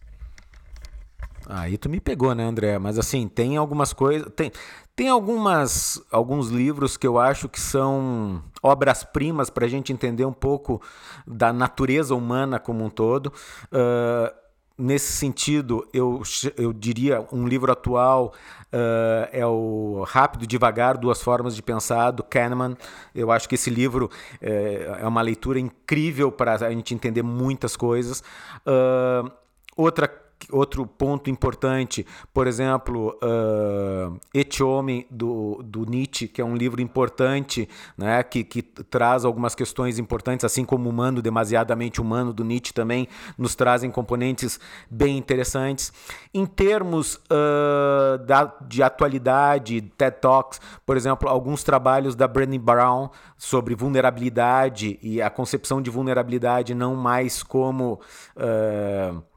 Aí 1.48 1.78
tu 1.78 1.90
me 1.90 2.00
pegou, 2.00 2.34
né, 2.36 2.44
André? 2.44 2.78
Mas 2.78 2.98
assim, 2.98 3.28
tem 3.28 3.58
algumas 3.58 3.94
coisas. 3.94 4.32
Tem, 4.36 4.52
tem 4.96 5.10
algumas, 5.10 6.02
alguns 6.12 6.50
livros 6.50 6.98
que 6.98 7.08
eu 7.08 7.18
acho 7.20 7.50
que 7.50 7.60
são 7.60 8.44
obras-primas 8.62 9.50
para 9.50 9.66
a 9.66 9.70
gente 9.70 9.92
entender 9.92 10.26
um 10.26 10.34
pouco 10.34 10.82
da 11.26 11.52
natureza 11.52 12.14
humana 12.16 12.60
como 12.60 12.84
um 12.86 12.90
todo. 12.90 13.34
Uh, 13.72 14.41
nesse 14.82 15.14
sentido, 15.14 15.88
eu, 15.94 16.24
eu 16.58 16.74
diria 16.74 17.26
um 17.32 17.48
livro 17.48 17.72
atual 17.72 18.34
uh, 18.74 19.30
é 19.32 19.46
o 19.46 20.04
Rápido 20.08 20.48
Devagar, 20.48 20.98
Duas 20.98 21.22
Formas 21.22 21.56
de 21.56 21.62
Pensar, 21.62 22.12
do 22.12 22.24
Kahneman. 22.24 22.76
Eu 23.14 23.32
acho 23.32 23.48
que 23.48 23.56
esse 23.56 23.70
livro 23.70 24.10
é, 24.42 25.00
é 25.02 25.08
uma 25.08 25.22
leitura 25.22 25.60
incrível 25.60 26.32
para 26.32 26.56
a 26.56 26.72
gente 26.72 26.96
entender 26.96 27.22
muitas 27.22 27.76
coisas. 27.76 28.24
Uh, 28.66 29.32
outra 29.76 30.08
outro 30.52 30.86
ponto 30.86 31.30
importante, 31.30 32.06
por 32.34 32.48
exemplo, 32.48 33.18
uh, 33.22 34.20
Homem, 34.64 35.06
do, 35.10 35.62
do 35.64 35.86
Nietzsche, 35.86 36.28
que 36.28 36.42
é 36.42 36.46
um 36.46 36.56
livro 36.56 36.82
importante, 36.82 37.68
né, 37.98 38.22
que, 38.24 38.44
que 38.44 38.62
traz 38.62 39.26
algumas 39.26 39.56
questões 39.56 39.98
importantes, 40.00 40.46
assim 40.46 40.64
como 40.64 40.90
Humano, 40.90 41.22
Demasiadamente 41.22 42.00
Humano, 42.00 42.34
do 42.34 42.44
Nietzsche 42.44 42.74
também 42.74 43.08
nos 43.38 43.56
trazem 43.56 43.90
componentes 43.90 44.60
bem 44.90 45.18
interessantes. 45.18 45.92
Em 46.34 46.46
termos 46.46 47.16
uh, 47.16 48.18
da, 48.26 48.54
de 48.68 48.84
atualidade, 48.84 49.82
TED 49.98 50.18
Talks, 50.22 50.62
por 50.86 50.96
exemplo, 50.96 51.28
alguns 51.28 51.64
trabalhos 51.64 52.16
da 52.16 52.28
Brené 52.28 52.58
Brown 52.58 53.10
sobre 53.38 53.76
vulnerabilidade 53.76 55.00
e 55.02 55.22
a 55.22 55.30
concepção 55.30 55.82
de 55.82 55.90
vulnerabilidade 55.90 56.74
não 56.74 56.96
mais 56.96 57.42
como. 57.44 58.00
Uh, 58.36 59.31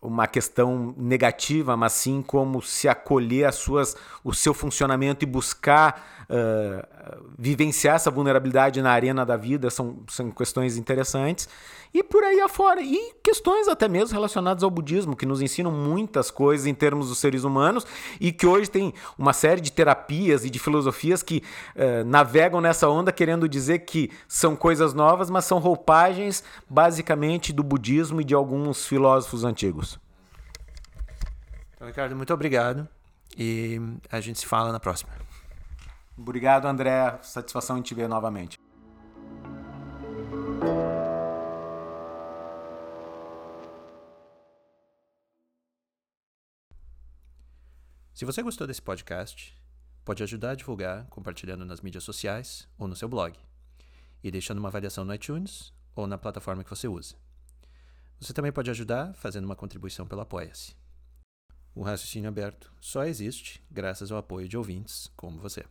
uma 0.00 0.26
questão 0.26 0.94
negativa, 0.96 1.76
mas 1.76 1.92
sim 1.92 2.22
como 2.22 2.62
se 2.62 2.88
acolher 2.88 3.46
as 3.46 3.56
suas, 3.56 3.96
o 4.22 4.32
seu 4.32 4.54
funcionamento 4.54 5.24
e 5.24 5.26
buscar 5.26 6.26
uh, 6.30 6.97
vivenciar 7.38 7.96
essa 7.96 8.10
vulnerabilidade 8.10 8.82
na 8.82 8.90
arena 8.90 9.24
da 9.24 9.36
vida 9.36 9.70
são, 9.70 10.00
são 10.08 10.30
questões 10.30 10.76
interessantes 10.76 11.48
e 11.92 12.02
por 12.02 12.22
aí 12.22 12.40
afora. 12.40 12.80
E 12.82 13.14
questões 13.22 13.68
até 13.68 13.88
mesmo 13.88 14.14
relacionadas 14.14 14.62
ao 14.62 14.70
budismo, 14.70 15.16
que 15.16 15.26
nos 15.26 15.40
ensinam 15.40 15.70
muitas 15.70 16.30
coisas 16.30 16.66
em 16.66 16.74
termos 16.74 17.08
dos 17.08 17.18
seres 17.18 17.44
humanos 17.44 17.86
e 18.20 18.32
que 18.32 18.46
hoje 18.46 18.70
tem 18.70 18.92
uma 19.16 19.32
série 19.32 19.60
de 19.60 19.72
terapias 19.72 20.44
e 20.44 20.50
de 20.50 20.58
filosofias 20.58 21.22
que 21.22 21.42
uh, 21.76 22.04
navegam 22.04 22.60
nessa 22.60 22.88
onda 22.88 23.12
querendo 23.12 23.48
dizer 23.48 23.80
que 23.80 24.10
são 24.26 24.54
coisas 24.54 24.92
novas, 24.94 25.30
mas 25.30 25.44
são 25.44 25.58
roupagens 25.58 26.42
basicamente 26.68 27.52
do 27.52 27.62
budismo 27.62 28.20
e 28.20 28.24
de 28.24 28.34
alguns 28.34 28.86
filósofos 28.86 29.44
antigos. 29.44 29.98
Então, 31.74 31.86
Ricardo, 31.86 32.16
muito 32.16 32.34
obrigado 32.34 32.88
e 33.36 33.80
a 34.10 34.20
gente 34.20 34.40
se 34.40 34.46
fala 34.46 34.72
na 34.72 34.80
próxima. 34.80 35.27
Obrigado, 36.18 36.66
André. 36.66 37.16
Satisfação 37.22 37.78
em 37.78 37.82
te 37.82 37.94
ver 37.94 38.08
novamente. 38.08 38.58
Se 48.12 48.24
você 48.24 48.42
gostou 48.42 48.66
desse 48.66 48.82
podcast, 48.82 49.56
pode 50.04 50.24
ajudar 50.24 50.50
a 50.50 50.54
divulgar 50.56 51.06
compartilhando 51.06 51.64
nas 51.64 51.80
mídias 51.80 52.02
sociais 52.02 52.68
ou 52.76 52.88
no 52.88 52.96
seu 52.96 53.08
blog 53.08 53.38
e 54.24 54.28
deixando 54.28 54.58
uma 54.58 54.68
avaliação 54.68 55.04
no 55.04 55.14
iTunes 55.14 55.72
ou 55.94 56.04
na 56.08 56.18
plataforma 56.18 56.64
que 56.64 56.70
você 56.70 56.88
usa. 56.88 57.14
Você 58.18 58.32
também 58.32 58.50
pode 58.50 58.70
ajudar 58.70 59.14
fazendo 59.14 59.44
uma 59.44 59.54
contribuição 59.54 60.04
pelo 60.04 60.22
Apoia-se. 60.22 60.74
O 61.72 61.82
raciocínio 61.82 62.28
aberto 62.28 62.72
só 62.80 63.04
existe 63.04 63.64
graças 63.70 64.10
ao 64.10 64.18
apoio 64.18 64.48
de 64.48 64.56
ouvintes 64.56 65.08
como 65.14 65.38
você. 65.38 65.64